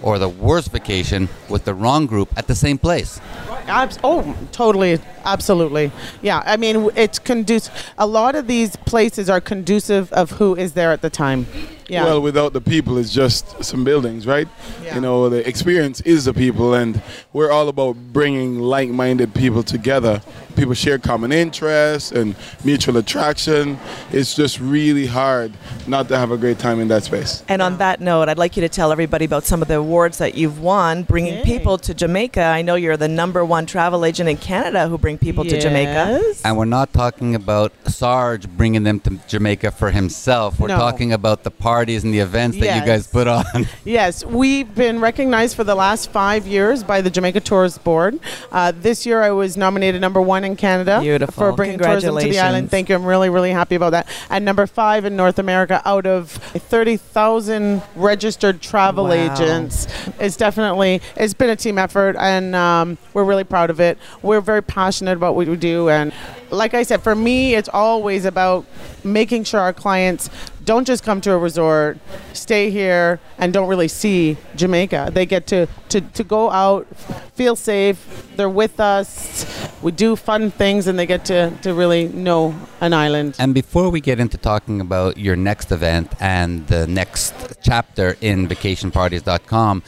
or 0.02 0.18
the 0.18 0.28
worst 0.28 0.70
vacation 0.72 1.28
with 1.48 1.64
the 1.64 1.74
wrong 1.74 2.06
group 2.06 2.28
at 2.36 2.46
the 2.46 2.54
same 2.54 2.78
place. 2.78 3.20
Abs- 3.66 3.98
oh, 4.04 4.36
totally, 4.52 4.98
absolutely. 5.24 5.90
Yeah, 6.22 6.42
I 6.44 6.56
mean, 6.56 6.74
w- 6.74 6.92
it's 6.96 7.18
conducive. 7.44 7.92
A 7.98 8.06
lot 8.06 8.34
of 8.34 8.46
these 8.46 8.76
places 8.76 9.28
are 9.28 9.40
conducive 9.40 10.12
of 10.12 10.32
who 10.32 10.56
is 10.56 10.72
there 10.72 10.92
at 10.92 11.02
the 11.02 11.10
time. 11.10 11.46
Yeah. 11.88 12.04
Well, 12.04 12.22
without 12.22 12.54
the 12.54 12.62
people, 12.62 12.96
it's 12.96 13.12
just 13.12 13.62
some 13.62 13.84
buildings, 13.84 14.26
right? 14.26 14.48
Yeah. 14.82 14.94
You 14.94 15.02
know, 15.02 15.28
the 15.28 15.46
experience 15.46 16.00
is 16.00 16.24
the 16.24 16.32
people, 16.32 16.72
and 16.72 17.02
we're 17.34 17.50
all 17.50 17.68
about 17.68 17.96
bringing 18.12 18.58
like-minded 18.58 19.34
people 19.34 19.62
together. 19.62 20.22
People 20.56 20.74
share 20.74 20.98
common 20.98 21.32
interests 21.32 22.12
and 22.12 22.34
mutual 22.64 22.96
attraction. 22.96 23.78
It's 24.12 24.34
just 24.34 24.60
really 24.60 25.06
hard 25.06 25.52
not 25.86 26.08
to 26.08 26.16
have 26.18 26.30
a 26.30 26.36
great 26.36 26.58
time 26.58 26.80
in 26.80 26.88
that 26.88 27.04
space. 27.04 27.42
And 27.48 27.60
on 27.60 27.78
that 27.78 28.00
note, 28.00 28.28
I'd 28.28 28.38
like 28.38 28.56
you 28.56 28.60
to 28.62 28.68
tell 28.68 28.92
everybody 28.92 29.24
about 29.24 29.44
some 29.44 29.62
of 29.62 29.68
the 29.68 29.76
awards 29.76 30.18
that 30.18 30.34
you've 30.34 30.60
won, 30.60 31.02
bringing 31.02 31.34
Yay. 31.34 31.44
people 31.44 31.78
to 31.78 31.94
Jamaica. 31.94 32.40
I 32.42 32.62
know 32.62 32.74
you're 32.76 32.96
the 32.96 33.08
number 33.08 33.44
one 33.44 33.66
travel 33.66 34.04
agent 34.04 34.28
in 34.28 34.36
Canada 34.36 34.88
who 34.88 34.96
bring 34.98 35.18
people 35.18 35.44
to 35.44 35.60
Jamaica. 35.60 36.20
Yes. 36.22 36.42
And 36.44 36.56
we're 36.56 36.64
not 36.66 36.92
talking 36.92 37.34
about 37.34 37.72
Sarge 37.86 38.48
bringing 38.48 38.84
them 38.84 39.00
to 39.00 39.18
Jamaica 39.28 39.72
for 39.72 39.90
himself. 39.90 40.60
We're 40.60 40.68
No. 40.68 40.76
talking 40.76 41.12
about 41.12 41.42
the 41.42 41.50
parties 41.50 42.04
and 42.04 42.14
the 42.14 42.20
events 42.20 42.58
that 42.58 42.80
you 42.80 42.86
guys 42.86 43.06
put 43.06 43.26
on. 43.26 43.44
Yes, 43.84 44.24
we've 44.24 44.72
been 44.74 45.00
recognized 45.00 45.56
for 45.56 45.64
the 45.64 45.74
last 45.74 46.10
five 46.10 46.46
years 46.46 46.82
by 46.82 47.00
the 47.00 47.10
Jamaica 47.10 47.40
Tourist 47.40 47.82
Board. 47.84 48.18
Uh, 48.50 48.72
this 48.74 49.04
year, 49.04 49.22
I 49.22 49.30
was 49.30 49.56
nominated 49.56 50.00
number 50.00 50.20
one 50.22 50.43
in 50.44 50.56
Canada 50.56 51.00
Beautiful. 51.00 51.34
for 51.34 51.52
bringing 51.52 51.78
tourism 51.78 52.16
to 52.18 52.24
the 52.28 52.38
island. 52.38 52.70
Thank 52.70 52.88
you. 52.88 52.94
I'm 52.94 53.04
really, 53.04 53.28
really 53.30 53.50
happy 53.50 53.74
about 53.74 53.90
that. 53.90 54.06
And 54.30 54.44
number 54.44 54.66
five 54.66 55.04
in 55.04 55.16
North 55.16 55.38
America 55.38 55.82
out 55.84 56.06
of 56.06 56.30
30,000 56.30 57.82
registered 57.96 58.60
travel 58.60 59.04
Wow. 59.04 59.12
agents. 59.12 59.86
It's 60.20 60.36
definitely 60.36 61.00
it's 61.16 61.34
been 61.34 61.50
a 61.50 61.56
team 61.56 61.78
effort, 61.78 62.16
and 62.18 62.54
um, 62.54 62.98
we're 63.12 63.24
really 63.24 63.44
proud 63.44 63.70
of 63.70 63.80
it. 63.80 63.98
We're 64.22 64.40
very 64.40 64.62
passionate 64.62 65.16
about 65.16 65.34
what 65.34 65.46
we 65.46 65.56
do, 65.56 65.88
and 65.88 66.12
like 66.50 66.74
I 66.74 66.82
said, 66.82 67.02
for 67.02 67.14
me, 67.14 67.54
it's 67.54 67.68
always 67.68 68.24
about 68.24 68.64
making 69.02 69.44
sure 69.44 69.60
our 69.60 69.72
clients 69.72 70.30
don't 70.64 70.86
just 70.86 71.04
come 71.04 71.20
to 71.20 71.32
a 71.32 71.38
resort, 71.38 71.98
stay 72.32 72.70
here, 72.70 73.20
and 73.38 73.52
don't 73.52 73.68
really 73.68 73.88
see 73.88 74.36
Jamaica. 74.56 75.10
They 75.12 75.26
get 75.26 75.46
to, 75.48 75.66
to, 75.90 76.00
to 76.00 76.24
go 76.24 76.50
out, 76.50 76.86
feel 77.34 77.54
safe, 77.54 78.26
they're 78.36 78.48
with 78.48 78.80
us, 78.80 79.44
we 79.82 79.92
do 79.92 80.16
fun 80.16 80.50
things, 80.50 80.86
and 80.86 80.98
they 80.98 81.06
get 81.06 81.26
to, 81.26 81.50
to 81.62 81.74
really 81.74 82.08
know 82.08 82.54
an 82.80 82.94
island. 82.94 83.36
And 83.38 83.52
before 83.52 83.90
we 83.90 84.00
get 84.00 84.18
into 84.18 84.38
talking 84.38 84.80
about 84.80 85.18
your 85.18 85.36
next 85.36 85.70
event 85.70 86.12
and 86.20 86.66
the 86.68 86.86
next 86.86 87.34
chapter 87.62 88.16
in 88.20 88.48
vacationparties.com, 88.48 89.82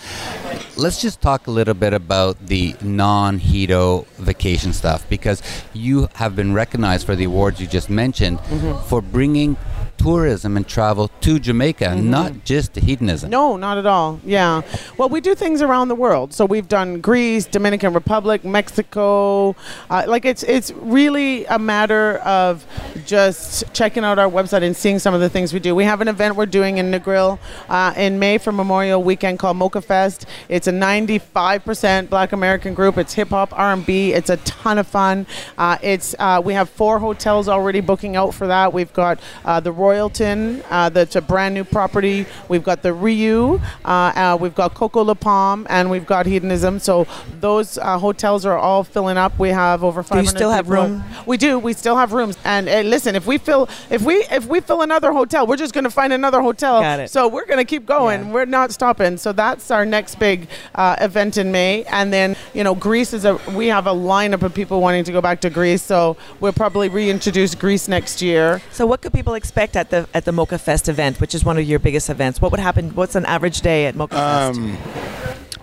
let's 0.77 1.01
just 1.01 1.23
talk 1.23 1.47
a 1.47 1.51
little 1.51 1.75
bit 1.75 1.95
about 1.95 2.39
the 2.47 2.75
non 2.83 3.41
Hedo 3.41 4.07
vacation 4.17 4.73
stuff 4.73 5.09
because 5.09 5.43
you 5.73 6.09
have 6.15 6.37
been 6.37 6.46
recognized 6.55 7.07
for 7.07 7.17
the 7.17 7.25
awards 7.25 7.61
you 7.61 7.67
just 7.67 7.89
mentioned 7.91 8.39
Mm-hmm. 8.39 8.89
for 8.89 9.01
bringing 9.03 9.57
tourism 9.97 10.57
and 10.57 10.67
travel 10.67 11.09
to 11.21 11.39
Jamaica, 11.39 11.97
not 11.97 12.45
just 12.45 12.75
to 12.75 12.81
hedonism. 12.81 13.31
No, 13.31 13.57
not 13.57 13.79
at 13.79 13.87
all. 13.87 14.21
Yeah. 14.25 14.63
Well, 14.97 15.09
we 15.09 15.21
do 15.21 15.35
things 15.35 15.63
around 15.63 15.89
the 15.89 15.95
world. 15.95 16.33
So 16.33 16.45
we've 16.45 16.69
done 16.69 17.01
Greece, 17.01 17.45
Dominican 17.47 17.93
Republic, 17.93 18.45
Mexico. 18.45 19.57
Uh, 19.91 20.05
like 20.07 20.25
it's 20.25 20.43
it's 20.43 20.71
really 20.73 21.45
a 21.47 21.59
matter 21.59 22.19
of 22.19 22.65
just 23.05 23.73
checking 23.73 24.05
out 24.05 24.19
our 24.19 24.31
website 24.31 24.63
and 24.63 24.77
seeing 24.77 24.99
some 24.99 25.15
of 25.15 25.21
the 25.21 25.29
things 25.29 25.53
we 25.53 25.61
do. 25.61 25.75
We 25.75 25.85
have 25.85 26.01
an 26.01 26.09
event 26.09 26.37
we're 26.37 26.47
doing 26.47 26.79
in 26.79 26.91
Negril 26.91 27.39
uh, 27.69 27.95
in 27.97 28.19
May 28.19 28.39
for 28.39 28.53
Memorial 28.53 29.03
Weekend 29.03 29.39
called 29.39 29.57
Mocha 29.57 29.81
Fest. 29.81 30.27
It's 30.49 30.67
a 30.67 30.73
95% 30.73 32.09
Black 32.09 32.33
American 32.33 32.75
group. 32.75 32.99
It's 32.99 33.15
hip 33.15 33.29
hop, 33.29 33.57
R&B. 33.59 34.13
It's 34.13 34.31
a 34.31 34.37
ton 34.39 34.79
of 34.79 34.87
fun. 34.87 35.27
Uh, 35.59 35.79
it's 35.83 36.15
uh, 36.19 36.41
we 36.45 36.55
have 36.55 36.69
four 36.69 36.99
hotels 36.99 37.49
already 37.49 37.81
booking 37.81 38.17
out 38.17 38.35
for 38.35 38.47
that. 38.47 38.73
We've 38.73 38.93
got 38.93 39.21
uh, 39.45 39.61
the 39.61 39.73
Royalton, 39.87 40.65
uh, 40.69 40.89
that's 40.89 41.15
a 41.15 41.21
brand 41.21 41.55
new 41.55 41.63
property. 41.63 42.27
We've 42.49 42.65
got 42.65 42.83
the 42.83 42.89
Riu, 42.89 43.61
uh, 43.85 43.89
uh, 43.89 44.39
we've 44.41 44.55
got 44.55 44.75
Coco 44.75 45.05
La 45.05 45.15
Palm, 45.15 45.65
and 45.71 45.91
we've 45.91 46.07
got 46.07 46.27
Hedonism. 46.27 46.81
So 46.81 47.07
those 47.41 47.79
uh, 47.79 47.97
hotels 47.99 48.45
are 48.45 48.59
all 48.59 48.83
filling 48.83 49.17
up. 49.17 49.39
We 49.39 49.51
have 49.51 49.85
over 49.85 50.03
500. 50.03 50.23
you 50.23 50.29
still 50.29 50.51
have 50.51 50.65
people. 50.65 50.83
room? 50.83 51.05
We 51.25 51.37
do. 51.37 51.61
We 51.61 51.73
still 51.73 51.97
have 51.97 52.13
rooms. 52.13 52.37
And 52.45 52.69
uh, 52.69 52.81
listen, 52.81 53.15
if 53.15 53.29
we 53.29 53.39
fill, 53.39 53.69
if 53.89 54.03
we 54.03 54.15
if 54.33 54.47
we 54.47 54.59
fill 54.59 54.83
another 54.83 55.13
hotel, 55.13 55.47
we're 55.47 55.57
just 55.57 55.73
going 55.73 55.85
to 55.85 55.91
find 55.91 56.13
another 56.13 56.41
hotel. 56.41 56.81
Got 56.81 57.01
it. 57.01 57.11
So 57.11 57.29
we're 57.29 57.47
going 57.47 57.59
to 57.59 57.65
keep 57.65 57.87
going. 57.87 58.27
Yeah. 58.27 58.33
We're 58.33 58.45
not 58.45 58.73
stopping. 58.73 59.17
So 59.19 59.33
that's 59.33 59.71
our 59.71 59.87
next 59.87 60.19
big 60.19 60.49
uh, 60.75 60.97
event 61.01 61.39
in 61.39 61.53
May. 61.53 61.85
And 61.85 62.13
then 62.13 62.37
you 62.55 62.65
know, 62.65 62.75
Greece 62.75 63.13
is 63.13 63.25
a. 63.25 63.37
We 63.55 63.69
have 63.69 63.87
a 63.87 63.95
lineup 63.95 64.43
of 64.43 64.53
people 64.53 64.81
wanting 64.81 65.05
to 65.05 65.13
go 65.13 65.21
back 65.21 65.41
to 65.43 65.51
Greece. 65.51 65.83
So 65.83 66.17
we'll 66.41 66.53
probably 66.53 66.89
reintroduce 66.89 67.55
Greece 67.55 67.87
next 67.87 68.21
year. 68.21 68.61
So, 68.73 68.85
what 68.85 69.01
could 69.03 69.13
people 69.13 69.35
expect 69.35 69.76
at 69.77 69.91
the 69.91 70.09
at 70.15 70.25
the 70.25 70.33
Mocha 70.33 70.59
Fest 70.59 70.89
event, 70.89 71.21
which 71.21 71.35
is 71.35 71.45
one 71.45 71.59
of 71.59 71.65
your 71.65 71.79
biggest 71.79 72.11
events? 72.11 72.41
What 72.41 72.51
would 72.51 72.61
happen? 72.61 72.95
What's 72.95 73.15
an 73.15 73.27
average 73.27 73.61
day 73.61 73.87
at 73.87 73.95
Mocha 73.95 74.17
Fest? 74.17 74.59
Um, 74.59 74.79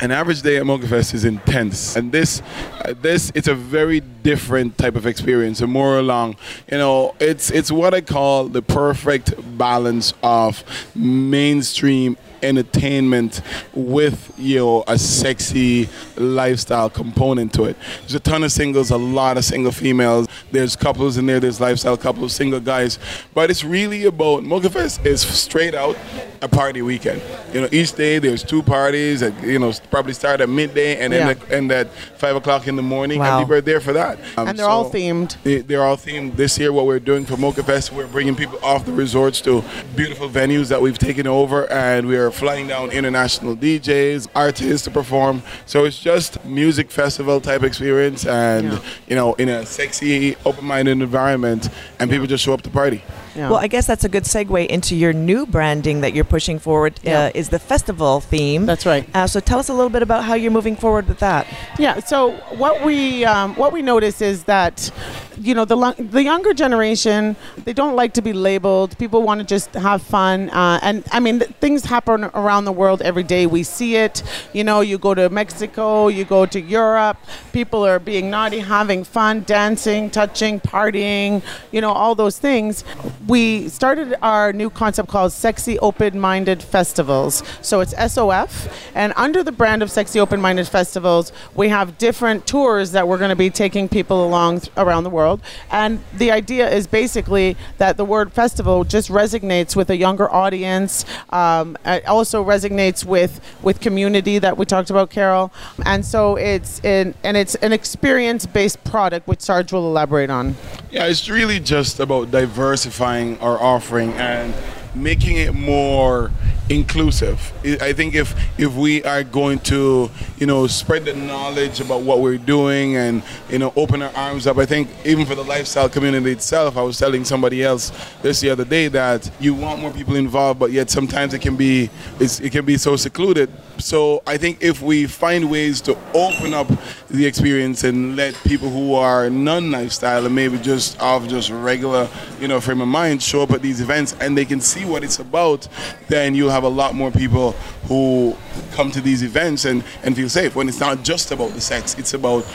An 0.03 0.11
average 0.11 0.41
day 0.41 0.57
at 0.57 0.65
Mocha 0.65 0.85
Fest 0.85 1.13
is 1.13 1.23
intense, 1.23 1.95
and 1.95 2.11
this, 2.11 2.41
uh, 2.81 2.93
this, 3.01 3.31
it's 3.35 3.47
a 3.47 3.55
very 3.55 4.01
different 4.01 4.77
type 4.77 4.97
of 4.97 5.05
experience, 5.05 5.61
and 5.61 5.71
more 5.71 5.97
along, 5.97 6.35
you 6.69 6.77
know, 6.77 7.15
it's 7.21 7.49
it's 7.51 7.71
what 7.71 7.93
I 7.93 8.01
call 8.01 8.49
the 8.49 8.61
perfect 8.61 9.33
balance 9.57 10.13
of 10.21 10.61
mainstream 10.93 12.17
entertainment 12.43 13.41
with 13.73 14.33
you 14.37 14.59
know 14.59 14.83
a 14.87 14.97
sexy 14.97 15.89
lifestyle 16.17 16.89
component 16.89 17.53
to 17.53 17.63
it. 17.63 17.77
There's 18.01 18.15
a 18.15 18.19
ton 18.19 18.43
of 18.43 18.51
singles, 18.51 18.91
a 18.91 18.97
lot 18.97 19.37
of 19.37 19.45
single 19.45 19.71
females. 19.71 20.27
There's 20.51 20.75
couples 20.75 21.17
in 21.17 21.25
there. 21.25 21.39
There's 21.39 21.61
lifestyle 21.61 21.97
couples, 21.97 22.33
single 22.33 22.59
guys. 22.59 22.99
But 23.33 23.49
it's 23.49 23.63
really 23.63 24.05
about 24.05 24.43
Mocha 24.43 24.69
Fest 24.69 25.05
is 25.05 25.21
straight 25.21 25.73
out 25.73 25.97
a 26.41 26.47
party 26.47 26.81
weekend. 26.81 27.21
You 27.53 27.61
know, 27.61 27.69
each 27.71 27.93
day 27.93 28.19
there's 28.19 28.43
two 28.43 28.61
parties. 28.61 29.21
You 29.21 29.59
know, 29.59 29.71
probably 29.93 30.13
start 30.13 30.41
at 30.41 30.49
midday 30.49 30.97
and 30.97 31.13
Yeah. 31.13 31.19
end, 31.19 31.29
at, 31.29 31.51
end 31.51 31.71
at 31.71 31.87
five 32.17 32.35
o'clock 32.35 32.67
in 32.67 32.75
the 32.75 32.81
morning, 32.81 33.19
Wow. 33.19 33.37
and 33.37 33.45
people 33.45 33.55
are 33.57 33.61
there 33.61 33.79
for 33.79 33.93
that. 33.93 34.17
Um, 34.37 34.47
and 34.47 34.57
they're 34.57 34.67
all 34.67 34.89
themed. 34.89 35.35
they- 35.43 35.61
They're 35.61 35.83
all 35.83 35.97
themed. 35.97 36.35
This 36.35 36.57
year, 36.57 36.73
what 36.73 36.87
we're 36.87 36.97
doing 37.11 37.25
for 37.25 37.37
Mocha 37.37 37.61
Fest, 37.61 37.93
we're 37.93 38.07
bringing 38.07 38.33
people 38.35 38.57
off 38.63 38.85
the 38.87 38.91
resorts 38.91 39.39
to 39.41 39.63
beautiful 39.95 40.27
venues 40.27 40.67
that 40.69 40.81
we've 40.81 40.97
taken 40.97 41.27
over, 41.27 41.71
and 41.71 42.07
we 42.07 42.15
are 42.17 42.31
flying 42.31 42.67
down 42.67 42.89
international 42.89 43.55
DJs, 43.55 44.27
artists 44.35 44.83
to 44.85 44.89
perform. 44.91 45.43
So 45.67 45.85
it's 45.85 45.99
just 45.99 46.43
music 46.43 46.89
festival 46.89 47.39
type 47.39 47.61
experience, 47.61 48.25
and 48.25 48.71
Yeah. 48.73 48.79
you 49.09 49.15
know, 49.15 49.33
in 49.35 49.47
a 49.47 49.63
sexy, 49.63 50.35
open-minded 50.43 50.93
environment, 51.03 51.69
and 51.99 52.09
people 52.09 52.25
just 52.25 52.43
show 52.43 52.53
up 52.53 52.63
to 52.63 52.69
party. 52.71 53.03
Yeah. 53.35 53.49
Well, 53.49 53.59
I 53.59 53.67
guess 53.67 53.87
that's 53.87 54.03
a 54.03 54.09
good 54.09 54.23
segue 54.23 54.67
into 54.67 54.95
your 54.95 55.13
new 55.13 55.45
branding 55.45 56.01
that 56.01 56.13
you're 56.13 56.23
pushing 56.23 56.59
forward. 56.59 56.99
Yeah. 57.03 57.25
Uh, 57.25 57.31
is 57.33 57.49
the 57.49 57.59
festival 57.59 58.19
theme? 58.19 58.65
That's 58.65 58.85
right. 58.85 59.07
Uh, 59.15 59.27
so 59.27 59.39
tell 59.39 59.59
us 59.59 59.69
a 59.69 59.73
little 59.73 59.89
bit 59.89 60.03
about 60.03 60.23
how 60.23 60.33
you're 60.35 60.51
moving 60.51 60.75
forward 60.75 61.07
with 61.07 61.19
that. 61.19 61.47
Yeah. 61.79 61.99
So 61.99 62.31
what 62.57 62.83
we 62.85 63.25
um, 63.25 63.55
what 63.55 63.71
we 63.73 63.81
notice 63.81 64.21
is 64.21 64.43
that 64.43 64.91
you 65.37 65.55
know 65.55 65.65
the 65.65 65.75
lo- 65.75 65.93
the 65.97 66.23
younger 66.23 66.53
generation 66.53 67.35
they 67.65 67.73
don't 67.73 67.95
like 67.95 68.13
to 68.13 68.21
be 68.21 68.33
labeled. 68.33 68.97
People 68.99 69.23
want 69.23 69.39
to 69.39 69.45
just 69.45 69.73
have 69.73 70.01
fun, 70.01 70.49
uh, 70.51 70.79
and 70.83 71.03
I 71.11 71.19
mean 71.19 71.39
th- 71.39 71.51
things 71.59 71.85
happen 71.85 72.25
around 72.35 72.65
the 72.65 72.71
world 72.71 73.01
every 73.01 73.23
day. 73.23 73.47
We 73.47 73.63
see 73.63 73.95
it. 73.95 74.21
You 74.53 74.63
know, 74.63 74.81
you 74.81 74.97
go 74.97 75.13
to 75.15 75.29
Mexico, 75.29 76.07
you 76.07 76.23
go 76.23 76.45
to 76.45 76.59
Europe. 76.61 77.17
People 77.51 77.83
are 77.85 77.99
being 77.99 78.29
naughty, 78.29 78.59
having 78.59 79.03
fun, 79.03 79.43
dancing, 79.43 80.09
touching, 80.11 80.59
partying. 80.59 81.41
You 81.71 81.81
know, 81.81 81.91
all 81.91 82.13
those 82.15 82.37
things. 82.37 82.83
We 83.25 83.69
started 83.69 84.15
our 84.21 84.51
new 84.51 84.69
concept 84.69 85.07
called 85.07 85.31
Sexy 85.31 85.79
Open 85.79 86.19
Minded 86.19 86.61
Festivals. 86.61 87.41
So 87.61 87.79
it's 87.79 87.93
SOF, 88.13 88.67
and 88.93 89.13
under 89.15 89.43
the 89.43 89.51
brand 89.53 89.81
of 89.81 89.89
Sexy 89.89 90.19
Open 90.19 90.41
Minded 90.41 90.67
Festivals, 90.67 91.31
we 91.55 91.69
have 91.69 91.97
different 91.97 92.45
tours 92.45 92.91
that 92.91 93.07
we're 93.07 93.17
going 93.17 93.29
to 93.29 93.35
be 93.37 93.49
taking 93.49 93.87
people 93.87 94.25
along 94.25 94.61
th- 94.61 94.73
around 94.75 95.05
the 95.05 95.09
world. 95.09 95.39
And 95.71 96.03
the 96.17 96.31
idea 96.31 96.69
is 96.69 96.85
basically 96.85 97.55
that 97.77 97.95
the 97.95 98.03
word 98.03 98.33
festival 98.33 98.83
just 98.83 99.09
resonates 99.09 99.73
with 99.73 99.89
a 99.89 99.95
younger 99.95 100.29
audience. 100.29 101.05
Um, 101.29 101.77
it 101.85 102.05
also 102.05 102.43
resonates 102.43 103.05
with 103.05 103.39
with 103.61 103.79
community 103.79 104.37
that 104.39 104.57
we 104.57 104.65
talked 104.65 104.89
about, 104.89 105.11
Carol. 105.11 105.53
And 105.85 106.05
so 106.05 106.35
it's 106.35 106.83
in, 106.83 107.15
and 107.23 107.37
it's 107.37 107.55
an 107.55 107.71
experience 107.71 108.45
based 108.45 108.83
product, 108.83 109.29
which 109.29 109.39
Sarge 109.39 109.71
will 109.71 109.87
elaborate 109.87 110.29
on. 110.29 110.57
Yeah, 110.91 111.05
it's 111.05 111.29
really 111.29 111.61
just 111.61 112.01
about 112.01 112.29
diversifying 112.29 113.12
our 113.41 113.61
offering 113.61 114.11
and 114.13 114.53
making 114.95 115.37
it 115.37 115.53
more 115.53 116.31
inclusive. 116.75 117.51
I 117.81 117.93
think 117.93 118.15
if 118.15 118.35
if 118.57 118.73
we 118.73 119.03
are 119.03 119.23
going 119.23 119.59
to, 119.59 120.09
you 120.37 120.47
know, 120.47 120.67
spread 120.67 121.05
the 121.05 121.13
knowledge 121.13 121.79
about 121.79 122.01
what 122.01 122.19
we're 122.19 122.37
doing 122.37 122.95
and 122.95 123.23
you 123.49 123.59
know 123.59 123.73
open 123.75 124.01
our 124.01 124.15
arms 124.15 124.47
up, 124.47 124.57
I 124.57 124.65
think 124.65 124.89
even 125.05 125.25
for 125.25 125.35
the 125.35 125.43
lifestyle 125.43 125.89
community 125.89 126.31
itself, 126.31 126.77
I 126.77 126.81
was 126.81 126.97
telling 126.97 127.25
somebody 127.25 127.63
else 127.63 127.91
this 128.21 128.41
the 128.41 128.49
other 128.49 128.65
day 128.65 128.87
that 128.89 129.29
you 129.39 129.53
want 129.53 129.81
more 129.81 129.91
people 129.91 130.15
involved, 130.15 130.59
but 130.59 130.71
yet 130.71 130.89
sometimes 130.89 131.33
it 131.33 131.39
can 131.39 131.55
be 131.55 131.89
it 132.19 132.51
can 132.51 132.65
be 132.65 132.77
so 132.77 132.95
secluded. 132.95 133.49
So 133.79 134.21
I 134.27 134.37
think 134.37 134.61
if 134.61 134.81
we 134.81 135.07
find 135.07 135.49
ways 135.49 135.81
to 135.81 135.97
open 136.13 136.53
up 136.53 136.67
the 137.09 137.25
experience 137.25 137.83
and 137.83 138.15
let 138.15 138.35
people 138.43 138.69
who 138.69 138.93
are 138.93 139.29
non-lifestyle 139.29 140.25
and 140.25 140.35
maybe 140.35 140.57
just 140.59 140.99
of 141.01 141.27
just 141.27 141.49
regular, 141.49 142.07
you 142.39 142.47
know, 142.47 142.61
frame 142.61 142.81
of 142.81 142.87
mind 142.87 143.21
show 143.21 143.41
up 143.41 143.51
at 143.51 143.61
these 143.61 143.81
events 143.81 144.15
and 144.19 144.37
they 144.37 144.45
can 144.45 144.61
see 144.61 144.85
what 144.85 145.03
it's 145.03 145.19
about, 145.19 145.67
then 146.07 146.35
you'll 146.35 146.51
have 146.51 146.62
a 146.63 146.67
lot 146.67 146.95
more 146.95 147.11
people 147.11 147.51
who 147.87 148.35
come 148.71 148.91
to 148.91 149.01
these 149.01 149.23
events 149.23 149.65
and, 149.65 149.83
and 150.03 150.15
feel 150.15 150.29
safe. 150.29 150.55
When 150.55 150.67
it's 150.67 150.79
not 150.79 151.03
just 151.03 151.31
about 151.31 151.51
the 151.51 151.61
sex, 151.61 151.95
it's 151.97 152.13
about 152.13 152.45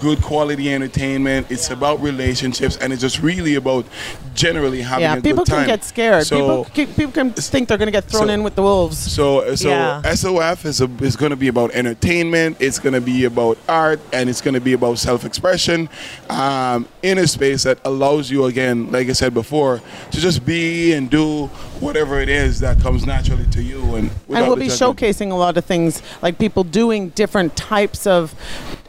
good 0.00 0.20
quality 0.22 0.72
entertainment, 0.72 1.50
it's 1.50 1.70
about 1.70 2.00
relationships, 2.00 2.76
and 2.76 2.92
it's 2.92 3.02
just 3.02 3.20
really 3.20 3.54
about 3.54 3.86
generally 4.34 4.82
having 4.82 5.02
yeah, 5.02 5.16
a 5.16 5.22
people 5.22 5.44
good 5.44 5.50
time. 5.50 5.60
can 5.60 5.66
get 5.68 5.84
scared. 5.84 6.26
So, 6.26 6.36
people, 6.36 6.64
can, 6.74 6.86
people 6.94 7.12
can 7.12 7.32
think 7.32 7.68
they're 7.68 7.78
going 7.78 7.86
to 7.86 7.92
get 7.92 8.04
thrown 8.04 8.28
so- 8.28 8.32
in 8.34 8.42
with 8.42 8.54
the 8.54 8.62
wolves. 8.62 8.98
so, 8.98 9.54
so 9.54 9.68
Yeah. 9.68 10.02
SOF 10.14 10.64
is 10.64 10.80
a, 10.80 10.90
is 11.00 11.16
going 11.16 11.30
to 11.30 11.36
be 11.36 11.48
about 11.48 11.70
entertainment. 11.72 12.58
It's 12.60 12.78
going 12.78 12.92
to 12.94 13.00
be 13.00 13.24
about 13.24 13.58
art, 13.68 14.00
and 14.12 14.28
it's 14.28 14.40
going 14.40 14.54
to 14.54 14.60
be 14.60 14.74
about 14.74 14.98
self-expression 14.98 15.88
um, 16.28 16.86
in 17.02 17.18
a 17.18 17.26
space 17.26 17.62
that 17.64 17.78
allows 17.84 18.30
you, 18.30 18.44
again, 18.44 18.92
like 18.92 19.08
I 19.08 19.12
said 19.12 19.32
before, 19.34 19.80
to 20.10 20.20
just 20.20 20.44
be 20.44 20.92
and 20.92 21.10
do 21.10 21.48
whatever 21.80 22.20
it 22.20 22.28
is 22.28 22.60
that 22.60 22.80
comes 22.80 23.06
naturally 23.06 23.46
to 23.46 23.62
you. 23.62 23.82
And 23.94 24.10
and 24.28 24.46
we'll 24.46 24.56
be 24.56 24.68
judgment. 24.68 24.98
showcasing 24.98 25.30
a 25.30 25.34
lot 25.34 25.56
of 25.56 25.64
things 25.64 26.02
like 26.22 26.38
people 26.38 26.64
doing 26.64 27.10
different 27.10 27.56
types 27.56 28.06
of 28.06 28.34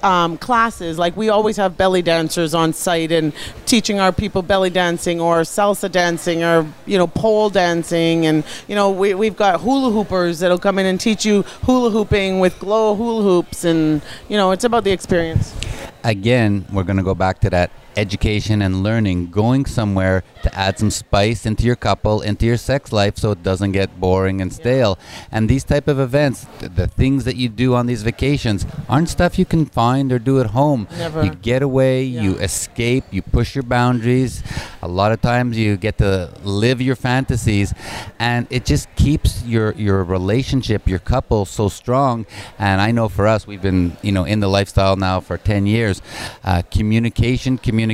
um, 0.03 0.37
classes 0.37 0.99
like 0.99 1.17
we 1.17 1.29
always 1.29 1.57
have 1.57 1.75
belly 1.75 2.03
dancers 2.03 2.53
on 2.53 2.71
site 2.71 3.11
and 3.11 3.33
teaching 3.65 3.99
our 3.99 4.11
people 4.11 4.43
belly 4.43 4.69
dancing 4.69 5.19
or 5.19 5.41
salsa 5.41 5.91
dancing 5.91 6.43
or 6.43 6.67
you 6.85 6.99
know 6.99 7.07
pole 7.07 7.49
dancing 7.49 8.27
and 8.27 8.43
you 8.67 8.75
know 8.75 8.91
we, 8.91 9.15
we've 9.15 9.35
got 9.35 9.59
hula 9.59 9.89
hoopers 9.89 10.39
that'll 10.39 10.59
come 10.59 10.77
in 10.77 10.85
and 10.85 11.01
teach 11.01 11.25
you 11.25 11.41
hula 11.65 11.89
hooping 11.89 12.39
with 12.39 12.57
glow 12.59 12.93
hula 12.95 13.23
hoops 13.23 13.63
and 13.63 14.03
you 14.29 14.37
know 14.37 14.51
it's 14.51 14.63
about 14.63 14.83
the 14.83 14.91
experience 14.91 15.51
again, 16.07 16.65
we're 16.71 16.83
going 16.83 16.97
to 16.97 17.03
go 17.03 17.15
back 17.15 17.39
to 17.39 17.49
that 17.51 17.71
education 17.97 18.61
and 18.61 18.83
learning, 18.83 19.31
going 19.31 19.65
somewhere 19.65 20.23
to 20.43 20.55
add 20.55 20.77
some 20.77 20.91
spice 20.91 21.45
into 21.45 21.63
your 21.63 21.75
couple, 21.75 22.21
into 22.21 22.45
your 22.45 22.57
sex 22.57 22.93
life 22.93 23.17
so 23.17 23.31
it 23.31 23.41
doesn't 23.41 23.71
get 23.71 23.99
boring 23.99 24.39
and 24.39 24.53
stale. 24.53 24.97
And 25.31 25.49
these 25.49 25.63
type 25.63 25.87
of 25.87 25.99
events, 25.99 26.45
th- 26.59 26.71
the 26.73 26.87
things 26.87 27.25
that 27.25 27.35
you 27.35 27.49
do 27.49 27.73
on 27.73 27.87
these 27.87 28.03
vacations 28.03 28.65
aren't 28.87 29.09
stuff 29.09 29.39
you 29.39 29.45
can 29.45 29.65
find 29.65 30.11
or 30.11 30.19
do 30.19 30.39
at 30.39 30.47
home. 30.47 30.87
Never. 30.97 31.25
You 31.25 31.31
get 31.31 31.61
away, 31.63 32.03
yeah. 32.03 32.21
you 32.21 32.35
escape, 32.35 33.03
you 33.11 33.21
push 33.23 33.55
your 33.55 33.63
boundaries. 33.63 34.43
A 34.83 34.87
lot 34.87 35.11
of 35.11 35.19
times 35.21 35.57
you 35.57 35.75
get 35.75 35.97
to 35.97 36.31
live 36.43 36.81
your 36.81 36.95
fantasies 36.95 37.73
and 38.19 38.45
it 38.51 38.63
just 38.65 38.93
keeps 38.95 39.43
your 39.43 39.71
your 39.71 40.03
relationship, 40.03 40.87
your 40.87 40.99
couple 40.99 41.45
so 41.45 41.67
strong. 41.67 42.25
And 42.59 42.79
I 42.79 42.91
know 42.91 43.09
for 43.09 43.25
us, 43.25 43.47
we've 43.47 43.61
been, 43.61 43.97
you 44.03 44.11
know, 44.11 44.23
in 44.23 44.39
the 44.39 44.47
lifestyle 44.47 44.95
now 44.95 45.19
for 45.19 45.37
10 45.37 45.65
years. 45.65 46.01
Uh, 46.43 46.61
communication, 46.69 47.57
communication, 47.57 47.86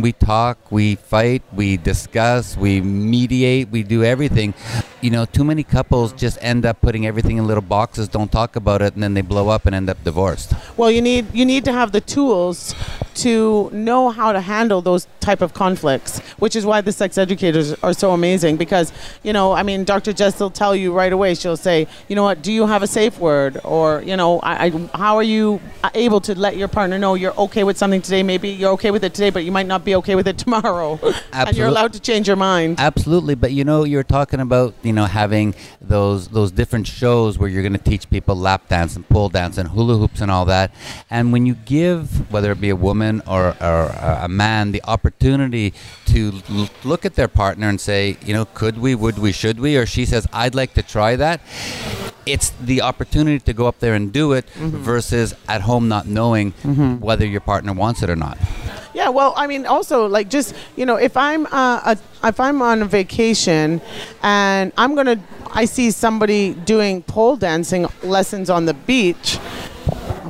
we 0.00 0.12
talk, 0.12 0.70
we 0.70 0.94
fight, 0.94 1.42
we 1.52 1.76
discuss, 1.76 2.56
we 2.56 2.80
mediate, 2.80 3.68
we 3.70 3.82
do 3.82 4.04
everything. 4.04 4.54
You 5.02 5.10
know, 5.10 5.24
too 5.24 5.42
many 5.42 5.64
couples 5.64 6.12
just 6.12 6.38
end 6.40 6.64
up 6.64 6.80
putting 6.80 7.08
everything 7.08 7.36
in 7.36 7.44
little 7.48 7.60
boxes, 7.60 8.06
don't 8.06 8.30
talk 8.30 8.54
about 8.54 8.82
it, 8.82 8.94
and 8.94 9.02
then 9.02 9.14
they 9.14 9.20
blow 9.20 9.48
up 9.48 9.66
and 9.66 9.74
end 9.74 9.90
up 9.90 10.02
divorced. 10.04 10.54
Well, 10.76 10.92
you 10.92 11.02
need 11.02 11.26
you 11.34 11.44
need 11.44 11.64
to 11.64 11.72
have 11.72 11.90
the 11.90 12.00
tools 12.00 12.72
to 13.14 13.68
know 13.72 14.10
how 14.10 14.30
to 14.30 14.40
handle 14.40 14.80
those 14.80 15.08
type 15.18 15.40
of 15.42 15.54
conflicts, 15.54 16.20
which 16.38 16.54
is 16.54 16.64
why 16.64 16.80
the 16.80 16.92
sex 16.92 17.18
educators 17.18 17.74
are 17.82 17.92
so 17.92 18.12
amazing. 18.12 18.56
Because 18.56 18.92
you 19.24 19.32
know, 19.32 19.50
I 19.50 19.64
mean, 19.64 19.82
Dr. 19.82 20.12
Jess 20.12 20.38
will 20.38 20.50
tell 20.50 20.76
you 20.76 20.92
right 20.92 21.12
away. 21.12 21.34
She'll 21.34 21.56
say, 21.56 21.88
you 22.06 22.14
know 22.14 22.22
what, 22.22 22.40
do 22.40 22.52
you 22.52 22.68
have 22.68 22.84
a 22.84 22.86
safe 22.86 23.18
word, 23.18 23.60
or 23.64 24.02
you 24.02 24.16
know, 24.16 24.38
I, 24.38 24.66
I, 24.66 24.70
how 24.94 25.16
are 25.16 25.24
you 25.24 25.60
able 25.94 26.20
to 26.20 26.38
let 26.38 26.56
your 26.56 26.68
partner 26.68 26.96
know 26.96 27.14
you're 27.14 27.36
okay 27.38 27.64
with 27.64 27.76
something 27.76 28.02
today? 28.02 28.22
Maybe 28.22 28.50
you're 28.50 28.72
okay 28.74 28.92
with 28.92 29.02
it 29.02 29.14
today, 29.14 29.30
but 29.30 29.42
you 29.42 29.50
might 29.50 29.66
not 29.66 29.84
be 29.84 29.96
okay 29.96 30.14
with 30.14 30.28
it 30.28 30.38
tomorrow, 30.44 31.00
and 31.32 31.56
you're 31.56 31.66
allowed 31.66 31.92
to 31.94 32.00
change 32.00 32.28
your 32.28 32.36
mind. 32.36 32.78
Absolutely, 32.78 33.34
but 33.34 33.50
you 33.50 33.64
know, 33.64 33.82
you're 33.82 34.04
talking 34.04 34.38
about 34.38 34.74
you 34.84 34.91
know 34.92 35.06
having 35.06 35.54
those 35.80 36.28
those 36.28 36.52
different 36.52 36.86
shows 36.86 37.38
where 37.38 37.48
you're 37.48 37.62
going 37.62 37.72
to 37.72 37.78
teach 37.78 38.08
people 38.10 38.34
lap 38.34 38.68
dance 38.68 38.96
and 38.96 39.08
pole 39.08 39.28
dance 39.28 39.58
and 39.58 39.68
hula 39.68 39.96
hoops 39.96 40.20
and 40.20 40.30
all 40.30 40.44
that. 40.46 40.72
And 41.10 41.32
when 41.32 41.46
you 41.46 41.54
give 41.54 42.30
whether 42.32 42.52
it 42.52 42.60
be 42.60 42.70
a 42.70 42.76
woman 42.76 43.22
or, 43.26 43.56
or 43.60 43.86
a 43.88 44.28
man 44.28 44.72
the 44.72 44.82
opportunity 44.84 45.74
to 46.06 46.40
l- 46.48 46.68
look 46.84 47.04
at 47.04 47.14
their 47.14 47.28
partner 47.28 47.68
and 47.68 47.80
say, 47.80 48.16
you 48.24 48.34
know, 48.34 48.44
could 48.44 48.78
we, 48.78 48.94
would 48.94 49.18
we, 49.18 49.32
should 49.32 49.60
we, 49.60 49.76
or 49.76 49.86
she 49.86 50.04
says, 50.04 50.26
I'd 50.32 50.54
like 50.54 50.74
to 50.74 50.82
try 50.82 51.16
that. 51.16 51.40
It's 52.24 52.50
the 52.60 52.82
opportunity 52.82 53.40
to 53.40 53.52
go 53.52 53.66
up 53.66 53.78
there 53.80 53.94
and 53.94 54.12
do 54.12 54.32
it 54.32 54.48
versus 54.50 55.34
at 55.48 55.62
home 55.62 55.88
not 55.88 56.06
knowing 56.06 56.52
whether 57.00 57.26
your 57.26 57.40
partner 57.40 57.72
wants 57.72 58.02
it 58.02 58.10
or 58.10 58.16
not. 58.16 58.38
Yeah, 58.94 59.08
well, 59.08 59.32
I 59.36 59.46
mean, 59.46 59.64
also 59.66 60.06
like 60.06 60.28
just 60.28 60.54
you 60.76 60.84
know, 60.86 60.96
if 60.96 61.16
I'm 61.16 61.46
uh, 61.46 61.94
a, 61.94 61.98
if 62.28 62.38
I'm 62.38 62.60
on 62.62 62.82
a 62.82 62.84
vacation 62.84 63.80
and 64.22 64.70
I'm 64.76 64.94
gonna, 64.94 65.18
I 65.52 65.64
see 65.64 65.90
somebody 65.90 66.52
doing 66.54 67.02
pole 67.02 67.36
dancing 67.36 67.86
lessons 68.02 68.50
on 68.50 68.66
the 68.66 68.74
beach. 68.74 69.36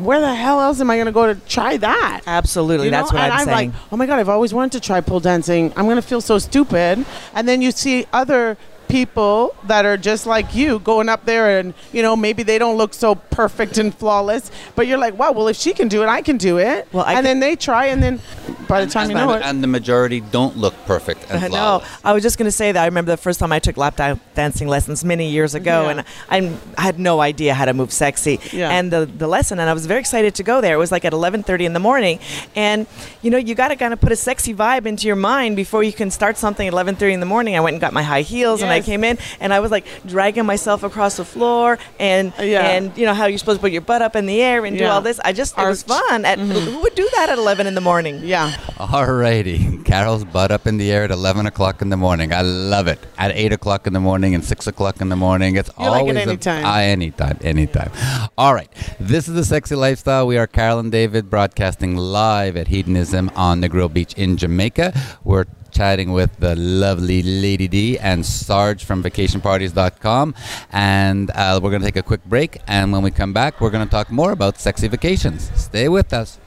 Where 0.02 0.20
the 0.20 0.34
hell 0.34 0.60
else 0.60 0.80
am 0.80 0.90
I 0.90 0.96
gonna 0.98 1.12
go 1.12 1.32
to 1.32 1.38
try 1.46 1.76
that? 1.76 2.22
Absolutely, 2.26 2.86
You 2.86 2.90
know? 2.90 2.98
that's 2.98 3.12
what 3.12 3.20
and 3.22 3.32
I'm, 3.32 3.40
I'm 3.40 3.44
saying. 3.46 3.70
like, 3.72 3.80
oh 3.92 3.96
my 3.96 4.06
god, 4.06 4.18
I've 4.18 4.28
always 4.28 4.52
wanted 4.54 4.72
to 4.72 4.80
try 4.80 5.00
pole 5.00 5.20
dancing. 5.20 5.72
I'm 5.76 5.86
gonna 5.86 6.00
feel 6.02 6.20
so 6.20 6.38
stupid. 6.38 7.04
And 7.34 7.46
then 7.48 7.62
you 7.62 7.70
see 7.72 8.06
other 8.12 8.56
people 8.92 9.54
that 9.64 9.86
are 9.86 9.96
just 9.96 10.26
like 10.26 10.54
you 10.54 10.78
going 10.80 11.08
up 11.08 11.24
there 11.24 11.58
and 11.58 11.72
you 11.92 12.02
know 12.02 12.14
maybe 12.14 12.42
they 12.42 12.58
don't 12.58 12.76
look 12.76 12.92
so 12.92 13.14
perfect 13.14 13.78
and 13.78 13.94
flawless 13.94 14.50
but 14.76 14.86
you're 14.86 14.98
like 14.98 15.16
wow 15.18 15.32
well 15.32 15.48
if 15.48 15.56
she 15.56 15.72
can 15.72 15.88
do 15.88 16.02
it 16.02 16.08
i 16.08 16.20
can 16.20 16.36
do 16.36 16.58
it 16.58 16.86
Well, 16.92 17.02
I 17.04 17.12
and 17.14 17.16
can- 17.18 17.24
then 17.24 17.40
they 17.40 17.56
try 17.56 17.86
and 17.86 18.02
then 18.02 18.20
by 18.68 18.84
the 18.84 18.90
time 18.90 19.10
you 19.10 19.16
and, 19.16 19.26
know 19.26 19.34
it 19.34 19.42
and 19.42 19.62
the 19.62 19.66
majority 19.66 20.20
don't 20.20 20.56
look 20.58 20.74
perfect 20.84 21.20
and 21.30 21.38
I 21.44 21.48
know. 21.48 21.54
flawless. 21.80 21.88
I 22.04 22.12
was 22.12 22.22
just 22.22 22.36
going 22.38 22.46
to 22.52 22.52
say 22.62 22.72
that 22.72 22.82
I 22.82 22.86
remember 22.86 23.10
the 23.10 23.16
first 23.28 23.38
time 23.40 23.50
I 23.52 23.58
took 23.58 23.76
lap 23.76 23.96
da- 23.96 24.16
dancing 24.34 24.66
lessons 24.68 25.04
many 25.04 25.30
years 25.30 25.54
ago, 25.54 25.76
Yeah. 25.82 25.90
and 25.90 26.00
I, 26.30 26.58
I 26.78 26.82
had 26.88 26.98
no 26.98 27.20
idea 27.20 27.52
how 27.54 27.66
to 27.66 27.74
move 27.74 27.92
sexy. 27.92 28.40
Yeah. 28.52 28.70
And 28.70 28.90
the, 28.90 29.04
the 29.04 29.26
lesson, 29.26 29.58
and 29.58 29.68
I 29.68 29.74
was 29.74 29.84
very 29.84 30.00
excited 30.00 30.34
to 30.36 30.42
go 30.42 30.60
there. 30.62 30.74
It 30.74 30.78
was 30.78 30.90
like 30.92 31.04
at 31.04 31.12
11:30 31.12 31.64
in 31.66 31.72
the 31.74 31.80
morning, 31.80 32.18
and 32.56 32.86
you 33.20 33.30
know 33.30 33.36
you 33.36 33.54
got 33.54 33.68
to 33.68 33.76
kind 33.76 33.92
of 33.92 34.00
put 34.00 34.10
a 34.12 34.16
sexy 34.16 34.54
vibe 34.54 34.86
into 34.86 35.06
your 35.06 35.16
mind 35.16 35.54
before 35.56 35.82
you 35.82 35.92
can 35.92 36.10
start 36.10 36.38
something 36.38 36.66
at 36.66 36.72
11:30 36.72 37.12
in 37.12 37.20
the 37.20 37.26
morning. 37.34 37.56
I 37.56 37.60
went 37.60 37.74
and 37.74 37.80
got 37.80 37.92
my 37.92 38.02
high 38.02 38.22
heels, 38.22 38.62
and 38.62 38.70
I 38.70 38.76
Yes. 38.76 38.81
Came 38.82 39.04
in, 39.04 39.18
and 39.40 39.52
I 39.52 39.60
was 39.60 39.70
like 39.70 39.86
dragging 40.06 40.44
myself 40.46 40.82
across 40.82 41.16
the 41.16 41.24
floor, 41.24 41.78
and 42.00 42.32
Yeah. 42.38 42.66
and 42.68 42.96
you 42.98 43.06
know 43.06 43.14
how 43.14 43.26
you're 43.26 43.38
supposed 43.38 43.58
to 43.58 43.62
put 43.62 43.72
your 43.72 43.80
butt 43.82 44.02
up 44.02 44.16
in 44.16 44.26
the 44.26 44.42
air 44.42 44.64
and 44.64 44.76
do 44.76 44.84
all 44.86 45.00
this. 45.00 45.20
I 45.24 45.32
just 45.32 45.56
it 45.58 45.64
was 45.66 45.82
fun. 45.82 46.24
At, 46.24 46.38
Who 46.38 46.80
would 46.82 46.94
do 46.94 47.08
that 47.16 47.28
at 47.30 47.38
11 47.38 47.66
in 47.66 47.74
the 47.74 47.80
morning? 47.80 48.20
yeah 48.24 48.50
Alrighty, 48.78 49.84
Carol's 49.84 50.24
butt 50.24 50.50
up 50.50 50.66
in 50.66 50.76
the 50.78 50.90
air 50.92 51.04
at 51.04 51.10
11 51.10 51.46
o'clock 51.46 51.82
in 51.82 51.88
the 51.90 51.96
morning. 51.96 52.32
I 52.32 52.42
love 52.42 52.86
it. 52.88 52.98
At 53.18 53.30
8 53.34 53.52
o'clock 53.52 53.86
in 53.86 53.92
the 53.92 54.00
morning 54.00 54.34
and 54.34 54.44
6 54.44 54.66
o'clock 54.66 55.00
in 55.00 55.08
the 55.08 55.16
morning. 55.16 55.56
It's 55.56 55.70
You 55.78 55.86
like 55.86 55.94
it 55.94 55.98
always 56.00 56.16
a- 56.16 56.20
anytime. 56.22 56.64
Ah, 56.64 56.78
anytime, 56.80 57.38
anytime. 57.42 57.90
All 58.38 58.54
right, 58.54 58.68
this 59.00 59.28
is 59.28 59.34
the 59.34 59.44
Sexy 59.44 59.74
Lifestyle. 59.74 60.26
We 60.26 60.38
are 60.38 60.46
Carol 60.46 60.78
and 60.78 60.90
David 60.92 61.30
broadcasting 61.30 61.96
live 61.96 62.56
at 62.56 62.68
Hedonism 62.68 63.30
on 63.36 63.60
Negril 63.60 63.92
Beach 63.92 64.14
in 64.14 64.36
Jamaica. 64.36 64.92
We're 65.24 65.44
chatting 65.72 66.12
with 66.12 66.36
the 66.38 66.54
lovely 66.56 67.22
Lady 67.22 67.68
Dee 67.68 67.98
and 67.98 68.24
Sarge 68.24 68.84
from 68.84 69.02
vacationparties.com. 69.02 70.34
And 70.70 71.30
uh, 71.34 71.60
we're 71.62 71.70
going 71.70 71.82
to 71.82 71.86
take 71.86 71.96
a 71.96 72.02
quick 72.02 72.24
break. 72.24 72.60
And 72.66 72.92
when 72.92 73.02
we 73.02 73.10
come 73.10 73.32
back, 73.32 73.60
we're 73.60 73.70
going 73.70 73.86
to 73.86 73.90
talk 73.90 74.10
more 74.10 74.32
about 74.32 74.58
sexy 74.58 74.88
vacations. 74.88 75.50
Stay 75.54 75.88
with 75.88 76.12
us. 76.12 76.38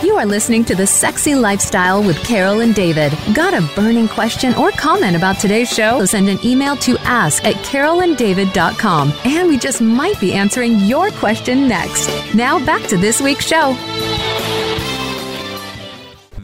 You 0.00 0.14
are 0.14 0.26
listening 0.26 0.64
to 0.66 0.76
The 0.76 0.86
Sexy 0.86 1.34
Lifestyle 1.34 2.04
with 2.04 2.22
Carol 2.22 2.60
and 2.60 2.72
David. 2.72 3.12
Got 3.34 3.52
a 3.52 3.68
burning 3.74 4.06
question 4.06 4.54
or 4.54 4.70
comment 4.70 5.16
about 5.16 5.40
today's 5.40 5.68
show? 5.68 6.04
Send 6.04 6.28
an 6.28 6.38
email 6.44 6.76
to 6.76 6.96
ask 6.98 7.44
at 7.44 7.56
carolanddavid.com 7.56 9.12
and 9.24 9.48
we 9.48 9.58
just 9.58 9.80
might 9.80 10.20
be 10.20 10.34
answering 10.34 10.78
your 10.80 11.10
question 11.10 11.66
next. 11.66 12.08
Now 12.32 12.64
back 12.64 12.86
to 12.90 12.96
this 12.96 13.20
week's 13.20 13.44
show. 13.44 13.74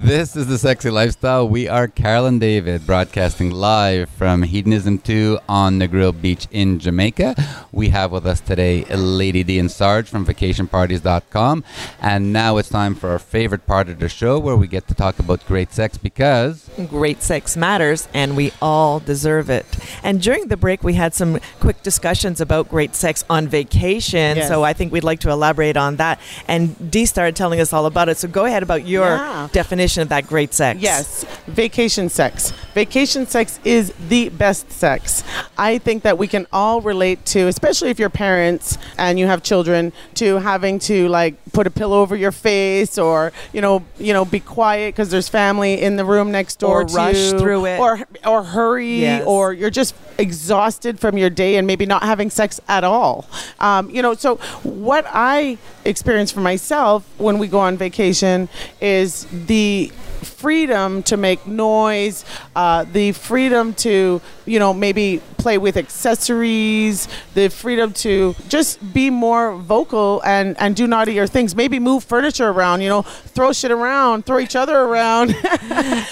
This 0.05 0.37
is 0.37 0.47
the 0.49 0.59
Sexy 0.59 0.91
Lifestyle. 0.91 1.49
We 1.49 1.67
are 1.67 1.89
Carol 1.89 2.27
and 2.27 2.39
David 2.39 2.87
broadcasting 2.87 3.51
live 3.51 4.11
from 4.11 4.43
Hedonism 4.43 4.99
2 4.99 5.39
on 5.49 5.79
Negril 5.81 6.13
Beach 6.21 6.47
in 6.51 6.79
Jamaica. 6.79 7.35
We 7.73 7.89
have 7.89 8.13
with 8.13 8.27
us 8.27 8.41
today 8.41 8.85
Lady 8.85 9.43
Dee 9.43 9.59
and 9.59 9.71
Sarge 9.71 10.07
from 10.11 10.27
vacationparties.com. 10.27 11.65
And 12.03 12.35
now 12.35 12.59
it's 12.59 12.69
time 12.69 12.95
for 12.95 13.09
our 13.13 13.19
favorite 13.19 13.67
part 13.67 13.89
of 13.89 13.99
the 13.99 14.11
show 14.11 14.39
where 14.39 14.57
we 14.57 14.67
get 14.69 14.87
to 14.89 14.95
talk 14.95 15.19
about 15.19 15.45
great 15.47 15.73
sex 15.73 15.97
because 15.97 16.69
great 16.91 17.23
sex 17.23 17.57
matters 17.57 18.07
and 18.13 18.37
we 18.37 18.53
all 18.61 19.01
deserve 19.01 19.49
it. 19.49 19.65
And 20.03 20.21
during 20.21 20.49
the 20.49 20.59
break, 20.59 20.85
we 20.85 20.93
had 20.95 21.15
some 21.15 21.41
quick 21.61 21.83
discussions 21.83 22.43
about 22.43 22.69
great 22.69 22.95
sex 22.95 23.25
on 23.31 23.49
vacation. 23.49 24.37
Yes. 24.37 24.49
So 24.49 24.65
I 24.65 24.75
think 24.75 24.93
we'd 24.93 25.03
like 25.03 25.21
to 25.21 25.31
elaborate 25.31 25.79
on 25.79 25.97
that. 25.97 26.21
And 26.47 26.91
Dee 26.91 27.07
started 27.07 27.37
telling 27.37 27.59
us 27.59 27.73
all 27.73 27.87
about 27.87 28.11
it. 28.11 28.19
So 28.19 28.29
go 28.29 28.45
ahead 28.45 28.63
about 28.63 28.87
your 28.87 29.07
Yeah. 29.07 29.49
definition 29.51 29.94
of 30.03 30.09
that 30.11 30.27
great 30.27 30.53
sex. 30.55 30.81
Yes, 30.81 31.25
vacation 31.47 32.09
sex. 32.09 32.53
Vacation 32.75 33.27
sex 33.27 33.61
is 33.65 33.93
the 34.09 34.29
best 34.31 34.71
sex. 34.73 35.23
I 35.57 35.79
think 35.79 36.03
that 36.03 36.19
we 36.19 36.27
can 36.27 36.47
all 36.53 36.81
relate 36.81 37.25
to, 37.27 37.47
especially 37.47 37.91
if 37.91 37.99
you're 37.99 38.11
parents 38.11 38.77
and 38.99 39.19
you 39.19 39.27
have 39.27 39.43
children, 39.43 39.93
to 40.15 40.37
having 40.39 40.79
to 40.81 41.09
like 41.09 41.35
put 41.53 41.67
a 41.67 41.71
pillow 41.71 42.01
over 42.01 42.17
your 42.17 42.33
face 42.33 42.99
or 42.99 43.33
you 43.53 43.61
know, 43.61 43.85
you 43.99 44.13
know, 44.13 44.25
be 44.25 44.41
quiet 44.41 44.95
because 44.95 45.11
there's 45.11 45.29
family 45.29 45.81
in 45.81 45.97
the 45.97 46.05
room 46.05 46.33
next 46.33 46.57
door 46.59 46.81
Or 46.83 46.85
to 46.85 46.95
rush 46.95 47.17
you, 47.33 47.39
through 47.39 47.67
it. 47.67 47.79
or 47.79 48.01
or 48.27 48.43
hurry, 48.43 49.01
Yes. 49.01 49.25
or 49.27 49.53
you're 49.53 49.71
just 49.71 49.95
exhausted 50.19 50.99
from 51.01 51.17
your 51.19 51.31
day 51.31 51.57
and 51.57 51.67
maybe 51.67 51.87
not 51.87 52.03
having 52.03 52.31
sex 52.31 52.61
at 52.69 52.83
all. 52.85 53.27
Um, 53.61 53.91
you 53.91 54.03
know, 54.03 54.15
so 54.15 54.37
what 54.63 55.05
I 55.09 55.59
experience 55.85 56.31
for 56.33 56.41
myself 56.41 57.05
when 57.19 57.39
we 57.39 57.47
go 57.47 57.59
on 57.59 57.77
vacation 57.77 58.49
is 58.81 59.27
the 59.31 59.84
freedom 60.25 61.03
to 61.05 61.17
make 61.17 61.47
noise, 61.47 62.25
uh, 62.57 62.85
the 62.85 63.13
freedom 63.13 63.75
to, 63.75 64.21
you 64.47 64.59
know, 64.59 64.75
maybe 64.75 65.21
play 65.45 65.59
with 65.59 65.77
accessories, 65.77 67.07
the 67.35 67.51
freedom 67.51 67.93
to 67.93 68.35
just 68.49 68.81
be 68.95 69.11
more 69.11 69.55
vocal 69.57 70.23
and, 70.25 70.57
and 70.59 70.75
do 70.75 70.87
naughtier 70.87 71.27
things. 71.27 71.55
Maybe 71.55 71.79
move 71.79 72.03
furniture 72.03 72.49
around, 72.49 72.81
you 72.81 72.89
know, 72.89 73.03
throw 73.03 73.53
shit 73.53 73.71
around, 73.71 74.25
throw 74.25 74.39
each 74.39 74.57
other 74.57 74.77
around. 74.77 75.37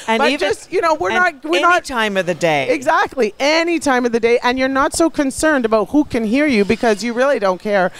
And 0.08 0.18
but 0.18 0.28
even, 0.32 0.40
just, 0.40 0.72
you 0.72 0.80
know, 0.80 0.94
we're 0.94 1.10
not, 1.10 1.44
we're 1.44 1.56
any 1.58 1.62
not 1.62 1.84
time 1.84 2.16
of 2.16 2.26
the 2.26 2.34
day. 2.34 2.68
Exactly. 2.70 3.34
Any 3.38 3.78
time 3.78 4.04
of 4.04 4.12
the 4.12 4.18
day. 4.20 4.38
And 4.42 4.58
you're 4.58 4.68
not 4.68 4.92
so 4.94 5.08
concerned 5.08 5.64
about 5.64 5.90
who 5.90 6.04
can 6.04 6.24
hear 6.24 6.46
you 6.46 6.64
because 6.64 7.02
you 7.04 7.12
really 7.14 7.38
don't 7.38 7.60
care. 7.60 7.92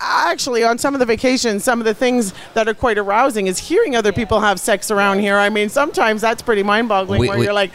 Actually, 0.00 0.62
on 0.64 0.78
some 0.78 0.94
of 0.94 1.00
the 1.00 1.06
vacations, 1.06 1.64
some 1.64 1.80
of 1.80 1.84
the 1.84 1.94
things 1.94 2.32
that 2.54 2.68
are 2.68 2.74
quite 2.74 2.96
arousing 2.96 3.46
is 3.48 3.58
hearing 3.58 3.96
other 3.96 4.12
people 4.12 4.40
have 4.40 4.58
sex 4.60 4.90
around 4.90 5.18
here. 5.18 5.36
I 5.36 5.48
mean, 5.50 5.68
sometimes 5.68 6.20
that's 6.20 6.40
pretty 6.40 6.62
mind 6.62 6.88
boggling 6.88 7.26
where 7.26 7.38
we- 7.38 7.44
you're 7.44 7.52
like, 7.52 7.72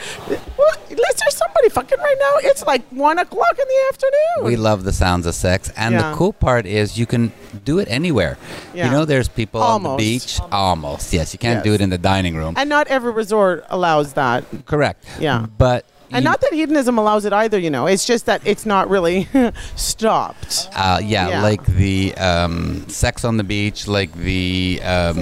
what? 0.55 0.80
Is 0.89 1.20
there 1.20 1.30
somebody 1.32 1.70
fucking 1.70 1.99
right 1.99 2.16
now? 2.20 2.49
It's 2.49 2.66
like 2.66 2.82
one 3.09 3.17
o'clock 3.19 3.55
in 3.63 3.67
the 3.73 3.81
afternoon. 3.91 4.39
we 4.51 4.55
love 4.55 4.79
the 4.89 4.93
sounds 5.03 5.25
of 5.27 5.35
sex. 5.35 5.71
And 5.75 5.93
Yeah. 5.93 6.01
the 6.11 6.15
cool 6.17 6.33
part 6.33 6.65
is 6.65 6.97
you 7.01 7.05
can 7.05 7.31
do 7.65 7.79
it 7.79 7.87
anywhere. 7.99 8.37
Yeah. 8.73 8.85
You 8.85 8.91
know, 8.95 9.03
there's 9.05 9.27
people 9.41 9.61
on 9.61 9.83
the 9.83 9.89
Almost. 9.89 10.03
beach. 10.03 10.39
Almost. 10.51 11.13
Yes, 11.13 11.33
you 11.33 11.39
can't 11.45 11.57
Yes. 11.59 11.63
do 11.67 11.73
it 11.77 11.81
in 11.81 11.89
the 11.89 11.97
dining 12.11 12.35
room. 12.41 12.53
and 12.57 12.67
not 12.69 12.87
every 12.87 13.11
resort 13.11 13.65
allows 13.69 14.13
that. 14.13 14.43
Correct. 14.65 15.03
Yeah. 15.19 15.45
But. 15.57 15.85
And 16.14 16.24
not 16.24 16.41
that 16.41 16.53
hedonism 16.53 16.97
allows 16.97 17.26
it 17.26 17.34
either, 17.34 17.57
you 17.59 17.70
know. 17.70 17.88
It's 17.88 18.05
just 18.05 18.26
that 18.28 18.41
it's 18.45 18.66
not 18.66 18.89
really 18.89 19.28
stopped. 19.76 20.70
Uh, 20.76 20.99
yeah, 21.03 21.28
Yeah. 21.30 21.41
like 21.43 21.66
the 21.66 22.14
um, 22.16 22.88
sex 22.89 23.26
on 23.26 23.38
the 23.38 23.43
beach, 23.43 23.88
like 23.88 24.11
the 24.14 24.80
um, 24.84 25.18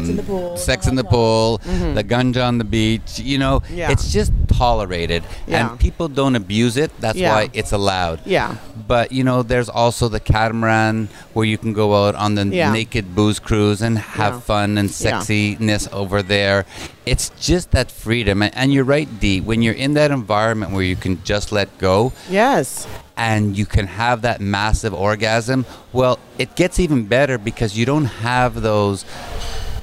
sex 0.57 0.87
in 0.87 0.95
the 0.95 1.03
pool, 1.03 1.57
the, 1.57 1.67
pool 1.69 1.93
the 1.93 2.03
ganja 2.03 2.45
on 2.47 2.57
the 2.57 2.63
beach. 2.63 3.19
You 3.19 3.37
know, 3.37 3.59
Mm-hmm. 3.61 3.77
Yeah. 3.77 3.91
it's 3.91 4.11
just 4.11 4.31
tolerated, 4.47 5.23
Yeah. 5.47 5.69
and 5.71 5.79
people 5.79 6.07
don't 6.07 6.35
abuse 6.35 6.77
it. 6.77 6.91
That's 6.99 7.17
Yeah. 7.17 7.33
why 7.33 7.49
it's 7.53 7.71
allowed. 7.71 8.19
Yeah. 8.25 8.55
But 8.87 9.11
you 9.11 9.23
know, 9.23 9.43
there's 9.43 9.69
also 9.69 10.07
the 10.09 10.19
catamaran 10.19 11.09
where 11.33 11.45
you 11.45 11.57
can 11.57 11.73
go 11.73 12.07
out 12.07 12.15
on 12.15 12.35
the 12.35 12.45
Yeah. 12.45 12.71
naked 12.71 13.15
booze 13.15 13.39
cruise 13.39 13.81
and 13.81 13.97
have 13.97 14.33
Yeah. 14.35 14.39
fun 14.41 14.77
and 14.77 14.89
Yeah. 14.89 15.19
sexiness 15.19 15.91
over 15.93 16.21
there. 16.21 16.65
It's 17.05 17.31
just 17.39 17.71
that 17.71 17.89
freedom, 17.91 18.43
and, 18.43 18.71
you're 18.71 18.83
right, 18.83 19.07
Dee. 19.19 19.41
When 19.41 19.61
you're 19.63 19.73
in 19.73 19.95
that 19.95 20.11
environment 20.11 20.71
where 20.71 20.83
you 20.83 20.95
can 20.95 21.23
just 21.23 21.51
let 21.51 21.75
go, 21.79 22.13
Yes. 22.29 22.85
and 23.17 23.57
you 23.57 23.65
can 23.65 23.87
have 23.87 24.21
that 24.21 24.39
massive 24.39 24.93
orgasm, 24.93 25.65
well, 25.93 26.19
it 26.37 26.55
gets 26.55 26.79
even 26.79 27.05
better 27.05 27.39
because 27.39 27.75
you 27.75 27.85
don't 27.87 28.05
have 28.05 28.61
those 28.61 29.03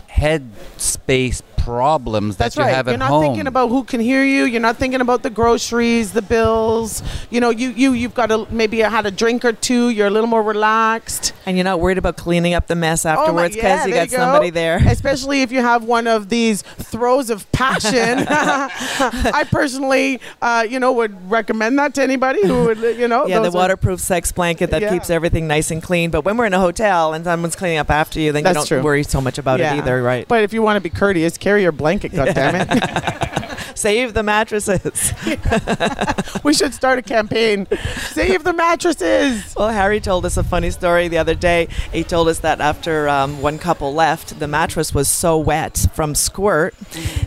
head 0.07 0.49
space 0.77 1.43
problems 1.73 2.37
that 2.39 2.45
That's 2.45 2.57
you 2.57 2.63
right. 2.63 2.75
have 2.75 2.89
at 2.89 2.93
home. 2.93 2.93
You're 2.93 2.99
not 2.99 3.09
home. 3.11 3.23
thinking 3.25 3.47
about 3.47 3.69
who 3.69 3.85
can 3.85 4.01
hear 4.01 4.25
you. 4.25 4.45
You're 4.45 4.61
not 4.61 4.77
thinking 4.79 5.01
about 5.03 5.23
the 5.23 5.31
groceries, 5.31 6.13
the 6.13 6.23
bills. 6.23 7.03
You 7.31 7.41
know, 7.41 7.51
you 7.51 7.69
you 7.71 7.93
you've 7.93 8.15
got 8.15 8.27
to 8.31 8.47
maybe 8.51 8.79
had 8.79 9.05
a 9.07 9.11
drink 9.11 9.45
or 9.45 9.53
two. 9.53 9.91
You're 9.91 10.07
a 10.07 10.11
little 10.11 10.29
more 10.29 10.43
relaxed. 10.43 11.35
And 11.47 11.57
you're 11.57 11.65
not 11.65 11.81
worried 11.81 11.99
about 11.99 12.17
cleaning 12.17 12.55
up 12.55 12.67
the 12.67 12.75
mess 12.75 13.05
Oh 13.07 13.11
afterwards 13.11 13.55
because 13.55 13.65
yeah, 13.81 13.87
you 13.87 13.93
there 13.95 14.07
got 14.07 14.11
go. 14.11 14.17
somebody 14.19 14.51
there. 14.51 14.77
Especially 14.87 15.43
if 15.43 15.53
you 15.53 15.61
have 15.61 15.85
one 15.85 16.07
of 16.07 16.29
these 16.31 16.63
throes 16.63 17.31
of 17.31 17.51
passion. 17.53 18.27
I 18.29 19.45
personally, 19.51 20.21
uh, 20.43 20.67
you 20.69 20.79
know, 20.81 20.93
would 20.93 21.31
recommend 21.31 21.79
that 21.79 21.95
to 21.95 22.03
anybody 22.03 22.47
who 22.47 22.65
would, 22.65 22.79
you 22.99 23.09
know. 23.09 23.27
Yeah, 23.27 23.39
the 23.39 23.45
those 23.45 23.55
are- 23.55 23.59
waterproof 23.59 24.01
sex 24.01 24.33
blanket 24.33 24.71
that 24.71 24.83
Yeah. 24.83 24.93
keeps 24.93 25.11
everything 25.11 25.47
nice 25.47 25.71
and 25.71 25.83
clean. 25.83 26.11
But 26.11 26.25
when 26.25 26.37
we're 26.37 26.47
in 26.47 26.55
a 26.55 26.61
hotel 26.61 27.13
and 27.15 27.25
someone's 27.25 27.57
cleaning 27.57 27.79
up 27.79 27.91
after 27.91 28.21
you, 28.21 28.33
then 28.33 28.43
That's 28.45 28.55
you 28.55 28.61
don't 28.61 28.67
true. 28.69 28.83
worry 28.83 29.03
so 29.03 29.21
much 29.21 29.39
about 29.39 29.59
Yeah. 29.61 29.75
it 29.75 29.79
either, 29.79 30.03
right? 30.03 30.27
But 30.29 30.43
if 30.45 30.53
you 30.53 30.63
want 30.63 30.77
to 30.77 30.81
be 30.81 30.91
courteous, 30.91 31.37
carry 31.39 31.58
your 31.59 31.73
blanket. 31.73 32.13
goddammit. 32.13 33.45
Save 33.75 34.15
the 34.15 34.23
mattresses. 34.23 35.13
we 36.45 36.53
should 36.55 36.75
start 36.75 36.99
a 36.99 37.03
campaign. 37.03 37.67
Save 37.99 38.45
the 38.45 38.53
mattresses. 38.53 39.55
Well, 39.57 39.69
Harry 39.71 40.01
told 40.01 40.25
us 40.27 40.37
a 40.37 40.43
funny 40.45 40.71
story 40.71 41.09
the 41.09 41.19
other 41.19 41.35
day. 41.35 41.69
He 41.93 42.05
told 42.05 42.29
us 42.29 42.41
that 42.41 42.61
after 42.61 43.09
um, 43.09 43.41
one 43.43 43.59
couple 43.59 43.93
left, 43.95 44.39
the 44.39 44.49
mattress 44.49 44.95
was 44.95 45.09
so 45.09 45.39
wet 45.39 45.87
from 45.95 46.15
squirt 46.15 46.75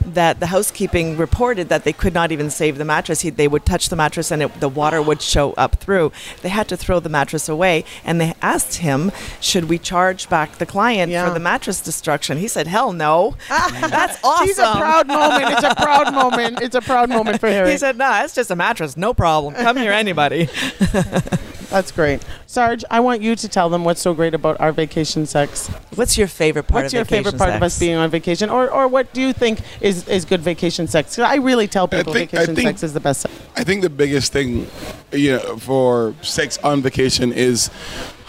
that 0.06 0.40
the 0.40 0.48
housekeeping 0.48 1.18
reported 1.18 1.70
that 1.70 1.84
they 1.84 1.94
could 1.94 2.14
not 2.14 2.32
even 2.32 2.50
save 2.50 2.78
the 2.78 2.86
mattress. 2.86 3.22
He, 3.22 3.30
they 3.30 3.48
would 3.48 3.66
touch 3.66 3.90
the 3.90 3.96
mattress 3.96 4.32
and 4.32 4.42
it, 4.44 4.60
the 4.60 4.70
water 4.70 5.02
would 5.02 5.22
show 5.22 5.54
up 5.54 5.76
through. 5.76 6.12
They 6.42 6.50
had 6.50 6.68
to 6.70 6.78
throw 6.78 7.00
the 7.00 7.10
mattress 7.10 7.48
away, 7.50 7.84
and 8.04 8.20
they 8.20 8.34
asked 8.42 8.76
him, 8.78 9.12
"Should 9.40 9.66
we 9.66 9.78
charge 9.78 10.30
back 10.30 10.58
the 10.58 10.66
client 10.66 11.12
Yeah. 11.12 11.28
for 11.28 11.34
the 11.34 11.40
mattress 11.40 11.82
destruction?" 11.82 12.38
He 12.38 12.48
said, 12.48 12.68
"Hell 12.68 12.94
no, 12.94 13.36
that's 13.50 14.18
awesome." 14.24 14.48
He's 14.48 14.58
a 14.60 14.72
proud 14.74 15.08
moment. 15.08 15.52
It's 15.54 15.64
a 15.64 15.76
proud 15.76 16.06
moment. 16.14 16.18
It's 16.30 16.76
a 16.76 16.82
proud 16.82 17.10
moment 17.10 17.40
for 17.40 17.48
Harry. 17.50 17.72
He 17.72 17.78
said, 17.78 17.98
"No, 17.98 18.24
it's 18.24 18.36
just 18.36 18.52
a 18.52 18.56
mattress. 18.56 18.96
No 18.98 19.14
problem. 19.14 19.54
Come 19.56 19.78
here, 19.78 19.92
anybody." 19.92 20.50
That's 21.72 21.92
great. 21.94 22.22
Sarge, 22.48 22.84
I 22.92 23.00
want 23.00 23.22
you 23.22 23.34
to 23.34 23.48
tell 23.48 23.70
them 23.70 23.86
what's 23.86 24.02
so 24.02 24.14
great 24.14 24.34
about 24.34 24.60
our 24.60 24.74
vacation 24.74 25.26
sex. 25.26 25.70
What's 25.96 26.18
your 26.18 26.28
favorite 26.28 26.64
part 26.64 26.84
What's 26.84 26.94
of 26.94 26.98
your 26.98 27.06
favorite 27.06 27.32
vacation 27.32 27.40
part 27.40 27.56
of 27.56 27.64
us 27.64 27.80
being 27.80 27.96
on 27.96 28.10
vacation? 28.10 28.50
Or, 28.50 28.70
or 28.70 28.90
what 28.90 29.14
do 29.14 29.22
you 29.22 29.32
think 29.32 29.62
is, 29.80 30.06
is 30.10 30.26
good 30.26 30.42
vacation 30.42 30.88
sex? 30.88 31.18
I 31.18 31.36
really 31.36 31.70
tell 31.70 31.88
people 31.88 32.12
think- 32.12 32.34
I 32.34 32.40
vacation 32.40 32.56
think- 32.56 32.68
sex 32.68 32.84
is 32.84 32.94
the 32.94 33.00
best 33.00 33.22
sex. 33.22 33.34
I 33.56 33.64
think 33.64 33.84
the 33.84 33.90
biggest 33.90 34.34
thing, 34.34 34.68
you 35.14 35.38
know, 35.38 35.56
for 35.58 36.14
sex 36.22 36.58
on 36.58 36.82
vacation 36.82 37.32
is 37.32 37.70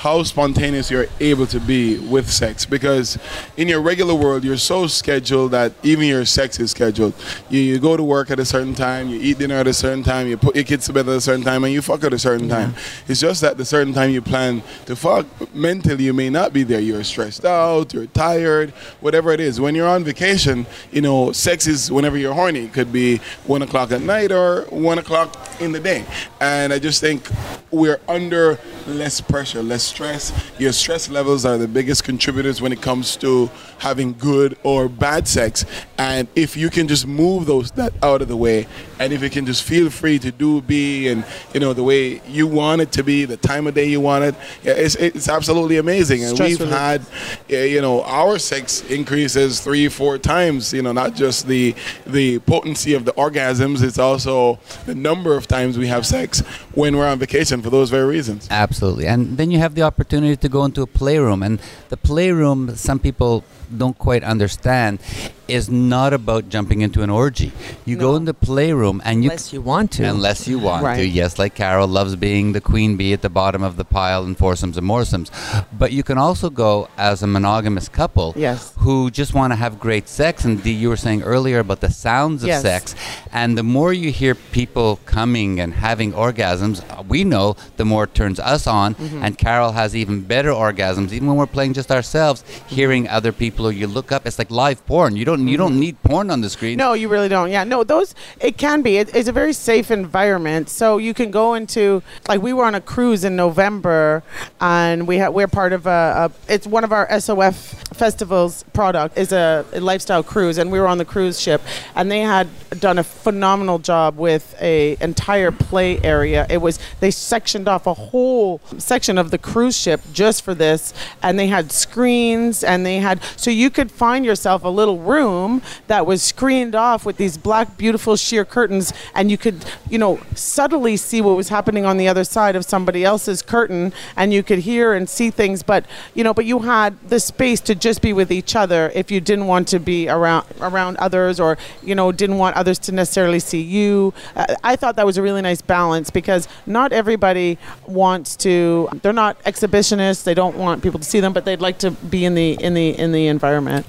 how 0.02 0.20
spontaneous 0.24 0.90
you're 0.90 1.06
able 1.20 1.46
to 1.46 1.60
be 1.60 1.96
with 1.96 2.28
sex. 2.28 2.66
Because 2.66 3.16
in 3.56 3.68
your 3.68 3.80
regular 3.80 4.16
world, 4.16 4.42
you're 4.42 4.56
so 4.56 4.88
scheduled 4.88 5.52
that 5.52 5.72
even 5.84 6.06
your 6.06 6.24
sex 6.24 6.58
is 6.58 6.72
scheduled. 6.72 7.14
You, 7.48 7.60
you 7.60 7.78
go 7.78 7.96
to 7.96 8.02
work 8.02 8.28
at 8.32 8.40
a 8.40 8.44
certain 8.44 8.74
time, 8.74 9.08
you 9.08 9.20
eat 9.20 9.38
dinner 9.38 9.54
at 9.54 9.68
a 9.68 9.72
certain 9.72 10.02
time, 10.02 10.26
you 10.26 10.36
put 10.36 10.56
your 10.56 10.64
kids 10.64 10.86
to 10.86 10.92
bed 10.92 11.08
at 11.08 11.14
a 11.14 11.20
certain 11.20 11.44
time, 11.44 11.62
and 11.62 11.72
you 11.72 11.80
fuck 11.80 12.02
at 12.02 12.12
a 12.12 12.18
certain 12.18 12.48
time. 12.48 12.74
It's 13.06 13.20
just 13.20 13.42
that 13.42 13.56
the 13.58 13.64
certain 13.64 13.94
time 13.94 14.10
you 14.10 14.20
plan 14.20 14.64
to 14.86 14.96
fuck, 14.96 15.24
mentally 15.54 16.02
you 16.02 16.12
may 16.12 16.30
not 16.30 16.52
be 16.52 16.64
there. 16.64 16.80
You're 16.80 17.04
stressed 17.04 17.44
out, 17.44 17.94
you're 17.94 18.06
tired, 18.06 18.70
whatever 19.00 19.30
it 19.30 19.38
is. 19.38 19.60
When 19.60 19.76
you're 19.76 19.86
on 19.88 20.02
vacation, 20.02 20.66
you 20.90 21.00
know, 21.00 21.30
sex 21.30 21.68
is 21.68 21.92
whenever 21.92 22.18
you're 22.18 22.34
horny. 22.34 22.64
It 22.64 22.72
could 22.72 22.92
be 22.92 23.18
one 23.46 23.62
o'clock 23.62 23.92
at 23.92 24.02
night 24.02 24.32
or 24.32 24.62
one 24.62 24.98
o'clock 24.98 25.60
in 25.60 25.70
the 25.70 25.80
day. 25.80 26.04
And 26.40 26.72
I 26.72 26.80
just 26.80 27.00
think 27.00 27.28
we're 27.70 28.00
under 28.08 28.58
less 28.88 29.20
pressure, 29.20 29.62
less 29.62 29.91
stress. 29.92 30.32
Your 30.58 30.72
stress 30.72 31.10
levels 31.10 31.44
are 31.44 31.58
the 31.58 31.68
biggest 31.68 32.04
contributors 32.04 32.62
when 32.62 32.72
it 32.72 32.80
comes 32.80 33.16
to 33.16 33.50
having 33.78 34.14
good 34.18 34.56
or 34.62 34.88
bad 34.88 35.28
sex. 35.28 35.64
And 35.98 36.28
if 36.34 36.56
you 36.56 36.70
can 36.70 36.88
just 36.88 37.06
move 37.06 37.46
those 37.46 37.70
that 37.72 37.92
out 38.02 38.22
of 38.22 38.28
the 38.28 38.36
way, 38.36 38.66
and 38.98 39.12
if 39.12 39.22
you 39.22 39.30
can 39.30 39.44
just 39.44 39.62
feel 39.62 39.90
free 39.90 40.18
to 40.20 40.32
do, 40.32 40.62
be, 40.62 41.08
and 41.08 41.24
you 41.52 41.60
know 41.60 41.72
the 41.74 41.82
way 41.82 42.22
you 42.26 42.46
want 42.46 42.80
it 42.80 42.90
to 42.92 43.02
be, 43.04 43.24
the 43.26 43.36
time 43.36 43.66
of 43.66 43.74
day 43.74 43.84
you 43.86 44.00
want 44.00 44.24
it, 44.24 44.34
yeah, 44.62 44.72
it's, 44.72 44.94
it's 44.96 45.28
absolutely 45.28 45.76
amazing. 45.76 46.24
And 46.24 46.34
Stress 46.34 46.50
we've 46.50 46.60
relief. 46.60 46.74
had, 46.74 47.06
you 47.48 47.80
know, 47.80 48.02
our 48.04 48.38
sex 48.38 48.82
increases 48.90 49.60
three, 49.60 49.88
four 49.88 50.18
times. 50.18 50.72
You 50.72 50.82
know, 50.82 50.92
not 50.92 51.14
just 51.14 51.46
the 51.46 51.74
the 52.06 52.38
potency 52.40 52.94
of 52.94 53.04
the 53.04 53.12
orgasms, 53.12 53.82
it's 53.82 53.98
also 53.98 54.58
the 54.86 54.94
number 54.94 55.36
of 55.36 55.46
times 55.46 55.76
we 55.76 55.88
have 55.88 56.06
sex 56.06 56.40
when 56.74 56.96
we're 56.96 57.08
on 57.08 57.18
vacation 57.18 57.60
for 57.60 57.70
those 57.70 57.90
very 57.90 58.06
reasons. 58.06 58.48
Absolutely. 58.50 59.06
And 59.06 59.36
then 59.36 59.50
you 59.50 59.58
have 59.58 59.74
the 59.74 59.81
opportunity 59.82 60.36
to 60.36 60.48
go 60.48 60.64
into 60.64 60.82
a 60.82 60.86
playroom. 60.86 61.42
And 61.42 61.60
the 61.88 61.96
playroom, 61.96 62.76
some 62.76 62.98
people 62.98 63.44
don't 63.78 63.98
quite 63.98 64.22
understand, 64.24 65.00
is 65.48 65.68
not 65.68 66.12
about 66.14 66.48
jumping 66.48 66.80
into 66.80 67.02
an 67.02 67.10
orgy. 67.10 67.52
You 67.84 67.96
go 67.96 68.16
in 68.16 68.24
the 68.24 68.32
playroom 68.34 69.02
and 69.04 69.22
you. 69.24 69.30
Unless 69.30 69.52
you 69.52 69.60
want 69.60 69.90
to. 69.92 70.04
Unless 70.04 70.48
you 70.48 70.58
want 70.58 70.96
to. 70.96 71.04
Yes, 71.06 71.38
like 71.38 71.54
Carol 71.54 71.88
loves 71.88 72.16
being 72.16 72.52
the 72.52 72.60
queen 72.60 72.96
bee 72.96 73.12
at 73.12 73.22
the 73.22 73.28
bottom 73.28 73.62
of 73.62 73.76
the 73.76 73.84
pile 73.84 74.24
in 74.24 74.34
foursomes 74.34 74.78
and 74.78 74.86
moresomes. 74.86 75.30
But 75.76 75.92
you 75.92 76.02
can 76.02 76.16
also 76.16 76.48
go 76.48 76.88
as 76.96 77.22
a 77.22 77.26
monogamous 77.26 77.88
couple 77.88 78.32
Yes. 78.36 78.72
who 78.78 79.10
just 79.10 79.34
want 79.34 79.52
to 79.52 79.56
have 79.56 79.78
great 79.80 80.08
sex. 80.08 80.44
And 80.44 80.62
Dee, 80.62 80.72
you 80.72 80.88
were 80.88 80.96
saying 80.96 81.22
earlier 81.22 81.58
about 81.58 81.80
the 81.80 81.90
sounds 81.90 82.42
of 82.44 82.48
Yes. 82.48 82.62
sex. 82.62 82.94
And 83.32 83.58
the 83.58 83.62
more 83.62 83.92
you 83.92 84.10
hear 84.10 84.34
people 84.34 85.00
coming 85.04 85.60
and 85.60 85.74
having 85.74 86.12
orgasms, 86.12 86.82
uh, 86.90 87.02
we 87.02 87.24
know 87.24 87.56
the 87.76 87.84
more 87.84 88.04
it 88.04 88.14
turns 88.14 88.38
us 88.40 88.66
on. 88.66 88.94
Mm-hmm. 88.94 89.22
And 89.24 89.36
Carol 89.36 89.72
has 89.72 89.94
even 89.96 90.22
better 90.22 90.50
orgasms, 90.50 91.12
even 91.12 91.26
when 91.28 91.36
we're 91.36 91.46
playing 91.46 91.74
just 91.74 91.90
ourselves, 91.90 92.42
Mm-hmm. 92.42 92.74
hearing 92.74 93.08
other 93.08 93.32
people 93.32 93.61
or 93.66 93.72
you 93.72 93.86
look 93.86 94.12
up. 94.12 94.26
It's 94.26 94.38
like 94.38 94.50
live 94.50 94.84
porn. 94.86 95.16
You 95.16 95.24
don't 95.24 95.46
you 95.48 95.56
don't 95.56 95.78
need 95.78 96.02
porn 96.02 96.30
on 96.30 96.40
the 96.40 96.50
screen. 96.50 96.78
Mm-hmm. 96.78 96.88
No, 96.88 96.92
you 96.94 97.08
really 97.08 97.28
don't. 97.28 97.50
Yeah, 97.50 97.64
no, 97.64 97.84
those 97.84 98.14
it 98.40 98.58
can 98.58 98.82
be. 98.82 98.98
It, 98.98 99.14
it's 99.14 99.28
a 99.28 99.32
very 99.32 99.52
safe 99.52 99.90
environment, 99.90 100.68
so 100.68 100.98
you 100.98 101.14
can 101.14 101.30
go 101.30 101.54
into 101.54 102.02
like 102.28 102.42
we 102.42 102.52
were 102.52 102.64
on 102.64 102.74
a 102.74 102.80
cruise 102.80 103.24
in 103.24 103.36
November, 103.36 104.22
and 104.60 105.06
we 105.06 105.18
ha- 105.18 105.30
we're 105.30 105.48
part 105.48 105.72
of 105.72 105.86
a, 105.86 106.30
a. 106.48 106.52
It's 106.52 106.66
one 106.66 106.84
of 106.84 106.92
our 106.92 107.08
SOF 107.20 107.54
festivals 107.94 108.64
product 108.72 109.18
is 109.18 109.32
a, 109.32 109.64
a 109.72 109.80
lifestyle 109.80 110.22
cruise, 110.22 110.58
and 110.58 110.70
we 110.72 110.80
were 110.80 110.86
on 110.86 110.98
the 110.98 111.04
cruise 111.04 111.40
ship, 111.40 111.62
and 111.94 112.10
they 112.10 112.20
had 112.20 112.48
done 112.80 112.98
a 112.98 113.04
phenomenal 113.04 113.78
job 113.78 114.16
with 114.16 114.54
a 114.60 114.96
entire 115.00 115.50
play 115.50 115.98
area. 116.02 116.46
It 116.50 116.58
was 116.58 116.78
they 117.00 117.10
sectioned 117.10 117.68
off 117.68 117.86
a 117.86 117.94
whole 117.94 118.60
section 118.78 119.18
of 119.18 119.30
the 119.30 119.38
cruise 119.38 119.76
ship 119.76 120.00
just 120.12 120.42
for 120.42 120.54
this, 120.54 120.94
and 121.22 121.38
they 121.38 121.46
had 121.46 121.72
screens, 121.72 122.64
and 122.64 122.84
they 122.86 122.96
had 122.96 123.22
so 123.36 123.50
you 123.52 123.70
could 123.70 123.90
find 123.90 124.24
yourself 124.24 124.64
a 124.64 124.68
little 124.68 124.98
room 124.98 125.62
that 125.86 126.06
was 126.06 126.22
screened 126.22 126.74
off 126.74 127.04
with 127.04 127.16
these 127.16 127.36
black, 127.36 127.76
beautiful 127.76 128.16
sheer 128.16 128.44
curtains, 128.44 128.92
and 129.14 129.30
you 129.30 129.38
could, 129.38 129.64
you 129.88 129.98
know, 129.98 130.20
subtly 130.34 130.96
see 130.96 131.20
what 131.20 131.36
was 131.36 131.48
happening 131.48 131.84
on 131.84 131.96
the 131.96 132.08
other 132.08 132.24
side 132.24 132.56
of 132.56 132.64
somebody 132.64 133.04
else's 133.04 133.42
curtain, 133.42 133.92
and 134.16 134.32
you 134.32 134.42
could 134.42 134.60
hear 134.60 134.94
and 134.94 135.08
see 135.08 135.30
things. 135.30 135.62
But 135.62 135.84
you 136.14 136.24
know, 136.24 136.34
but 136.34 136.44
you 136.44 136.60
had 136.60 136.98
the 137.08 137.20
space 137.20 137.60
to 137.62 137.74
just 137.74 138.02
be 138.02 138.12
with 138.12 138.32
each 138.32 138.56
other 138.56 138.90
if 138.94 139.10
you 139.10 139.20
didn't 139.20 139.46
want 139.46 139.68
to 139.68 139.78
be 139.78 140.08
around 140.08 140.46
around 140.60 140.96
others, 140.96 141.38
or 141.38 141.58
you 141.82 141.94
know, 141.94 142.12
didn't 142.12 142.38
want 142.38 142.56
others 142.56 142.78
to 142.80 142.92
necessarily 142.92 143.40
see 143.40 143.60
you. 143.60 144.14
Uh, 144.34 144.54
I 144.64 144.76
thought 144.76 144.96
that 144.96 145.06
was 145.06 145.18
a 145.18 145.22
really 145.22 145.42
nice 145.42 145.62
balance 145.62 146.10
because 146.10 146.48
not 146.66 146.92
everybody 146.92 147.58
wants 147.86 148.36
to. 148.36 148.88
They're 149.02 149.12
not 149.12 149.42
exhibitionists. 149.44 150.24
They 150.24 150.34
don't 150.34 150.56
want 150.56 150.82
people 150.82 151.00
to 151.00 151.06
see 151.06 151.20
them, 151.20 151.32
but 151.32 151.44
they'd 151.44 151.60
like 151.60 151.78
to 151.78 151.90
be 151.90 152.24
in 152.24 152.34
the 152.34 152.52
in 152.62 152.74
the 152.74 152.98
in 152.98 153.12
the 153.12 153.26
environment. 153.26 153.41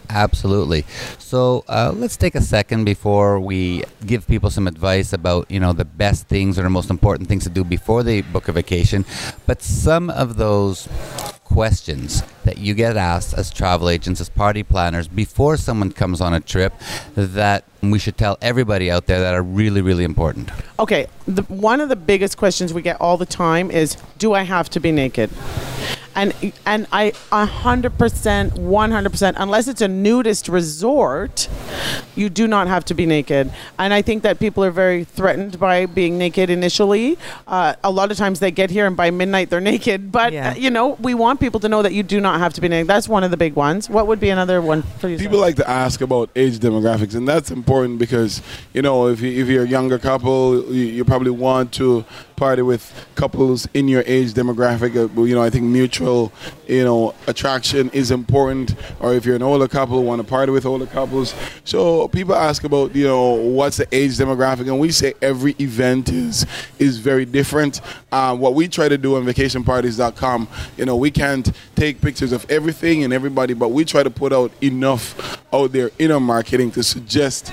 Absolutely. 0.09 0.85
So 1.19 1.63
uh, 1.69 1.93
let's 1.95 2.17
take 2.17 2.35
a 2.35 2.41
second 2.41 2.85
before 2.85 3.39
we 3.39 3.83
give 4.05 4.27
people 4.27 4.49
some 4.49 4.67
advice 4.67 5.13
about 5.13 5.49
you 5.49 5.59
know 5.59 5.73
the 5.73 5.85
best 5.85 6.27
things 6.27 6.57
or 6.57 6.63
the 6.63 6.69
most 6.69 6.89
important 6.89 7.29
things 7.29 7.43
to 7.43 7.49
do 7.49 7.63
before 7.63 8.03
they 8.03 8.21
book 8.21 8.47
a 8.47 8.51
vacation. 8.51 9.05
But 9.45 9.61
some 9.61 10.09
of 10.09 10.37
those 10.37 10.89
questions 11.43 12.23
that 12.45 12.57
you 12.57 12.73
get 12.73 12.97
asked 12.97 13.35
as 13.35 13.51
travel 13.51 13.89
agents, 13.89 14.19
as 14.19 14.27
party 14.27 14.63
planners, 14.63 15.07
before 15.07 15.55
someone 15.55 15.91
comes 15.91 16.19
on 16.19 16.33
a 16.33 16.39
trip, 16.39 16.73
that 17.15 17.63
we 17.81 17.99
should 17.99 18.17
tell 18.17 18.37
everybody 18.41 18.89
out 18.89 19.05
there 19.05 19.19
that 19.19 19.35
are 19.35 19.43
really 19.43 19.81
really 19.81 20.03
important. 20.03 20.49
Okay, 20.79 21.07
the, 21.27 21.43
one 21.43 21.79
of 21.79 21.89
the 21.89 21.95
biggest 21.95 22.37
questions 22.37 22.73
we 22.73 22.81
get 22.81 22.99
all 22.99 23.17
the 23.17 23.25
time 23.25 23.69
is, 23.69 23.97
"Do 24.17 24.33
I 24.33 24.43
have 24.43 24.69
to 24.71 24.79
be 24.79 24.91
naked?" 24.91 25.29
And 26.15 26.33
and 26.65 26.85
I 26.91 27.13
a 27.31 27.45
hundred 27.45 27.97
percent, 27.97 28.53
one 28.57 28.91
hundred 28.91 29.09
percent, 29.11 29.37
unless 29.39 29.67
it's 29.67 29.81
a 29.81 29.87
nudist 29.87 30.47
resort, 30.47 31.49
you 32.15 32.29
do 32.29 32.47
not 32.47 32.67
have 32.67 32.85
to 32.85 32.93
be 32.93 33.05
naked. 33.05 33.51
And 33.79 33.93
I 33.93 34.01
think 34.01 34.23
that 34.23 34.39
people 34.39 34.63
are 34.63 34.71
very 34.71 35.03
threatened 35.03 35.59
by 35.59 35.85
being 35.87 36.17
naked 36.17 36.49
initially. 36.49 37.17
Uh, 37.47 37.73
a 37.83 37.89
lot 37.91 38.11
of 38.11 38.17
times 38.17 38.39
they 38.39 38.51
get 38.51 38.69
here 38.69 38.85
and 38.85 38.95
by 38.95 39.09
midnight 39.11 39.49
they're 39.49 39.61
naked. 39.73 40.11
But 40.11 40.33
Yeah. 40.33 40.51
uh, 40.51 40.55
you 40.55 40.69
know, 40.69 40.97
we 41.01 41.13
want 41.15 41.39
people 41.39 41.59
to 41.61 41.69
know 41.69 41.81
that 41.81 41.93
you 41.93 42.03
do 42.03 42.19
not 42.21 42.39
have 42.39 42.53
to 42.53 42.61
be 42.61 42.67
naked. 42.67 42.87
That's 42.87 43.09
one 43.09 43.23
of 43.23 43.31
the 43.31 43.37
big 43.37 43.55
ones. 43.55 43.89
What 43.89 44.05
would 44.07 44.19
be 44.19 44.29
another 44.29 44.61
one 44.61 44.83
for 44.99 45.09
you? 45.09 45.17
People 45.17 45.39
like 45.39 45.55
to 45.55 45.69
ask 45.69 46.01
about 46.01 46.29
age 46.35 46.59
demographics, 46.59 47.15
and 47.15 47.27
that's 47.27 47.49
important 47.51 47.97
because 47.99 48.41
you 48.73 48.81
know 48.81 49.07
if, 49.07 49.19
you, 49.21 49.41
if 49.41 49.47
you're 49.47 49.63
a 49.63 49.67
younger 49.67 49.97
couple, 49.97 50.63
you, 50.71 50.85
you 50.85 51.05
probably 51.05 51.31
want 51.31 51.71
to 51.73 52.05
party 52.35 52.61
with 52.61 52.91
couples 53.15 53.67
in 53.73 53.87
your 53.87 54.03
age 54.05 54.33
demographic. 54.33 54.95
Uh, 54.95 55.21
You 55.23 55.35
know, 55.35 55.41
I 55.43 55.49
think 55.49 55.65
mutual, 55.65 56.31
you 56.67 56.83
know, 56.83 57.13
attraction 57.27 57.89
is 57.91 58.11
important. 58.11 58.75
Or 58.99 59.13
if 59.13 59.25
you're 59.25 59.35
an 59.35 59.43
older 59.43 59.67
couple, 59.67 60.03
want 60.03 60.21
to 60.21 60.27
party 60.27 60.51
with 60.51 60.65
older 60.65 60.85
couples. 60.85 61.33
So 61.63 62.07
people 62.09 62.35
ask 62.35 62.63
about 62.63 62.95
you 62.95 63.05
know 63.05 63.31
what's 63.33 63.77
the 63.77 63.87
age 63.91 64.17
demographic, 64.17 64.67
and 64.67 64.79
we 64.79 64.91
say 64.91 65.13
every 65.21 65.55
event 65.59 66.09
is 66.09 66.45
is 66.79 66.97
very 66.97 67.25
different. 67.25 67.81
Uh, 68.11 68.35
what 68.35 68.53
we 68.53 68.67
try 68.67 68.89
to 68.89 68.97
do 68.97 69.15
on 69.15 69.25
vacationparties.com, 69.25 70.47
you 70.77 70.85
know, 70.85 70.95
we 70.95 71.11
can't 71.11 71.51
take 71.75 72.01
pictures 72.01 72.31
of 72.31 72.45
everything 72.49 73.03
and 73.03 73.13
everybody, 73.13 73.53
but 73.53 73.69
we 73.69 73.83
try 73.85 74.03
to 74.03 74.09
put 74.09 74.31
out 74.33 74.51
enough 74.61 75.39
out 75.53 75.71
there 75.71 75.91
in 75.99 76.11
our 76.11 76.19
marketing 76.19 76.71
to 76.71 76.83
suggest 76.83 77.49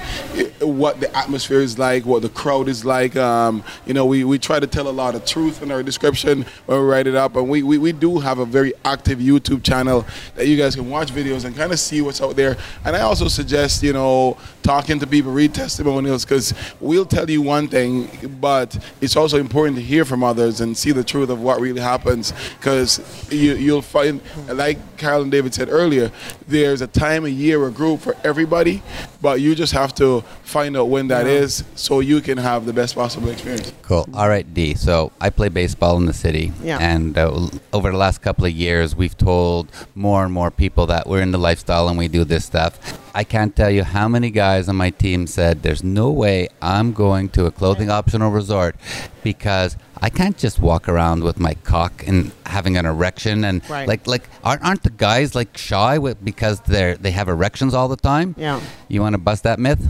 what 0.60 1.00
the 1.00 1.16
atmosphere 1.16 1.60
is 1.60 1.78
like, 1.78 2.04
what 2.04 2.22
the 2.22 2.28
crowd 2.28 2.68
is 2.68 2.84
like. 2.84 3.16
Um, 3.16 3.62
you 3.86 3.94
know, 3.94 4.06
we, 4.06 4.24
we 4.24 4.38
try 4.38 4.58
to 4.60 4.66
tell 4.70 4.88
a 4.88 4.90
lot 4.90 5.14
of 5.14 5.24
truth 5.24 5.62
in 5.62 5.70
our 5.70 5.82
description 5.82 6.44
when 6.66 6.78
we 6.78 6.84
write 6.84 7.06
it 7.06 7.14
up, 7.14 7.36
and 7.36 7.48
we, 7.48 7.62
we, 7.62 7.78
we 7.78 7.92
do 7.92 8.18
have 8.18 8.38
a 8.38 8.46
very 8.46 8.72
active 8.84 9.18
YouTube 9.18 9.62
channel 9.62 10.06
that 10.36 10.46
you 10.46 10.56
guys 10.56 10.74
can 10.74 10.88
watch 10.88 11.12
videos 11.12 11.44
and 11.44 11.56
kind 11.56 11.72
of 11.72 11.78
see 11.78 12.00
what's 12.00 12.20
out 12.20 12.36
there. 12.36 12.56
And 12.84 12.96
I 12.96 13.00
also 13.00 13.28
suggest 13.28 13.82
you 13.82 13.92
know 13.92 14.36
talking 14.62 14.98
to 15.00 15.06
people, 15.06 15.32
read 15.32 15.54
testimonials, 15.54 16.24
because 16.24 16.54
we'll 16.80 17.06
tell 17.06 17.28
you 17.28 17.42
one 17.42 17.66
thing, 17.68 18.08
but 18.40 18.78
it's 19.00 19.16
also 19.16 19.38
important 19.38 19.76
to 19.76 19.82
hear 19.82 20.04
from 20.04 20.22
others 20.22 20.60
and 20.60 20.76
see 20.76 20.92
the 20.92 21.02
truth 21.02 21.30
of 21.30 21.40
what 21.40 21.60
really 21.60 21.80
happens, 21.80 22.32
because 22.58 23.00
you, 23.32 23.54
you'll 23.54 23.82
find, 23.82 24.20
like 24.48 24.78
Carol 24.96 25.22
and 25.22 25.30
David 25.30 25.54
said 25.54 25.68
earlier, 25.70 26.12
there's 26.46 26.82
a 26.82 26.86
time, 26.86 27.24
a 27.24 27.28
year, 27.28 27.66
a 27.66 27.70
group 27.70 28.00
for 28.00 28.16
everybody, 28.22 28.82
but 29.22 29.40
you 29.40 29.54
just 29.54 29.72
have 29.72 29.94
to 29.94 30.20
find 30.42 30.76
out 30.76 30.88
when 30.88 31.08
that 31.08 31.26
is 31.26 31.64
so 31.74 32.00
you 32.00 32.20
can 32.20 32.38
have 32.38 32.66
the 32.66 32.72
best 32.72 32.94
possible 32.94 33.28
experience. 33.28 33.72
Cool. 33.82 34.06
All 34.14 34.28
right, 34.28 34.52
So 34.74 35.10
I 35.20 35.28
play 35.30 35.48
baseball 35.48 35.96
in 36.00 36.06
the 36.06 36.12
city, 36.26 36.52
Yeah. 36.62 36.78
and 36.92 37.16
uh, 37.18 37.48
over 37.72 37.90
the 37.90 37.96
last 37.96 38.18
couple 38.26 38.44
of 38.44 38.52
years, 38.52 38.94
we've 38.94 39.16
told 39.16 39.64
more 39.94 40.20
and 40.24 40.32
more 40.32 40.50
people 40.50 40.84
that 40.92 41.06
we're 41.08 41.22
in 41.22 41.32
the 41.32 41.38
lifestyle 41.48 41.88
and 41.88 41.96
we 41.98 42.08
do 42.08 42.24
this 42.24 42.44
stuff. 42.44 42.72
I 43.14 43.24
can't 43.24 43.54
tell 43.60 43.70
you 43.78 43.84
how 43.84 44.06
many 44.16 44.30
guys 44.30 44.68
on 44.68 44.76
my 44.76 44.90
team 45.04 45.26
said, 45.26 45.62
"There's 45.62 45.82
no 46.02 46.08
way 46.24 46.48
I'm 46.62 46.92
going 46.92 47.28
to 47.36 47.46
a 47.46 47.50
clothing 47.50 47.90
optional 47.90 48.30
resort 48.30 48.74
because." 49.22 49.76
I 50.02 50.08
can't 50.08 50.38
just 50.46 50.58
walk 50.60 50.88
around 50.88 51.24
with 51.24 51.38
my 51.38 51.52
cock 51.72 51.92
and 52.08 52.32
having 52.46 52.78
an 52.78 52.86
erection 52.86 53.44
and 53.44 53.60
Right. 53.68 53.86
like 53.86 54.06
like 54.06 54.24
aren't, 54.42 54.62
aren't 54.64 54.82
the 54.82 54.96
guys 55.08 55.34
like 55.34 55.50
shy 55.58 55.98
with, 55.98 56.16
because 56.24 56.56
they're 56.60 56.96
they 57.04 57.10
have 57.10 57.28
erections 57.28 57.74
all 57.74 57.86
the 57.96 58.00
time? 58.12 58.28
Yeah. 58.38 58.60
You 58.88 59.02
want 59.04 59.12
to 59.18 59.22
bust 59.28 59.42
that 59.48 59.58
myth? 59.58 59.82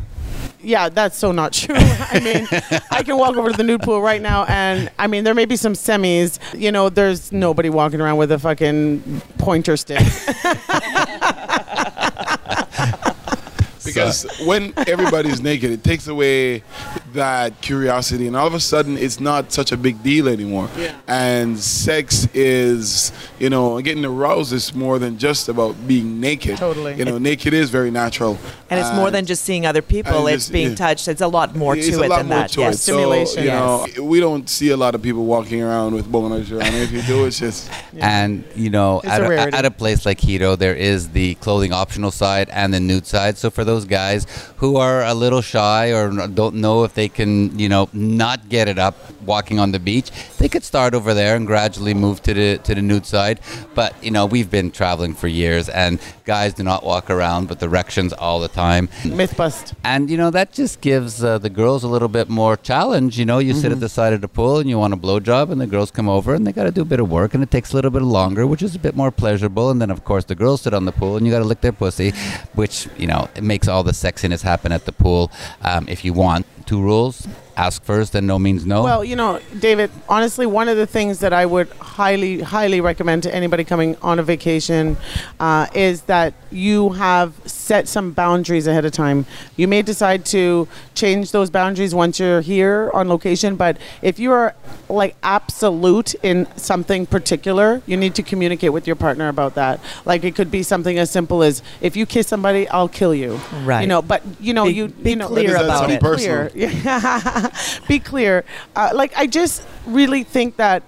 Yeah, 0.62 0.88
that's 0.88 1.16
so 1.16 1.32
not 1.32 1.52
true. 1.54 1.74
I 1.76 2.20
mean, 2.20 2.46
I 2.90 3.02
can 3.02 3.16
walk 3.16 3.36
over 3.36 3.50
to 3.50 3.56
the 3.56 3.62
nude 3.62 3.82
pool 3.82 4.00
right 4.02 4.20
now, 4.20 4.44
and 4.44 4.90
I 4.98 5.06
mean, 5.06 5.24
there 5.24 5.34
may 5.34 5.44
be 5.46 5.56
some 5.56 5.72
semis. 5.72 6.38
You 6.58 6.72
know, 6.72 6.88
there's 6.88 7.32
nobody 7.32 7.70
walking 7.70 8.00
around 8.00 8.18
with 8.18 8.32
a 8.32 8.38
fucking 8.38 9.22
pointer 9.38 9.76
stick. 9.76 10.00
Because 13.84 14.26
when 14.46 14.72
everybody's 14.76 15.40
naked, 15.40 15.70
it 15.70 15.82
takes 15.82 16.06
away 16.06 16.62
that 17.12 17.60
curiosity, 17.60 18.26
and 18.26 18.36
all 18.36 18.46
of 18.46 18.54
a 18.54 18.60
sudden, 18.60 18.96
it's 18.96 19.20
not 19.20 19.52
such 19.52 19.72
a 19.72 19.76
big 19.76 20.02
deal 20.02 20.28
anymore. 20.28 20.68
Yeah. 20.76 20.94
And 21.08 21.58
sex 21.58 22.28
is, 22.34 23.12
you 23.38 23.50
know, 23.50 23.80
getting 23.80 24.04
aroused 24.04 24.52
is 24.52 24.74
more 24.74 24.98
than 24.98 25.18
just 25.18 25.48
about 25.48 25.74
being 25.88 26.20
naked. 26.20 26.58
Totally. 26.58 26.94
You 26.94 27.04
know, 27.04 27.18
naked 27.18 27.52
is 27.54 27.70
very 27.70 27.90
natural. 27.90 28.38
And 28.70 28.78
it's 28.78 28.92
more 28.94 29.10
than 29.10 29.26
just 29.26 29.44
seeing 29.44 29.66
other 29.66 29.82
people. 29.82 30.26
and 30.26 30.34
It's 30.36 30.48
being 30.48 30.70
yeah. 30.70 30.74
touched. 30.76 31.08
It's 31.08 31.20
a 31.20 31.26
lot 31.26 31.56
more 31.56 31.76
it's 31.76 31.88
to 31.88 32.00
a 32.00 32.04
it 32.04 32.08
lot 32.08 32.18
than 32.18 32.28
more 32.28 32.38
that. 32.38 32.50
to 32.52 32.60
yes. 32.60 32.74
it. 32.76 32.78
So, 32.78 32.92
Stimulation. 32.92 33.42
you 33.42 33.50
know, 33.50 33.86
we 34.00 34.20
don't 34.20 34.48
see 34.48 34.70
a 34.70 34.76
lot 34.76 34.94
of 34.94 35.02
people 35.02 35.24
walking 35.24 35.60
around 35.60 35.94
with 35.94 36.06
boners 36.06 36.52
around. 36.52 36.72
if 36.76 36.92
you 36.92 37.02
do, 37.02 37.24
it's 37.26 37.40
just 37.40 37.68
And 37.98 38.44
you 38.54 38.70
know, 38.70 39.00
at 39.04 39.20
a 39.20 39.30
a, 39.30 39.56
at 39.58 39.64
a 39.64 39.70
place 39.72 40.06
like 40.06 40.20
Hedo, 40.20 40.56
there 40.56 40.74
is 40.74 41.10
the 41.10 41.34
clothing 41.36 41.72
optional 41.72 42.12
side 42.12 42.48
and 42.50 42.72
the 42.72 42.78
nude 42.80 43.06
side. 43.06 43.36
So 43.38 43.50
for 43.50 43.64
those 43.64 43.84
guys 43.84 44.26
who 44.58 44.76
are 44.76 45.02
a 45.04 45.14
little 45.14 45.42
shy 45.42 45.92
or 45.92 46.28
don't 46.28 46.54
know 46.56 46.84
if 46.84 46.94
they 46.94 47.08
can, 47.08 47.58
you 47.58 47.68
know, 47.68 47.88
not 47.92 48.48
get 48.48 48.68
it 48.68 48.78
up 48.78 48.94
walking 49.26 49.58
on 49.58 49.72
the 49.72 49.80
beach, 49.80 50.10
they 50.38 50.48
could 50.48 50.62
start 50.62 50.94
over 50.94 51.12
there 51.12 51.34
and 51.34 51.44
gradually 51.46 51.94
move 51.94 52.22
to 52.22 52.34
the 52.34 52.58
to 52.58 52.74
the 52.76 52.82
nude 52.82 53.04
side. 53.04 53.40
But 53.74 53.92
you 54.04 54.12
know, 54.12 54.26
we've 54.26 54.50
been 54.50 54.70
traveling 54.70 55.14
for 55.14 55.26
years, 55.26 55.68
and 55.68 55.98
guys 56.24 56.54
do 56.54 56.62
not 56.62 56.84
walk 56.84 57.10
around 57.10 57.48
with 57.48 57.60
erections 57.62 58.12
all 58.12 58.38
the 58.38 58.46
time. 58.48 58.59
Myth 59.04 59.36
bust. 59.36 59.74
And 59.84 60.10
you 60.10 60.16
know 60.16 60.30
that 60.30 60.52
just 60.52 60.80
gives 60.80 61.24
uh, 61.24 61.38
the 61.38 61.50
girls 61.50 61.84
a 61.84 61.88
little 61.88 62.08
bit 62.08 62.28
more 62.28 62.56
challenge. 62.56 63.18
You 63.18 63.24
know, 63.24 63.38
you 63.38 63.54
sit 63.54 63.72
at 63.72 63.80
the 63.80 63.88
side 63.88 64.12
of 64.12 64.20
the 64.20 64.28
pool 64.28 64.58
and 64.58 64.68
you 64.68 64.78
want 64.78 64.94
a 64.94 64.96
blowjob, 64.96 65.50
and 65.50 65.60
the 65.60 65.66
girls 65.66 65.90
come 65.90 66.08
over 66.08 66.34
and 66.34 66.46
they 66.46 66.52
got 66.52 66.64
to 66.64 66.70
do 66.70 66.82
a 66.82 66.90
bit 66.92 67.00
of 67.00 67.10
work, 67.10 67.34
and 67.34 67.42
it 67.42 67.50
takes 67.50 67.72
a 67.72 67.76
little 67.76 67.90
bit 67.90 68.02
longer, 68.02 68.46
which 68.46 68.62
is 68.62 68.74
a 68.74 68.78
bit 68.78 68.94
more 68.96 69.10
pleasurable. 69.10 69.70
And 69.70 69.80
then 69.80 69.90
of 69.90 70.04
course 70.04 70.24
the 70.24 70.34
girls 70.34 70.62
sit 70.62 70.74
on 70.74 70.84
the 70.84 70.92
pool 70.92 71.16
and 71.16 71.26
you 71.26 71.32
got 71.32 71.40
to 71.40 71.44
lick 71.44 71.60
their 71.60 71.72
pussy, 71.72 72.10
which 72.54 72.88
you 72.96 73.06
know 73.06 73.28
it 73.34 73.42
makes 73.42 73.68
all 73.68 73.82
the 73.82 73.92
sexiness 73.92 74.42
happen 74.42 74.72
at 74.72 74.84
the 74.84 74.92
pool. 74.92 75.30
Um, 75.62 75.88
if 75.88 76.04
you 76.04 76.12
want 76.12 76.46
two 76.66 76.80
rules: 76.82 77.26
ask 77.60 77.82
first, 77.84 78.14
and 78.14 78.26
no 78.26 78.38
means 78.38 78.64
no. 78.64 78.82
Well, 78.82 79.04
you 79.04 79.16
know, 79.16 79.38
David, 79.58 79.90
honestly, 80.08 80.46
one 80.46 80.68
of 80.68 80.76
the 80.78 80.86
things 80.86 81.18
that 81.20 81.32
I 81.32 81.44
would 81.44 81.68
highly, 82.00 82.40
highly 82.40 82.80
recommend 82.80 83.22
to 83.24 83.34
anybody 83.34 83.64
coming 83.64 83.96
on 84.00 84.18
a 84.18 84.22
vacation 84.22 84.96
uh, 85.38 85.66
is 85.74 86.02
that 86.02 86.32
you 86.50 86.90
have 86.90 87.34
set 87.44 87.86
some 87.86 88.12
boundaries 88.12 88.66
ahead 88.66 88.84
of 88.84 88.92
time. 88.92 89.26
You 89.56 89.68
may 89.68 89.82
decide 89.82 90.24
to 90.26 90.68
change 90.94 91.32
those 91.32 91.50
boundaries 91.50 91.94
once 91.94 92.18
you're 92.18 92.40
here 92.40 92.90
on 92.94 93.08
location, 93.08 93.56
but 93.56 93.76
if 94.02 94.18
you 94.18 94.32
are 94.32 94.54
like 94.88 95.14
absolute 95.22 96.14
in 96.22 96.46
something 96.56 97.06
particular, 97.06 97.82
you 97.86 97.96
need 97.96 98.14
to 98.14 98.22
communicate 98.22 98.72
with 98.72 98.86
your 98.86 98.96
partner 98.96 99.28
about 99.28 99.54
that. 99.54 99.80
Like 100.04 100.24
it 100.24 100.34
could 100.34 100.50
be 100.50 100.62
something 100.62 100.98
as 100.98 101.10
simple 101.10 101.42
as 101.42 101.62
if 101.80 101.94
you 101.94 102.06
kiss 102.06 102.26
somebody, 102.26 102.66
I'll 102.68 102.88
kill 102.88 103.14
you. 103.14 103.38
Right. 103.64 103.82
You 103.82 103.86
know, 103.86 104.02
but 104.02 104.22
you 104.40 104.54
know, 104.54 104.64
Be- 104.64 104.72
you 104.72 104.88
be 104.88 105.10
you 105.10 105.16
know, 105.16 105.28
clear 105.28 105.52
That 105.52 105.56
is 105.60 105.64
about 105.66 105.78
something 105.78 105.96
it. 105.96 106.02
personal. 106.02 106.48
clear. 106.50 106.70
Be 107.88 107.98
clear. 107.98 108.44
Uh, 108.76 108.90
like 108.94 109.12
I 109.16 109.26
just 109.26 109.62
really 109.86 110.24
think 110.24 110.56
that, 110.56 110.82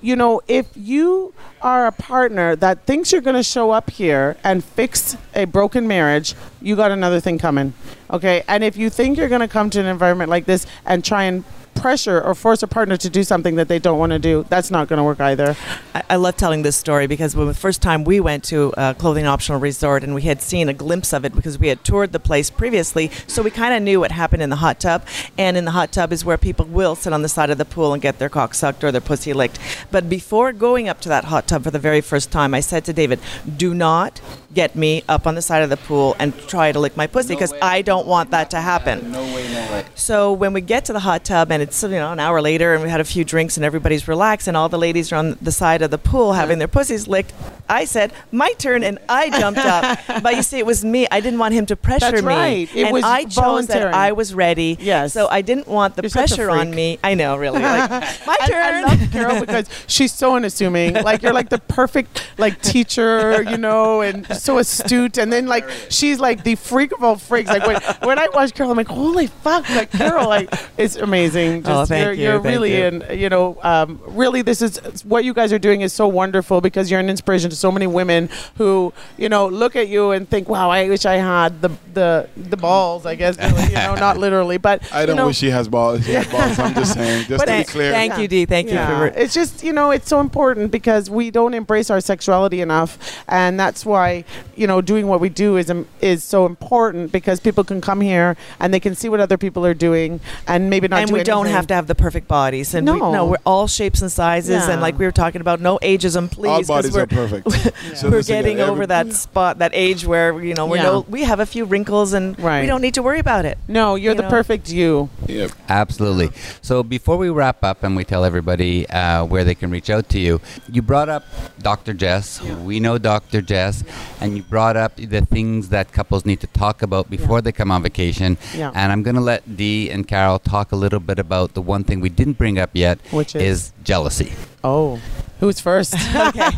you 0.00 0.16
know, 0.16 0.40
if 0.48 0.66
you 0.74 1.32
are 1.62 1.86
a 1.86 1.92
partner 1.92 2.56
that 2.56 2.84
thinks 2.84 3.10
you're 3.10 3.20
going 3.20 3.36
to 3.36 3.42
show 3.42 3.70
up 3.70 3.90
here 3.90 4.36
and 4.44 4.62
fix 4.62 5.16
a 5.34 5.46
broken 5.46 5.88
marriage, 5.88 6.34
you 6.60 6.76
got 6.76 6.90
another 6.90 7.20
thing 7.20 7.38
coming. 7.38 7.72
Okay. 8.10 8.44
And 8.48 8.62
if 8.62 8.76
you 8.76 8.90
think 8.90 9.16
you're 9.16 9.28
going 9.28 9.40
to 9.40 9.48
come 9.48 9.70
to 9.70 9.80
an 9.80 9.86
environment 9.86 10.30
like 10.30 10.44
this 10.44 10.66
and 10.84 11.04
try 11.04 11.24
and 11.24 11.44
pressure 11.74 12.20
or 12.20 12.34
force 12.34 12.62
a 12.62 12.66
partner 12.66 12.96
to 12.96 13.10
do 13.10 13.22
something 13.22 13.56
that 13.56 13.68
they 13.68 13.78
don't 13.78 13.98
want 13.98 14.10
to 14.10 14.18
do, 14.18 14.44
that's 14.48 14.70
not 14.70 14.88
going 14.88 14.98
to 14.98 15.04
work 15.04 15.20
either. 15.20 15.56
I, 15.94 16.02
I 16.10 16.16
love 16.16 16.36
telling 16.36 16.62
this 16.62 16.76
story 16.76 17.06
because 17.06 17.36
when 17.36 17.46
the 17.46 17.54
first 17.54 17.82
time 17.82 18.04
we 18.04 18.20
went 18.20 18.44
to 18.44 18.72
a 18.76 18.94
clothing 18.94 19.26
optional 19.26 19.60
resort 19.60 20.02
and 20.04 20.14
we 20.14 20.22
had 20.22 20.40
seen 20.40 20.68
a 20.68 20.74
glimpse 20.74 21.12
of 21.12 21.24
it 21.24 21.34
because 21.34 21.58
we 21.58 21.68
had 21.68 21.84
toured 21.84 22.12
the 22.12 22.20
place 22.20 22.50
previously, 22.50 23.10
so 23.26 23.42
we 23.42 23.50
kind 23.50 23.74
of 23.74 23.82
knew 23.82 24.00
what 24.00 24.12
happened 24.12 24.42
in 24.42 24.50
the 24.50 24.56
hot 24.56 24.80
tub. 24.80 25.04
And 25.36 25.56
in 25.56 25.64
the 25.64 25.72
hot 25.72 25.92
tub 25.92 26.12
is 26.12 26.24
where 26.24 26.38
people 26.38 26.66
will 26.66 26.94
sit 26.94 27.12
on 27.12 27.22
the 27.22 27.28
side 27.28 27.50
of 27.50 27.58
the 27.58 27.64
pool 27.64 27.92
and 27.92 28.02
get 28.02 28.18
their 28.18 28.28
cock 28.28 28.54
sucked 28.54 28.84
or 28.84 28.92
their 28.92 29.00
pussy 29.00 29.32
licked. 29.32 29.58
But 29.90 30.08
before 30.08 30.52
going 30.52 30.88
up 30.88 31.00
to 31.02 31.08
that 31.08 31.24
hot 31.24 31.46
tub 31.46 31.64
for 31.64 31.70
the 31.70 31.78
very 31.78 32.00
first 32.00 32.30
time, 32.30 32.54
I 32.54 32.60
said 32.60 32.84
to 32.84 32.92
David, 32.92 33.20
"Do 33.56 33.74
not 33.74 34.20
get 34.54 34.76
me 34.76 35.02
up 35.08 35.26
on 35.26 35.34
the 35.34 35.42
side 35.42 35.62
of 35.62 35.70
the 35.70 35.76
pool 35.76 36.16
and 36.18 36.36
try 36.48 36.72
to 36.72 36.78
lick 36.78 36.96
my 36.96 37.06
pussy 37.06 37.34
because 37.34 37.52
I 37.60 37.82
don't 37.82 38.06
want 38.06 38.30
that 38.30 38.50
to 38.50 38.60
happen." 38.60 39.12
no 39.12 39.22
way, 39.34 39.52
no 39.52 39.72
way. 39.72 39.84
So 39.94 40.32
when 40.32 40.52
we 40.52 40.60
get 40.60 40.84
to 40.86 40.92
the 40.92 41.00
hot 41.00 41.24
tub 41.24 41.50
and 41.50 41.62
it's 41.62 41.82
you 41.82 41.88
know 41.90 42.12
an 42.12 42.20
hour 42.20 42.40
later 42.40 42.74
and 42.74 42.82
we 42.82 42.88
had 42.88 43.00
a 43.00 43.04
few 43.04 43.24
drinks 43.24 43.56
and 43.56 43.64
everybody's 43.64 44.06
relaxed 44.08 44.48
and 44.48 44.56
all 44.56 44.68
the 44.68 44.78
ladies 44.78 45.12
are 45.12 45.16
on 45.16 45.36
the 45.42 45.52
side 45.52 45.82
of 45.82 45.90
the 45.90 45.98
pool 45.98 46.32
having 46.34 46.58
their 46.58 46.68
pussies 46.68 47.06
licked, 47.08 47.32
I 47.68 47.84
said 47.84 48.12
my 48.30 48.52
turn 48.54 48.82
and 48.84 48.98
I 49.08 49.30
jumped 49.30 49.60
up. 49.60 49.98
but 50.22 50.36
you 50.36 50.42
see, 50.42 50.58
it 50.58 50.66
was 50.66 50.84
me. 50.84 51.06
I 51.10 51.20
didn't 51.20 51.38
want 51.38 51.54
him 51.54 51.66
to 51.66 51.76
pressure 51.76 52.10
That's 52.12 52.22
me, 52.22 52.28
right. 52.28 52.76
It 52.76 52.84
and 52.84 52.92
was 52.92 53.04
I 53.04 53.24
chose 53.24 53.34
voluntary. 53.34 53.80
that 53.90 53.94
I 53.94 54.12
was 54.12 54.34
ready. 54.34 54.76
Yes. 54.80 55.12
So 55.12 55.28
I 55.28 55.42
didn't 55.42 55.66
want 55.66 55.96
the 55.96 56.02
You're 56.02 56.10
pressure 56.10 56.50
on 56.50 56.70
me. 56.70 56.98
I 57.02 57.14
know, 57.14 57.36
really. 57.36 57.60
Like, 57.60 57.90
my 58.26 58.36
I- 58.40 58.46
turn. 58.46 58.74
I, 58.74 58.82
love 58.82 59.12
Carol 59.12 59.40
because 59.40 59.68
she's 59.86 60.12
so 60.12 60.36
unassuming. 60.36 60.94
Like 60.94 61.22
you're 61.22 61.32
like 61.32 61.48
the 61.48 61.58
perfect 61.58 62.26
like 62.38 62.60
teacher, 62.62 63.42
you 63.42 63.56
know, 63.56 64.00
and 64.00 64.26
so 64.44 64.58
astute. 64.58 65.18
And 65.18 65.32
then 65.32 65.46
like 65.46 65.68
she's 65.88 66.20
like 66.20 66.44
the 66.44 66.54
freak 66.54 66.92
of 66.92 67.02
all 67.02 67.16
freaks. 67.16 67.48
Like 67.50 67.66
when, 67.66 67.80
when 68.08 68.18
I 68.18 68.28
watch 68.32 68.54
Carol, 68.54 68.70
I'm 68.72 68.76
like, 68.76 68.88
holy 68.88 69.26
fuck! 69.26 69.68
Like 69.70 69.90
Carol, 69.90 70.28
like 70.28 70.52
it's 70.76 70.96
amazing. 70.96 71.62
Just, 71.62 71.70
Oh, 71.74 71.84
thank 71.86 72.04
you're, 72.04 72.12
you, 72.12 72.22
You're 72.22 72.32
thank 72.42 72.44
really 72.54 72.76
you. 72.76 72.84
in. 72.84 73.18
You 73.18 73.28
know, 73.28 73.58
um, 73.62 74.00
really, 74.06 74.42
this 74.42 74.62
is 74.62 74.78
what 75.04 75.24
you 75.24 75.34
guys 75.34 75.52
are 75.52 75.58
doing 75.58 75.80
is 75.80 75.92
so 75.92 76.06
wonderful 76.08 76.60
because 76.60 76.90
you're 76.90 77.00
an 77.00 77.10
inspiration 77.10 77.50
to 77.50 77.56
so 77.56 77.72
many 77.72 77.86
women 77.86 78.28
who 78.56 78.92
you 79.16 79.28
know 79.28 79.48
look 79.48 79.76
at 79.76 79.88
you 79.88 80.10
and 80.12 80.28
think, 80.28 80.48
wow, 80.48 80.70
I 80.70 80.88
wish 80.88 81.04
I 81.06 81.16
had 81.16 81.60
the 81.62 81.70
the 81.94 82.28
the 82.36 82.56
balls. 82.56 83.06
I 83.06 83.14
guess 83.14 83.38
really, 83.38 83.64
you 83.68 83.74
know, 83.74 83.94
not 83.94 84.16
literally, 84.24 84.58
but 84.58 84.92
I 84.92 85.06
don't 85.06 85.16
know, 85.16 85.26
wish 85.28 85.38
she 85.38 85.50
has 85.50 85.68
balls. 85.68 86.04
She 86.04 86.12
has 86.12 86.26
balls. 86.28 86.58
I'm 86.58 86.74
just 86.74 86.94
saying, 86.94 87.26
just 87.26 87.44
But 87.44 87.50
to 87.50 87.58
be 87.58 87.64
clear. 87.64 87.92
thank 87.92 88.18
you, 88.18 88.28
Dee. 88.28 88.44
Thank 88.44 88.68
yeah. 88.68 88.90
you 89.04 89.10
for. 89.10 89.18
it's 89.18 89.34
just 89.34 89.62
you 89.64 89.72
know 89.72 89.90
it's 89.90 90.08
so 90.08 90.20
important 90.20 90.70
because 90.70 91.08
we 91.10 91.30
don't 91.30 91.54
embrace 91.54 91.90
our 91.90 92.00
sexuality 92.00 92.60
enough 92.60 92.98
and 93.28 93.58
that's 93.58 93.84
why 93.86 94.24
you 94.56 94.66
know 94.66 94.80
doing 94.80 95.06
what 95.08 95.20
we 95.20 95.28
do 95.28 95.56
is 95.56 95.70
um, 95.70 95.86
is 96.00 96.22
so 96.24 96.46
important 96.46 97.12
because 97.12 97.40
people 97.40 97.64
can 97.64 97.80
come 97.80 98.00
here 98.00 98.36
and 98.60 98.72
they 98.72 98.80
can 98.80 98.94
see 98.94 99.08
what 99.08 99.20
other 99.20 99.36
people 99.36 99.64
are 99.66 99.74
doing 99.74 100.20
and 100.46 100.70
maybe 100.70 100.86
not 100.88 101.00
and 101.00 101.08
do 101.08 101.14
we 101.14 101.22
don't 101.22 101.46
have 101.46 101.66
to 101.66 101.74
have 101.74 101.86
the 101.86 101.94
perfect 101.94 102.28
bodies. 102.28 102.74
And 102.74 102.88
we, 102.88 102.98
No. 102.98 103.12
no, 103.12 103.26
we're 103.26 103.36
all 103.44 103.66
shapes 103.66 104.00
and 104.02 104.10
sizes. 104.10 104.50
Yeah. 104.66 104.70
And 104.72 104.80
like 104.80 104.98
we 104.98 105.04
were 105.04 105.12
talking 105.12 105.40
about, 105.40 105.60
no 105.60 105.78
ageism, 105.82 106.30
please. 106.30 106.48
All 106.50 106.58
'cause 106.58 106.68
bodies 106.68 106.94
we're, 106.94 107.02
are 107.02 107.06
perfect. 107.06 107.48
So 107.96 108.08
we're 108.08 108.18
this 108.18 108.26
thing, 108.28 108.42
getting 108.42 108.58
every- 108.60 108.72
over 108.72 108.86
that 108.86 109.12
spot, 109.12 109.58
that 109.58 109.70
age 109.74 110.06
where 110.06 110.42
you 110.42 110.54
know 110.54 110.66
we're 110.66 110.76
Yeah. 110.76 110.82
no, 110.84 111.06
we 111.08 111.22
have 111.24 111.40
a 111.40 111.46
few 111.46 111.64
wrinkles 111.64 112.12
and 112.12 112.38
Right. 112.38 112.60
we 112.62 112.66
don't 112.66 112.80
need 112.80 112.94
to 112.94 113.02
worry 113.02 113.18
about 113.18 113.44
it. 113.44 113.58
No, 113.68 113.94
you're 113.94 114.12
You 114.12 114.16
the 114.16 114.22
know? 114.22 114.30
perfect 114.30 114.70
you. 114.70 115.08
Yeah. 115.26 115.48
Absolutely. 115.68 116.30
So 116.62 116.82
before 116.82 117.16
we 117.16 117.28
wrap 117.30 117.62
up 117.64 117.82
and 117.84 117.96
we 117.96 118.04
tell 118.04 118.24
everybody 118.24 118.88
uh, 118.90 119.24
where 119.24 119.44
they 119.44 119.54
can 119.54 119.70
reach 119.70 119.90
out 119.90 120.08
to 120.10 120.18
you, 120.18 120.40
you 120.70 120.82
brought 120.82 121.08
up 121.08 121.24
Dr. 121.60 121.92
Jess. 121.94 122.40
We 122.42 122.80
know 122.80 122.98
Dr. 122.98 123.40
Jess, 123.42 123.84
and 124.24 124.36
you 124.36 124.42
brought 124.42 124.76
up 124.76 124.96
the 124.96 125.20
things 125.20 125.68
that 125.68 125.92
couples 125.92 126.24
need 126.24 126.40
to 126.40 126.46
talk 126.48 126.82
about 126.82 127.10
before 127.10 127.40
they 127.42 127.52
come 127.52 127.70
on 127.70 127.82
vacation. 127.82 128.36
Yeah. 128.56 128.72
And 128.74 128.90
I'm 128.92 129.02
going 129.02 129.16
to 129.16 129.20
let 129.20 129.56
Dee 129.56 129.90
and 129.90 130.06
Carol 130.08 130.38
talk 130.38 130.72
a 130.72 130.76
little 130.76 131.00
bit 131.00 131.18
about 131.18 131.54
the 131.54 131.62
one 131.62 131.84
thing 131.84 132.00
we 132.00 132.08
didn't 132.08 132.38
bring 132.38 132.58
up 132.58 132.70
yet, 132.72 132.98
Which 133.10 133.34
is? 133.36 133.72
jealousy. 133.84 134.32
Oh, 134.62 135.00
who's 135.40 135.60
first? 135.60 135.94
okay. 136.14 136.50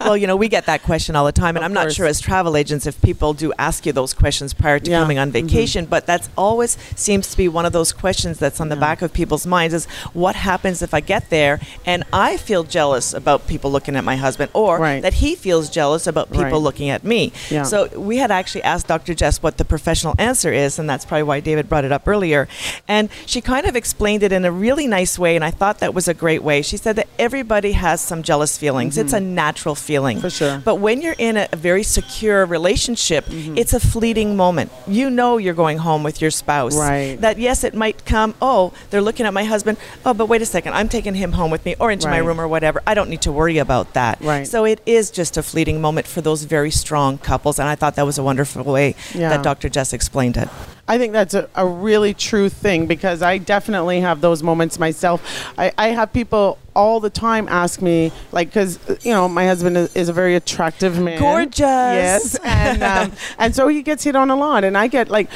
well, 0.00 0.16
you 0.16 0.26
know, 0.26 0.36
we 0.36 0.48
get 0.48 0.66
that 0.66 0.82
question 0.82 1.16
all 1.16 1.24
the 1.24 1.32
time, 1.32 1.56
and 1.56 1.64
Of 1.64 1.70
I'm 1.70 1.72
not 1.74 1.82
course. 1.84 1.94
sure 1.94 2.06
as 2.06 2.20
travel 2.20 2.56
agents 2.56 2.86
if 2.86 3.00
people 3.02 3.32
do 3.34 3.52
ask 3.58 3.86
you 3.86 3.92
those 3.92 4.14
questions 4.14 4.52
prior 4.54 4.78
to 4.78 4.90
Yeah. 4.90 5.00
coming 5.00 5.18
on 5.18 5.30
Mhm. 5.30 5.32
vacation, 5.32 5.86
but 5.86 6.06
that's 6.06 6.28
always 6.36 6.76
seems 6.96 7.28
to 7.28 7.36
be 7.36 7.48
one 7.48 7.66
of 7.66 7.72
those 7.72 7.92
questions 7.92 8.38
that's 8.38 8.60
on 8.60 8.68
the 8.68 8.76
back 8.76 9.02
of 9.02 9.12
people's 9.12 9.46
minds 9.46 9.74
is 9.74 9.86
what 10.12 10.34
happens 10.36 10.82
if 10.82 10.92
I 10.94 11.00
get 11.00 11.30
there 11.30 11.60
and 11.86 12.04
I 12.12 12.36
feel 12.36 12.64
jealous 12.64 13.12
about 13.14 13.46
people 13.46 13.70
looking 13.70 13.96
at 13.96 14.04
my 14.04 14.16
husband 14.16 14.50
or 14.54 14.78
Right. 14.78 15.02
that 15.02 15.14
he 15.14 15.34
feels 15.34 15.68
jealous 15.68 16.06
about 16.06 16.30
people 16.30 16.44
Right. 16.44 16.54
looking 16.54 16.90
at 16.90 17.04
me. 17.04 17.32
Yeah. 17.50 17.62
So 17.64 17.88
we 17.96 18.16
had 18.18 18.30
actually 18.30 18.62
asked 18.62 18.86
Dr. 18.86 19.14
Jess 19.14 19.42
what 19.42 19.56
the 19.58 19.64
professional 19.64 20.14
answer 20.18 20.52
is, 20.52 20.78
and 20.78 20.88
that's 20.88 21.04
probably 21.04 21.24
why 21.24 21.40
David 21.40 21.68
brought 21.68 21.84
it 21.84 21.92
up 21.92 22.06
earlier. 22.06 22.48
And 22.88 23.08
she 23.26 23.40
kind 23.40 23.66
of 23.66 23.76
explained 23.76 24.22
it 24.22 24.32
in 24.32 24.44
a 24.44 24.52
really 24.52 24.86
nice 24.86 25.18
way, 25.18 25.36
and 25.36 25.44
I 25.44 25.50
thought 25.50 25.78
that 25.80 25.94
was 25.94 26.08
a 26.08 26.14
great 26.14 26.42
way. 26.42 26.62
She 26.62 26.76
said 26.76 26.96
that 26.96 27.06
everybody 27.18 27.72
has 27.72 27.89
some 27.98 28.22
jealous 28.22 28.56
feelings. 28.56 28.96
It's 28.96 29.12
a 29.12 29.18
natural 29.18 29.74
feeling. 29.74 30.18
Mm-hmm. 30.18 30.22
For 30.22 30.30
sure. 30.30 30.62
But 30.64 30.76
when 30.76 31.00
you're 31.02 31.16
in 31.18 31.36
a, 31.36 31.48
a 31.50 31.56
very 31.56 31.82
secure 31.82 32.46
relationship, 32.46 33.24
Mm-hmm. 33.26 33.56
it's 33.58 33.72
a 33.72 33.80
fleeting 33.80 34.36
moment. 34.36 34.70
You 34.86 35.08
know 35.10 35.38
you're 35.38 35.54
going 35.54 35.78
home 35.78 36.02
with 36.02 36.20
your 36.20 36.30
spouse. 36.30 36.76
Right. 36.76 37.16
That 37.20 37.38
yes, 37.38 37.64
it 37.64 37.74
might 37.74 38.04
come, 38.04 38.34
oh, 38.42 38.72
they're 38.90 39.00
looking 39.02 39.26
at 39.26 39.32
my 39.32 39.44
husband. 39.44 39.78
Oh, 40.04 40.14
but 40.14 40.26
wait 40.26 40.42
a 40.42 40.46
second, 40.46 40.74
I'm 40.74 40.88
taking 40.88 41.14
him 41.14 41.32
home 41.32 41.50
with 41.50 41.64
me 41.64 41.74
or 41.80 41.90
into 41.90 42.08
my 42.08 42.18
room 42.18 42.40
or 42.40 42.46
whatever. 42.46 42.82
I 42.86 42.94
don't 42.94 43.08
need 43.10 43.22
to 43.22 43.32
worry 43.32 43.58
about 43.58 43.94
that. 43.94 44.20
Right. 44.20 44.46
So 44.46 44.64
it 44.64 44.80
is 44.86 45.10
just 45.10 45.36
a 45.36 45.42
fleeting 45.42 45.80
moment 45.80 46.06
for 46.06 46.20
those 46.20 46.44
very 46.44 46.70
strong 46.70 47.18
couples. 47.18 47.58
And 47.58 47.68
I 47.68 47.74
thought 47.74 47.96
that 47.96 48.06
was 48.06 48.18
a 48.18 48.22
wonderful 48.22 48.62
way 48.64 48.94
Yeah. 49.14 49.30
that 49.30 49.42
Dr. 49.42 49.68
Jess 49.68 49.92
explained 49.92 50.36
it. 50.36 50.48
I 50.88 50.98
think 50.98 51.12
that's 51.12 51.34
a, 51.34 51.48
a 51.54 51.64
really 51.66 52.14
true 52.14 52.48
thing 52.48 52.86
because 52.86 53.22
I 53.22 53.38
definitely 53.38 54.00
have 54.00 54.20
those 54.20 54.42
moments 54.42 54.78
myself. 54.78 55.22
I, 55.56 55.72
I 55.78 55.88
have 55.88 56.12
people 56.12 56.58
all 56.74 57.00
the 57.00 57.10
time 57.10 57.48
ask 57.48 57.82
me, 57.82 58.12
like, 58.32 58.48
because, 58.48 58.78
you 59.02 59.12
know, 59.12 59.28
my 59.28 59.46
husband 59.46 59.76
is, 59.76 59.94
is 59.96 60.08
a 60.08 60.12
very 60.12 60.34
attractive 60.34 60.98
man. 60.98 61.18
Gorgeous. 61.18 61.60
Yes. 61.60 62.38
And, 62.44 62.82
um, 62.82 63.12
and 63.38 63.54
so 63.54 63.68
he 63.68 63.82
gets 63.82 64.04
hit 64.04 64.16
on 64.16 64.30
a 64.30 64.36
lot. 64.36 64.64
And 64.64 64.76
I 64.76 64.86
get, 64.86 65.08
like, 65.08 65.30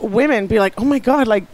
women 0.00 0.46
be 0.46 0.58
like, 0.58 0.80
oh 0.80 0.84
my 0.84 0.98
God, 0.98 1.26
like, 1.26 1.44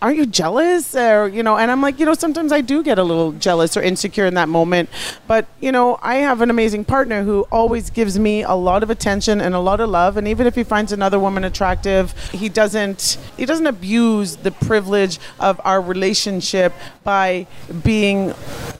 aren't 0.00 0.16
you 0.16 0.26
jealous? 0.26 0.94
Or, 0.94 1.28
you 1.28 1.42
know, 1.42 1.56
and 1.56 1.70
I'm 1.70 1.82
like, 1.82 1.98
you 1.98 2.06
know, 2.06 2.14
sometimes 2.14 2.52
I 2.52 2.60
do 2.60 2.82
get 2.82 2.98
a 2.98 3.04
little 3.04 3.32
jealous 3.32 3.76
or 3.76 3.82
insecure 3.82 4.26
in 4.26 4.34
that 4.34 4.48
moment. 4.48 4.88
But, 5.26 5.46
you 5.60 5.72
know, 5.72 5.98
I 6.02 6.16
have 6.16 6.40
an 6.40 6.50
amazing 6.50 6.84
partner 6.84 7.22
who 7.22 7.46
always 7.50 7.90
gives 7.90 8.18
me 8.18 8.42
a 8.42 8.54
lot 8.54 8.82
of 8.82 8.90
attention 8.90 9.40
and 9.40 9.54
a 9.54 9.60
lot 9.60 9.80
of 9.80 9.90
love. 9.90 10.16
And 10.16 10.26
even 10.26 10.46
if 10.46 10.54
he 10.54 10.64
finds 10.64 10.92
another 10.92 11.18
woman 11.18 11.44
attractive, 11.44 12.14
he 12.30 12.48
doesn't 12.48 13.18
he 13.36 13.44
doesn't 13.44 13.66
abuse 13.66 14.36
the 14.36 14.50
privilege 14.50 15.18
of 15.38 15.60
our 15.64 15.80
relationship 15.80 16.72
by 17.04 17.46
being 17.82 18.34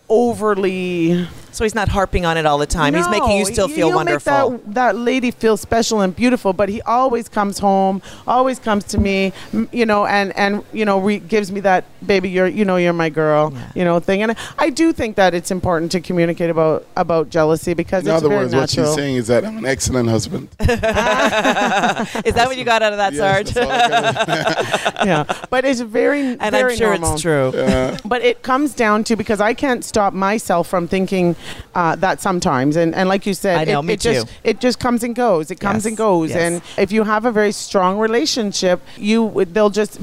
overly 0.09 1.29
So 1.59 1.65
he's 1.65 1.75
not 1.75 1.89
harping 1.89 2.25
on 2.25 2.37
it 2.37 2.47
all 2.47 2.57
the 2.57 2.67
time. 2.69 2.95
he's 2.95 3.09
making 3.09 3.37
you 3.37 3.45
still 3.45 3.67
feel 3.67 3.89
he'll 3.89 3.97
wonderful. 3.97 4.51
Make 4.53 4.65
that, 4.67 4.75
that 4.75 4.97
lady 4.97 5.33
feel 5.33 5.57
special 5.57 6.03
and 6.03 6.15
beautiful, 6.15 6.53
but 6.53 6.69
he 6.69 6.81
always 6.83 7.29
comes 7.29 7.59
home, 7.59 8.01
always 8.29 8.61
comes 8.61 8.85
to 8.85 8.99
me, 8.99 9.33
you 9.73 9.85
know, 9.85 10.07
and 10.07 10.33
and 10.37 10.63
you 10.73 10.85
know, 10.85 11.01
re- 11.01 11.19
gives 11.19 11.51
me 11.51 11.59
that 11.63 11.85
baby, 12.07 12.31
you're 12.31 12.47
you 12.47 12.65
know, 12.65 12.77
you're 12.77 12.93
my 12.93 13.09
girl, 13.09 13.51
Yeah. 13.53 13.73
you 13.75 13.85
know, 13.85 13.99
thing. 13.99 14.23
And 14.23 14.37
I 14.57 14.71
do 14.71 14.93
think 14.93 15.17
that 15.17 15.35
it's 15.35 15.51
important 15.51 15.91
to 15.91 16.01
communicate 16.01 16.49
about 16.49 16.87
about 16.97 17.29
jealousy 17.29 17.75
because 17.75 18.05
In 18.05 18.11
it's 18.13 18.19
other 18.19 18.29
very 18.29 18.43
words, 18.43 18.55
what 18.55 18.71
she's 18.71 18.95
saying 18.95 19.17
is 19.17 19.27
that 19.27 19.45
I'm 19.45 19.59
an 19.59 19.67
excellent 19.67 20.09
husband. 20.09 20.51
is 20.61 20.69
that 20.69 22.45
what 22.47 22.57
you 22.57 22.65
got 22.65 22.83
out 22.83 22.93
of 22.93 22.99
that, 22.99 23.15
Yes, 23.15 23.21
Sarge? 23.21 23.51
that's 23.51 24.97
all 24.97 25.07
yeah, 25.07 25.25
but 25.51 25.65
it's 25.65 25.81
very 25.81 26.21
and 26.21 26.55
I'm 26.55 26.77
sure 26.77 26.91
normal. 26.91 27.15
it's 27.15 27.23
true. 27.23 27.49
Uh, 27.49 27.97
but 28.05 28.23
it 28.23 28.45
comes 28.45 28.75
down 28.75 29.03
to 29.03 29.17
because 29.17 29.41
I 29.41 29.55
can't 29.55 29.85
stop 29.85 30.13
myself 30.13 30.69
from 30.69 30.87
thinking 30.87 31.35
uh, 31.75 31.97
that 31.97 32.21
sometimes, 32.21 32.77
and, 32.77 32.95
and 32.95 33.09
like 33.09 33.27
you 33.27 33.35
said, 33.35 33.69
know, 33.69 33.81
it, 33.81 33.91
it 33.91 34.01
just 34.01 34.27
it 34.45 34.61
just 34.61 34.79
comes 34.79 35.03
and 35.03 35.15
goes. 35.15 35.51
It 35.51 35.61
comes 35.61 35.85
Yes, 35.85 35.87
and 35.87 35.97
goes, 35.97 36.31
yes. 36.31 36.39
and 36.39 36.63
if 36.77 36.93
you 36.93 37.05
have 37.05 37.25
a 37.25 37.33
very 37.33 37.53
strong 37.53 37.99
relationship, 37.99 38.81
you 38.97 39.45
they'll 39.53 39.71
just 39.71 39.99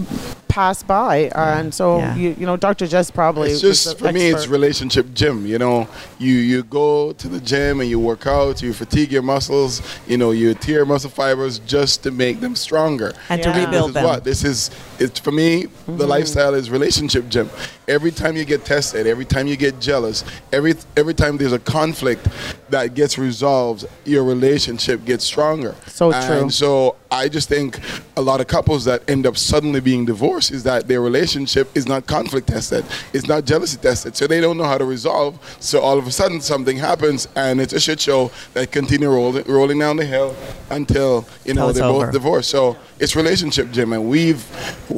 pass 0.55 0.81
by, 0.83 1.27
uh, 1.35 1.59
and 1.59 1.73
so 1.73 1.97
Yeah. 1.97 2.15
you 2.21 2.29
you 2.39 2.45
know, 2.49 2.55
Dr. 2.67 2.87
Jess 2.87 3.11
probably 3.11 3.49
it's 3.51 3.59
just 3.69 3.83
the 3.85 3.95
for 3.95 4.11
me, 4.13 4.23
it's 4.33 4.47
relationship 4.47 5.05
gym. 5.13 5.37
You 5.45 5.59
know, 5.63 5.77
you 6.17 6.33
you 6.51 6.63
go 6.63 7.11
to 7.21 7.27
the 7.35 7.41
gym 7.51 7.73
and 7.81 7.89
you 7.93 7.99
work 7.99 8.25
out, 8.25 8.61
you 8.65 8.71
fatigue 8.73 9.11
your 9.11 9.21
muscles, 9.33 9.81
you 10.11 10.17
know, 10.21 10.31
you 10.41 10.53
tear 10.53 10.85
muscle 10.85 11.09
fibers 11.21 11.59
just 11.75 12.03
to 12.03 12.09
make 12.11 12.39
them 12.39 12.55
stronger. 12.55 13.09
And 13.29 13.39
Yeah. 13.39 13.47
to 13.47 13.51
This 13.51 13.65
rebuild 13.65 13.89
is 13.89 13.93
them. 13.95 14.03
what 14.05 14.23
this 14.23 14.43
is. 14.51 14.59
It's 14.97 15.19
for 15.25 15.33
me. 15.41 15.67
The 16.03 16.07
lifestyle 16.15 16.53
is 16.59 16.69
relationship 16.79 17.23
gym. 17.33 17.49
Every 17.97 18.11
time 18.21 18.33
you 18.39 18.45
get 18.45 18.61
tested, 18.73 19.05
every 19.07 19.25
time 19.25 19.45
you 19.51 19.57
get 19.57 19.73
jealous, 19.89 20.23
every 20.57 20.73
every 21.01 21.13
time 21.21 21.33
there's 21.39 21.57
a 21.61 21.65
conflict 21.77 22.23
that 22.69 22.85
gets 22.95 23.17
resolved, 23.17 23.81
your 24.05 24.23
relationship 24.23 24.99
gets 25.11 25.23
stronger. 25.33 25.73
So 25.99 26.11
and 26.13 26.25
true. 26.25 26.49
so 26.49 26.95
I 27.15 27.29
just 27.29 27.49
think 27.49 27.79
a 28.17 28.21
lot 28.21 28.41
of 28.41 28.47
couples 28.47 28.85
that 28.85 29.09
end 29.09 29.25
up 29.25 29.37
suddenly 29.37 29.79
being 29.79 30.05
divorced 30.05 30.51
is 30.51 30.63
that 30.63 30.87
their 30.87 31.01
relationship 31.01 31.69
is 31.75 31.87
not 31.87 32.07
conflict 32.07 32.47
tested, 32.47 32.85
it's 33.13 33.27
not 33.27 33.45
jealousy 33.45 33.77
tested, 33.77 34.15
so 34.15 34.27
they 34.27 34.41
don't 34.41 34.57
know 34.57 34.65
how 34.65 34.77
to 34.77 34.85
resolve. 34.85 35.39
So 35.59 35.79
all 35.79 35.97
of 35.97 36.07
a 36.07 36.11
sudden 36.11 36.41
something 36.41 36.77
happens 36.77 37.27
and 37.35 37.61
it's 37.61 37.73
a 37.73 37.79
shit 37.79 37.99
show 38.01 38.31
that 38.53 38.71
continue 38.71 39.09
rolling 39.09 39.45
rolling 39.45 39.79
down 39.79 39.97
the 39.97 40.05
hill 40.05 40.35
until 40.69 41.25
you 41.45 41.53
know 41.53 41.71
they're 41.71 41.83
over. 41.85 42.05
both 42.05 42.13
divorced. 42.13 42.49
So 42.49 42.77
it's 42.99 43.15
relationship, 43.15 43.71
gym, 43.71 43.93
and 43.93 44.09
we've 44.09 44.41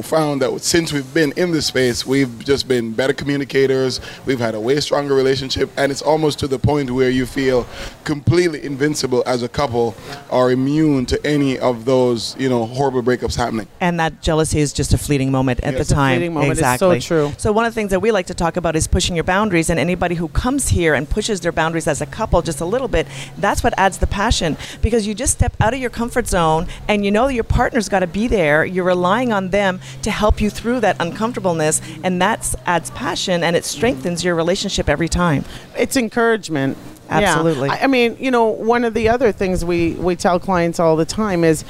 found 0.02 0.42
that 0.42 0.60
since 0.60 0.92
we've 0.92 1.12
been 1.14 1.32
in 1.32 1.52
this 1.52 1.66
space, 1.66 2.06
we've 2.06 2.44
just 2.44 2.68
been 2.68 2.92
better 2.92 3.12
communicators. 3.12 4.00
We've 4.26 4.38
had 4.38 4.54
a 4.54 4.60
way 4.60 4.78
stronger 4.80 5.14
relationship, 5.14 5.70
and 5.76 5.90
it's 5.92 6.02
almost 6.02 6.38
to 6.40 6.46
the 6.46 6.58
point 6.58 6.90
where 6.90 7.10
you 7.10 7.26
feel 7.26 7.66
completely 8.04 8.64
invincible 8.64 9.22
as 9.26 9.42
a 9.42 9.48
couple, 9.48 9.94
or 10.30 10.50
immune 10.50 11.06
to 11.06 11.16
any 11.26 11.58
of 11.58 11.84
those 11.84 12.07
you 12.38 12.48
know 12.48 12.64
horrible 12.66 13.02
breakups 13.02 13.36
happening. 13.36 13.66
and 13.80 13.98
that 14.00 14.22
jealousy 14.22 14.60
is 14.60 14.72
just 14.72 14.92
a 14.94 14.98
fleeting 14.98 15.30
moment 15.30 15.60
at 15.60 15.72
Yes. 15.72 15.74
the 15.74 15.80
It's 15.80 15.90
a 15.90 15.94
time. 15.94 16.16
fleeting 16.16 16.34
moment. 16.34 16.52
It's 16.52 16.60
so 16.60 16.90
Exactly. 16.90 17.00
true. 17.00 17.32
So 17.38 17.52
one 17.52 17.64
of 17.64 17.72
the 17.72 17.78
things 17.80 17.90
that 17.90 18.00
we 18.00 18.10
like 18.12 18.26
to 18.26 18.34
talk 18.34 18.56
about 18.56 18.74
is 18.76 18.86
pushing 18.86 19.14
your 19.14 19.24
boundaries, 19.24 19.70
and 19.70 19.78
anybody 19.78 20.14
who 20.16 20.28
comes 20.28 20.68
here 20.68 20.94
and 20.94 21.08
pushes 21.08 21.40
their 21.40 21.52
boundaries 21.52 21.86
as 21.86 22.00
a 22.00 22.06
couple 22.06 22.40
just 22.42 22.60
a 22.60 22.64
little 22.64 22.88
bit, 22.88 23.06
that's 23.38 23.62
what 23.64 23.74
adds 23.76 23.98
the 23.98 24.06
passion 24.06 24.56
because 24.82 25.06
you 25.06 25.14
just 25.14 25.32
step 25.34 25.54
out 25.60 25.74
of 25.74 25.80
your 25.80 25.90
comfort 25.90 26.26
zone 26.28 26.66
and 26.88 27.04
you 27.04 27.10
know 27.10 27.26
that 27.26 27.34
your 27.34 27.44
partner's 27.44 27.88
got 27.88 28.00
to 28.00 28.06
be 28.06 28.26
there. 28.28 28.64
You're 28.64 28.84
relying 28.84 29.32
on 29.32 29.50
them 29.50 29.80
to 30.02 30.10
help 30.10 30.40
you 30.40 30.50
through 30.50 30.80
that 30.80 30.96
uncomfortableness, 31.00 31.80
and 32.02 32.20
that 32.22 32.54
adds 32.66 32.90
passion 32.90 33.42
and 33.44 33.54
it 33.56 33.64
strengthens 33.64 34.24
your 34.24 34.34
relationship 34.34 34.88
every 34.88 35.08
time. 35.08 35.44
it's 35.76 35.96
encouragement. 35.96 36.76
Yeah. 37.08 37.16
Absolutely. 37.16 37.70
I, 37.70 37.84
I 37.84 37.86
mean, 37.86 38.16
you 38.20 38.30
know, 38.30 38.46
one 38.46 38.84
of 38.84 38.94
the 38.94 39.08
other 39.08 39.32
things 39.32 39.64
we, 39.64 39.92
we 39.94 40.16
tell 40.16 40.38
clients 40.38 40.78
all 40.78 40.96
the 40.96 41.04
time 41.06 41.44
is 41.44 41.64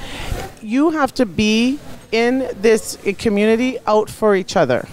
you 0.61 0.91
have 0.91 1.13
to 1.15 1.25
be 1.25 1.79
in 2.11 2.49
this 2.59 2.97
community 3.17 3.77
out 3.85 4.09
for 4.09 4.35
each 4.35 4.55
other. 4.55 4.87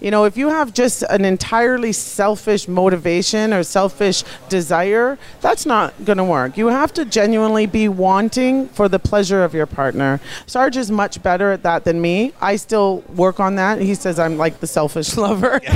You 0.00 0.10
know, 0.10 0.24
if 0.24 0.36
you 0.36 0.50
have 0.50 0.74
just 0.74 1.02
an 1.02 1.24
entirely 1.24 1.92
selfish 1.92 2.68
motivation 2.68 3.52
or 3.52 3.62
selfish 3.62 4.24
desire, 4.48 5.18
that's 5.40 5.64
not 5.64 6.04
going 6.04 6.18
to 6.18 6.24
work. 6.24 6.56
You 6.56 6.68
have 6.68 6.92
to 6.94 7.04
genuinely 7.04 7.66
be 7.66 7.88
wanting 7.88 8.68
for 8.68 8.88
the 8.88 8.98
pleasure 8.98 9.42
of 9.42 9.54
your 9.54 9.66
partner. 9.66 10.20
Sarge 10.46 10.76
is 10.76 10.90
much 10.90 11.22
better 11.22 11.50
at 11.50 11.62
that 11.62 11.84
than 11.84 12.00
me. 12.00 12.32
I 12.40 12.56
still 12.56 13.02
work 13.14 13.40
on 13.40 13.56
that. 13.56 13.80
He 13.80 13.94
says 13.94 14.18
I'm 14.18 14.36
like 14.36 14.60
the 14.60 14.66
selfish 14.66 15.16
lover. 15.16 15.60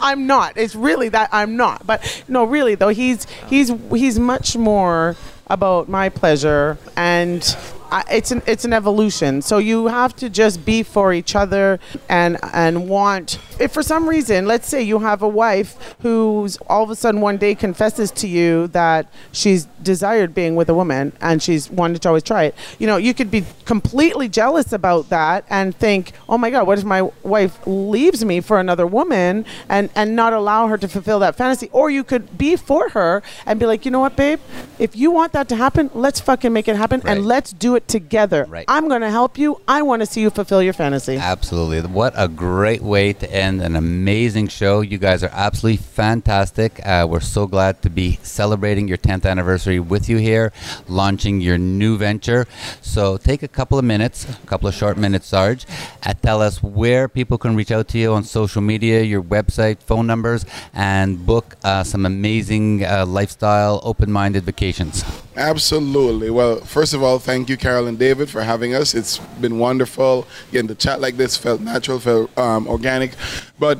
I'm 0.00 0.26
not. 0.26 0.56
It's 0.56 0.74
really 0.74 1.08
that 1.10 1.30
I'm 1.32 1.56
not. 1.56 1.86
But 1.86 2.24
no, 2.28 2.44
really 2.44 2.74
though, 2.74 2.88
he's 2.88 3.26
he's 3.48 3.72
he's 3.90 4.18
much 4.18 4.56
more 4.56 5.16
about 5.46 5.88
my 5.88 6.08
pleasure 6.08 6.78
and 6.96 7.56
I, 7.94 8.02
it's 8.10 8.32
an 8.32 8.42
it's 8.44 8.64
an 8.64 8.72
evolution. 8.72 9.40
So 9.40 9.58
you 9.58 9.86
have 9.86 10.16
to 10.16 10.28
just 10.28 10.64
be 10.64 10.82
for 10.82 11.12
each 11.12 11.36
other 11.36 11.78
and 12.08 12.38
and 12.52 12.88
want. 12.88 13.38
If 13.60 13.70
for 13.72 13.84
some 13.84 14.08
reason, 14.08 14.46
let's 14.46 14.66
say 14.68 14.82
you 14.82 14.98
have 14.98 15.22
a 15.22 15.28
wife 15.28 15.94
who's 16.00 16.56
all 16.68 16.82
of 16.82 16.90
a 16.90 16.96
sudden 16.96 17.20
one 17.20 17.36
day 17.36 17.54
confesses 17.54 18.10
to 18.22 18.26
you 18.26 18.66
that 18.68 19.06
she's 19.30 19.66
desired 19.80 20.34
being 20.34 20.56
with 20.56 20.68
a 20.68 20.74
woman 20.74 21.12
and 21.20 21.40
she's 21.40 21.70
wanted 21.70 22.02
to 22.02 22.08
always 22.08 22.24
try 22.24 22.44
it. 22.44 22.54
You 22.80 22.88
know, 22.88 22.96
you 22.96 23.14
could 23.14 23.30
be 23.30 23.44
completely 23.64 24.28
jealous 24.28 24.72
about 24.72 25.08
that 25.10 25.44
and 25.48 25.76
think, 25.76 26.12
oh 26.28 26.36
my 26.36 26.50
God, 26.50 26.66
what 26.66 26.78
if 26.78 26.84
my 26.84 27.02
wife 27.22 27.64
leaves 27.64 28.24
me 28.24 28.40
for 28.40 28.58
another 28.58 28.86
woman 28.88 29.44
and 29.68 29.88
and 29.94 30.16
not 30.16 30.32
allow 30.32 30.66
her 30.66 30.76
to 30.78 30.88
fulfill 30.88 31.20
that 31.20 31.36
fantasy? 31.36 31.68
Or 31.70 31.90
you 31.90 32.02
could 32.02 32.36
be 32.36 32.56
for 32.56 32.88
her 32.88 33.22
and 33.46 33.60
be 33.60 33.66
like, 33.66 33.84
you 33.84 33.92
know 33.92 34.00
what, 34.00 34.16
babe, 34.16 34.40
if 34.80 34.96
you 34.96 35.12
want 35.12 35.32
that 35.34 35.48
to 35.50 35.56
happen, 35.56 35.90
let's 35.94 36.18
fucking 36.18 36.52
make 36.52 36.66
it 36.66 36.74
happen 36.74 37.00
Right. 37.04 37.18
and 37.18 37.24
let's 37.26 37.52
do 37.52 37.76
it 37.76 37.83
together. 37.86 38.44
Right. 38.48 38.64
I'm 38.68 38.88
going 38.88 39.02
to 39.02 39.10
help 39.10 39.38
you. 39.38 39.60
I 39.66 39.82
want 39.82 40.00
to 40.00 40.06
see 40.06 40.20
you 40.20 40.30
fulfill 40.30 40.62
your 40.62 40.72
fantasy. 40.72 41.16
Absolutely. 41.16 41.80
What 41.90 42.12
a 42.16 42.28
great 42.28 42.82
way 42.82 43.12
to 43.12 43.32
end 43.32 43.62
an 43.62 43.76
amazing 43.76 44.48
show. 44.48 44.80
You 44.80 44.98
guys 44.98 45.22
are 45.22 45.30
absolutely 45.32 45.78
fantastic. 45.78 46.84
Uh, 46.84 47.06
we're 47.08 47.20
so 47.20 47.46
glad 47.46 47.82
to 47.82 47.90
be 47.90 48.18
celebrating 48.22 48.88
your 48.88 48.98
10th 48.98 49.26
anniversary 49.26 49.80
with 49.80 50.08
you 50.08 50.16
here, 50.18 50.52
launching 50.88 51.40
your 51.40 51.58
new 51.58 51.96
venture. 51.96 52.46
So 52.80 53.16
take 53.16 53.42
a 53.42 53.48
couple 53.48 53.78
of 53.78 53.84
minutes, 53.84 54.28
a 54.28 54.46
couple 54.46 54.68
of 54.68 54.74
short 54.74 54.96
minutes, 54.96 55.26
Sarge, 55.26 55.66
and 56.02 56.20
tell 56.22 56.40
us 56.40 56.62
where 56.62 57.08
people 57.08 57.38
can 57.38 57.56
reach 57.56 57.70
out 57.70 57.88
to 57.88 57.98
you 57.98 58.12
on 58.12 58.24
social 58.24 58.62
media, 58.62 59.02
your 59.02 59.22
website, 59.22 59.78
phone 59.78 60.06
numbers, 60.06 60.44
and 60.72 61.24
book 61.24 61.56
uh, 61.64 61.82
some 61.84 62.06
amazing 62.06 62.84
uh, 62.84 63.04
lifestyle, 63.06 63.80
open 63.82 64.10
minded 64.10 64.44
vacations. 64.44 65.04
Absolutely. 65.36 66.30
Well, 66.30 66.60
first 66.60 66.94
of 66.94 67.02
all, 67.02 67.18
thank 67.18 67.48
you, 67.48 67.56
Carol 67.56 67.88
and 67.88 67.98
David, 67.98 68.30
for 68.30 68.42
having 68.42 68.72
us. 68.72 68.94
It's 68.94 69.18
been 69.40 69.58
wonderful. 69.58 70.28
Again, 70.50 70.68
the 70.68 70.76
chat 70.76 71.00
like 71.00 71.16
this 71.16 71.36
felt 71.36 71.60
natural, 71.60 71.98
felt 71.98 72.36
um, 72.38 72.68
organic. 72.68 73.14
But 73.58 73.78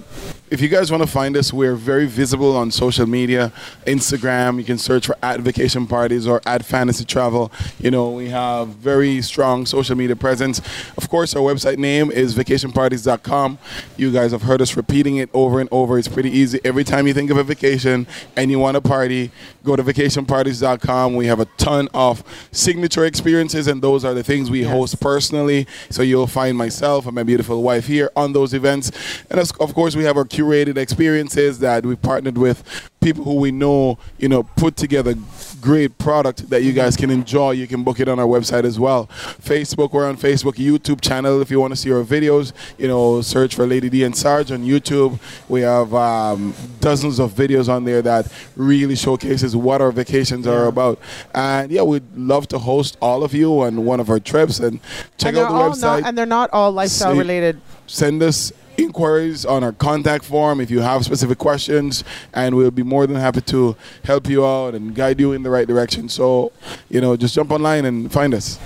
if 0.51 0.61
you 0.61 0.69
guys 0.69 0.91
want 0.93 1.03
to 1.03 1.09
find 1.09 1.37
us, 1.37 1.53
we're 1.53 1.75
very 1.75 2.07
visible 2.07 2.57
on 2.57 2.71
social 2.71 3.07
media, 3.07 3.53
Instagram. 3.87 4.59
You 4.59 4.65
can 4.65 4.79
search 4.79 5.07
for 5.07 5.17
at 5.21 5.41
vacation 5.41 5.89
parties 5.89 6.29
or 6.29 6.41
at 6.47 6.65
fantasy 6.65 7.05
travel. 7.05 7.51
You 7.81 7.91
know, 7.91 8.11
we 8.11 8.29
have 8.29 8.69
very 8.69 9.21
strong 9.21 9.67
social 9.67 9.97
media 9.97 10.15
presence. 10.15 10.61
Of 10.97 11.09
course, 11.09 11.35
our 11.35 11.43
website 11.43 11.79
name 11.79 12.13
is 12.13 12.37
vacationparties.com. 12.37 13.59
You 13.97 14.13
guys 14.13 14.31
have 14.31 14.43
heard 14.43 14.63
us 14.63 14.77
repeating 14.77 15.17
it 15.17 15.29
over 15.35 15.59
and 15.59 15.69
over. 15.73 15.99
It's 15.99 16.07
pretty 16.07 16.31
easy. 16.31 16.61
Every 16.65 16.85
time 16.85 17.09
you 17.09 17.15
think 17.15 17.31
of 17.31 17.39
a 17.39 17.43
vacation 17.45 18.07
and 18.37 18.53
you 18.53 18.61
want 18.61 18.77
a 18.77 18.81
party, 18.81 19.33
go 19.65 19.75
to 19.75 19.83
vacationparties.com. 19.83 21.17
We 21.17 21.27
have 21.27 21.41
a 21.41 21.47
ton 21.57 21.89
of 21.93 22.23
signature 22.53 23.05
experiences, 23.07 23.67
and 23.67 23.83
those 23.83 24.05
are 24.05 24.15
the 24.15 24.23
things 24.23 24.53
we 24.53 24.63
host 24.63 25.01
personally. 25.01 25.67
So 25.91 26.03
you'll 26.03 26.29
find 26.29 26.57
myself 26.57 27.07
and 27.07 27.15
my 27.17 27.25
beautiful 27.25 27.61
wife 27.61 27.89
here 27.89 28.13
on 28.15 28.35
those 28.35 28.55
events. 28.55 28.93
And 29.31 29.41
of 29.65 29.74
of 29.75 29.77
course, 29.77 29.97
we 29.97 30.05
have 30.05 30.17
our 30.17 30.25
curated 30.25 30.77
experiences 30.77 31.59
that 31.59 31.85
we 31.85 31.97
partnered 31.97 32.39
with 32.39 32.63
people 33.01 33.25
who 33.25 33.35
we 33.35 33.51
know, 33.51 33.99
you 34.19 34.29
know, 34.29 34.45
put 34.45 34.77
together 34.77 35.17
great 35.61 35.99
product 35.99 36.49
that 36.49 36.63
you 36.63 36.73
guys 36.73 36.97
can 36.97 37.11
enjoy. 37.11 37.51
You 37.51 37.67
can 37.67 37.83
book 37.83 37.99
it 37.99 38.09
on 38.09 38.21
our 38.21 38.27
website 38.27 38.63
as 38.63 38.79
well. 38.79 39.09
Facebook, 39.43 39.93
we're 39.93 40.09
on 40.09 40.17
Facebook, 40.17 40.55
YouTube 40.55 41.01
channel. 41.01 41.43
If 41.43 41.51
you 41.51 41.59
want 41.59 41.73
to 41.73 41.77
see 41.77 41.91
our 41.91 42.05
videos, 42.05 42.53
you 42.79 42.87
know, 42.87 43.21
search 43.21 43.57
for 43.57 43.67
Lady 43.67 43.91
Dee 43.91 44.05
and 44.05 44.17
Sarge 44.17 44.53
on 44.53 44.63
YouTube. 44.65 45.19
We 45.49 45.63
have 45.63 45.93
um, 45.93 46.55
dozens 46.79 47.19
of 47.19 47.33
videos 47.33 47.69
on 47.69 47.83
there 47.83 48.01
that 48.03 48.33
really 48.55 48.95
showcases 48.95 49.57
what 49.57 49.83
our 49.83 49.91
vacations 49.91 50.47
are 50.47 50.67
about. 50.67 51.01
And 51.35 51.73
yeah, 51.73 51.83
we'd 51.83 52.17
love 52.17 52.47
to 52.49 52.61
host 52.61 52.97
all 53.03 53.25
of 53.25 53.35
you 53.35 53.61
on 53.63 53.85
one 53.85 53.99
of 53.99 54.09
our 54.09 54.21
trips 54.21 54.61
and 54.61 54.79
check 55.19 55.35
and 55.35 55.39
out 55.39 55.49
the 55.49 55.77
website 55.77 56.01
Not, 56.01 56.09
and 56.09 56.17
they're 56.17 56.27
not 56.27 56.51
all 56.53 56.71
lifestyle 56.71 57.13
See- 57.15 57.19
related. 57.19 57.61
send 57.89 58.23
us 58.23 58.53
inquiries 58.77 59.45
on 59.45 59.63
our 59.63 59.73
contact 59.73 60.25
form 60.25 60.61
if 60.61 60.71
you 60.71 60.81
have 60.81 61.05
specific 61.05 61.39
questions 61.39 62.05
and 62.33 62.57
we'll 62.57 62.71
be 62.71 62.83
more 62.83 63.07
than 63.07 63.17
happy 63.17 63.41
to 63.41 63.77
help 64.05 64.29
you 64.29 64.45
out 64.45 64.75
and 64.75 64.95
guide 64.95 65.21
you 65.21 65.33
in 65.33 65.43
the 65.43 65.51
right 65.51 65.69
direction 65.69 66.09
so 66.09 66.53
you 66.89 67.01
know 67.01 67.17
just 67.17 67.35
jump 67.35 67.51
online 67.51 67.85
and 67.85 68.13
find 68.13 68.35
us 68.35 68.59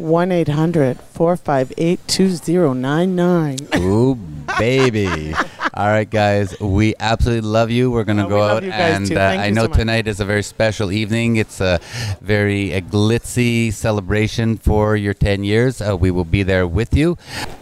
1 0.00 0.32
800 0.32 0.98
458 0.98 2.00
2099. 2.08 3.58
Ooh, 3.76 4.14
baby. 4.58 5.34
All 5.72 5.86
right, 5.86 6.08
guys. 6.08 6.58
We 6.60 6.94
absolutely 6.98 7.48
love 7.48 7.70
you. 7.70 7.90
We're 7.92 8.02
going 8.04 8.16
to 8.18 8.26
Oh, 8.26 8.28
go 8.28 8.42
out. 8.42 8.64
and 8.64 9.10
uh, 9.16 9.20
I 9.20 9.50
know 9.50 9.66
so 9.66 9.72
tonight 9.72 10.06
is 10.08 10.18
a 10.20 10.24
very 10.24 10.42
special 10.42 10.90
evening. 10.90 11.36
It's 11.36 11.60
a 11.60 11.78
very 12.20 12.74
uh 12.74 12.80
glitzy 12.80 13.72
celebration 13.72 14.56
for 14.56 14.96
your 14.96 15.14
10 15.14 15.44
years. 15.44 15.80
Uh, 15.80 15.96
we 15.96 16.10
will 16.10 16.24
be 16.24 16.42
there 16.42 16.66
with 16.66 16.94
you. 16.94 17.16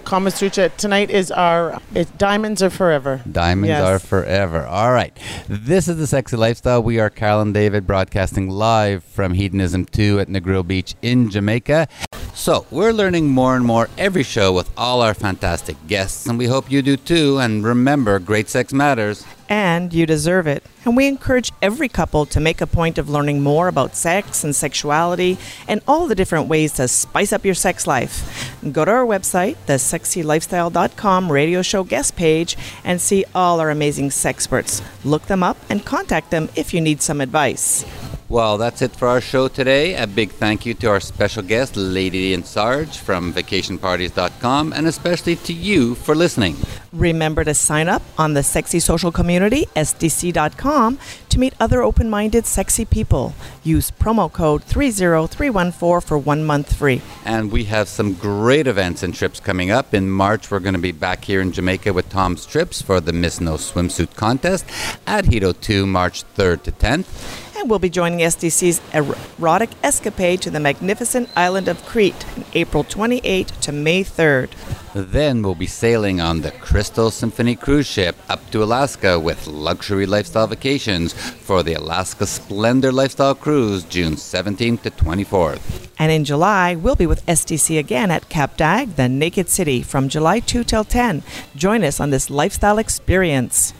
Kama 0.04 0.30
Sutra, 0.30 0.70
tonight 0.70 1.11
is 1.11 1.30
our, 1.30 1.80
it's 1.94 2.11
Diamonds 2.12 2.62
Are 2.62 2.70
Forever. 2.70 3.20
Diamonds 3.30 3.68
Yes. 3.68 3.82
are 3.84 3.98
forever. 3.98 4.64
All 4.64 4.90
right. 4.92 5.14
This 5.48 5.86
is 5.86 5.98
the 5.98 6.06
Sexy 6.06 6.36
Lifestyle. 6.38 6.82
We 6.82 6.98
are 6.98 7.11
Carol 7.11 7.42
and 7.42 7.52
David 7.52 7.86
broadcasting 7.86 8.48
live 8.48 9.04
from 9.04 9.34
Hedonism 9.34 9.84
2 9.84 10.20
at 10.20 10.28
Negril 10.28 10.66
Beach 10.66 10.94
in 11.02 11.28
Jamaica. 11.28 11.88
So, 12.34 12.64
we're 12.70 12.92
learning 12.92 13.28
more 13.28 13.56
and 13.56 13.64
more 13.66 13.88
every 13.98 14.22
show 14.22 14.52
with 14.52 14.70
all 14.76 15.02
our 15.02 15.12
fantastic 15.12 15.76
guests, 15.88 16.26
and 16.26 16.38
we 16.38 16.46
hope 16.46 16.70
you 16.70 16.82
do 16.82 16.96
too. 16.96 17.38
And 17.40 17.64
remember, 17.64 17.97
great 18.05 18.49
sex 18.49 18.72
matters. 18.72 19.24
and 19.51 19.94
you 19.94 20.05
deserve 20.05 20.46
it. 20.46 20.62
And 20.84 20.94
we 20.96 21.07
encourage 21.07 21.53
every 21.62 21.88
couple 21.88 22.26
to 22.26 22.38
make 22.40 22.61
a 22.61 22.66
point 22.66 22.99
of 22.99 23.09
learning 23.09 23.42
more 23.42 23.66
about 23.68 23.96
sex 23.96 24.44
and 24.44 24.55
sexuality 24.55 25.38
and 25.66 25.80
all 25.88 26.07
the 26.07 26.14
different 26.14 26.49
ways 26.49 26.72
to 26.74 26.86
spice 26.86 27.32
up 27.32 27.44
your 27.44 27.55
sex 27.55 27.86
life. 27.86 28.53
Go 28.72 28.84
to 28.84 28.90
our 28.90 29.07
website, 29.07 29.57
thesexylifestyle.com 29.66 31.32
radio 31.32 31.62
show 31.62 31.82
guest 31.82 32.14
page, 32.16 32.57
and 32.84 33.01
see 33.01 33.24
all 33.34 33.59
our 33.61 33.70
amazing 33.70 34.11
sexperts. 34.11 34.82
Look 35.05 35.26
them 35.26 35.42
up 35.42 35.57
and 35.70 35.84
contact 35.84 36.30
them 36.30 36.49
if 36.55 36.74
you 36.74 36.80
need 36.80 37.01
some 37.01 37.20
advice. 37.20 37.84
Well, 38.31 38.59
that's 38.59 38.83
it 38.83 38.95
for 38.95 39.09
our 39.09 39.22
show 39.22 39.49
today. 39.49 39.95
A 39.95 40.07
big 40.07 40.33
thank 40.33 40.66
you 40.66 40.74
to 40.74 40.91
our 40.91 41.01
special 41.01 41.43
guest, 41.43 41.76
Lady 41.76 42.35
and 42.35 42.45
Sarge 42.45 42.99
from 42.99 43.33
vacationparties.com, 43.33 44.74
and 44.74 44.87
especially 44.87 45.37
to 45.37 45.55
you 45.55 45.95
for 45.95 46.14
listening. 46.14 46.57
Remember 46.93 47.43
to 47.43 47.55
sign 47.55 47.89
up 47.89 48.03
on 48.18 48.35
the 48.35 48.43
Sexy 48.43 48.81
Social 48.81 49.11
Community, 49.11 49.64
SDC.com, 49.74 50.99
to 51.31 51.39
meet 51.39 51.55
other 51.59 51.83
open 51.83 52.11
minded, 52.11 52.45
sexy 52.45 52.85
people. 52.85 53.33
Use 53.64 53.91
promo 53.91 54.31
code 54.31 54.62
30314 54.64 56.07
for 56.07 56.18
one 56.18 56.45
month 56.45 56.74
free. 56.74 57.01
And 57.24 57.51
we 57.51 57.64
have 57.64 57.89
some 57.89 58.12
great 58.12 58.66
events 58.66 59.03
and 59.03 59.14
trips 59.14 59.41
coming 59.41 59.70
up. 59.70 59.95
In 59.95 60.11
March, 60.11 60.51
we're 60.51 60.61
going 60.61 60.74
to 60.74 60.81
be 60.81 60.93
back 60.93 61.24
here 61.24 61.41
in 61.41 61.53
Jamaica 61.53 61.95
with 61.95 62.11
Tom's 62.11 62.45
Trips 62.45 62.83
for 62.83 63.01
the 63.01 63.12
Miss 63.14 63.41
No 63.41 63.55
Swimsuit 63.55 64.16
Contest 64.16 64.66
at 65.07 65.24
Hedo 65.24 65.59
2, 65.59 65.87
March 65.87 66.24
3rd 66.35 66.62
to 66.64 66.72
10th. 66.72 67.47
And 67.59 67.68
we'll 67.68 67.80
be 67.80 67.90
joining 67.90 68.20
SDC's 68.20 68.80
erotic 68.94 69.70
escapade 69.82 70.40
to 70.42 70.50
the 70.50 70.61
magnificent 70.61 71.28
island 71.34 71.66
of 71.66 71.84
Crete 71.84 72.24
on 72.36 72.44
April 72.54 72.84
28 72.84 73.48
to 73.48 73.72
May 73.72 74.04
3rd. 74.04 74.50
Then 74.99 75.42
we'll 75.42 75.55
be 75.55 75.68
sailing 75.68 76.20
on 76.20 76.40
the 76.40 76.51
Crystal 76.51 77.12
Symphony 77.12 77.55
cruise 77.55 77.86
ship 77.86 78.16
up 78.28 78.51
to 78.51 78.64
Alaska 78.64 79.16
with 79.16 79.46
luxury 79.46 80.07
lifestyle 80.07 80.49
vacations 80.49 81.12
for 81.12 81.62
the 81.62 81.74
Alaska 81.74 82.26
Splendor 82.26 82.90
Lifestyle 82.90 83.36
Cruise 83.36 83.84
June 83.84 84.14
17th 84.14 84.82
to 84.82 84.90
24th. 84.90 85.88
And 86.01 86.11
in 86.11 86.24
July, 86.24 86.74
we'll 86.74 86.96
be 86.96 87.07
with 87.07 87.26
SDC 87.26 87.78
again 87.78 88.11
at 88.11 88.28
Cap 88.28 88.57
d'Agde, 88.57 88.96
the 88.96 89.09
Naked 89.09 89.49
City, 89.49 89.82
from 89.82 90.09
July 90.09 90.40
2 90.40 90.64
till 90.64 90.84
10. 90.84 91.22
Join 91.55 91.84
us 91.84 92.01
on 92.01 92.11
this 92.11 92.28
lifestyle 92.28 92.78
experience. 92.78 93.74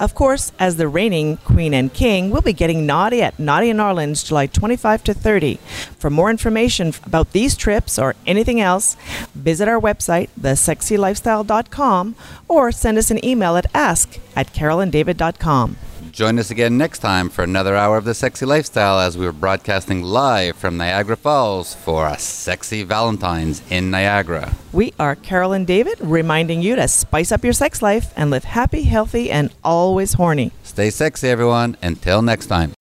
Of 0.00 0.16
course, 0.16 0.50
as 0.58 0.76
the 0.76 0.88
reigning 0.88 1.36
Queen 1.38 1.72
and 1.72 1.92
King, 1.92 2.30
we'll 2.30 2.42
be 2.42 2.52
getting 2.52 2.84
naughty 2.84 3.22
at 3.22 3.38
Naughty 3.38 3.70
in 3.70 3.78
Orleans 3.78 4.24
July 4.24 4.48
25 4.48 5.04
to 5.04 5.14
30. 5.14 5.56
For 5.98 6.10
more 6.10 6.30
information 6.30 6.92
about 7.04 7.30
these 7.30 7.56
trips 7.56 7.96
or 7.96 8.16
anything 8.26 8.60
else, 8.60 8.96
visit 9.36 9.68
our 9.68 9.80
website, 9.80 10.30
thesexylifestyle.com, 10.44 12.14
or 12.46 12.70
send 12.70 12.98
us 12.98 13.10
an 13.10 13.24
email 13.24 13.56
at 13.56 13.66
ask 13.74 14.20
at 14.36 14.52
carolanddavid.com. 14.52 15.76
Join 16.14 16.38
us 16.38 16.48
again 16.48 16.78
next 16.78 17.00
time 17.00 17.28
for 17.28 17.42
another 17.42 17.74
hour 17.74 17.96
of 17.96 18.04
the 18.04 18.14
sexy 18.14 18.46
lifestyle 18.46 19.00
as 19.00 19.18
we're 19.18 19.32
broadcasting 19.32 20.00
live 20.00 20.54
from 20.54 20.76
Niagara 20.76 21.16
Falls 21.16 21.74
for 21.74 22.06
a 22.06 22.16
sexy 22.20 22.84
Valentine's 22.84 23.62
in 23.68 23.90
Niagara. 23.90 24.54
We 24.72 24.94
are 25.00 25.16
Carol 25.16 25.52
and 25.52 25.66
David, 25.66 25.98
reminding 26.00 26.62
you 26.62 26.76
to 26.76 26.86
spice 26.86 27.32
up 27.32 27.42
your 27.42 27.52
sex 27.52 27.82
life 27.82 28.12
and 28.16 28.30
live 28.30 28.44
happy, 28.44 28.84
healthy, 28.84 29.28
and 29.28 29.50
always 29.64 30.12
horny. 30.12 30.52
Stay 30.62 30.90
sexy, 30.90 31.28
everyone. 31.28 31.76
Until 31.82 32.22
next 32.22 32.46
time. 32.46 32.74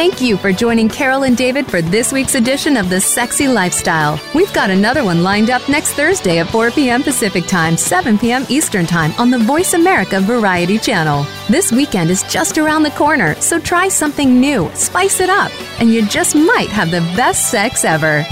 Thank 0.00 0.22
you 0.22 0.38
for 0.38 0.50
joining 0.50 0.88
Carol 0.88 1.24
and 1.24 1.36
David 1.36 1.70
for 1.70 1.82
this 1.82 2.10
week's 2.10 2.34
edition 2.34 2.78
of 2.78 2.88
The 2.88 2.98
Sexy 2.98 3.46
Lifestyle. 3.46 4.18
We've 4.34 4.50
got 4.54 4.70
another 4.70 5.04
one 5.04 5.22
lined 5.22 5.50
up 5.50 5.68
next 5.68 5.92
Thursday 5.92 6.38
at 6.38 6.48
4 6.48 6.70
p.m. 6.70 7.02
Pacific 7.02 7.44
Time, 7.46 7.76
7 7.76 8.16
p.m. 8.16 8.46
Eastern 8.48 8.86
Time 8.86 9.12
on 9.18 9.30
the 9.30 9.38
Voice 9.38 9.74
America 9.74 10.18
Variety 10.18 10.78
Channel. 10.78 11.26
This 11.50 11.70
weekend 11.70 12.08
is 12.08 12.22
just 12.32 12.56
around 12.56 12.82
the 12.82 12.92
corner, 12.92 13.34
so 13.42 13.60
try 13.60 13.88
something 13.88 14.40
new, 14.40 14.70
spice 14.72 15.20
it 15.20 15.28
up, 15.28 15.52
and 15.80 15.92
you 15.92 16.06
just 16.06 16.34
might 16.34 16.70
have 16.70 16.90
the 16.90 17.02
best 17.14 17.50
sex 17.50 17.84
ever. 17.84 18.24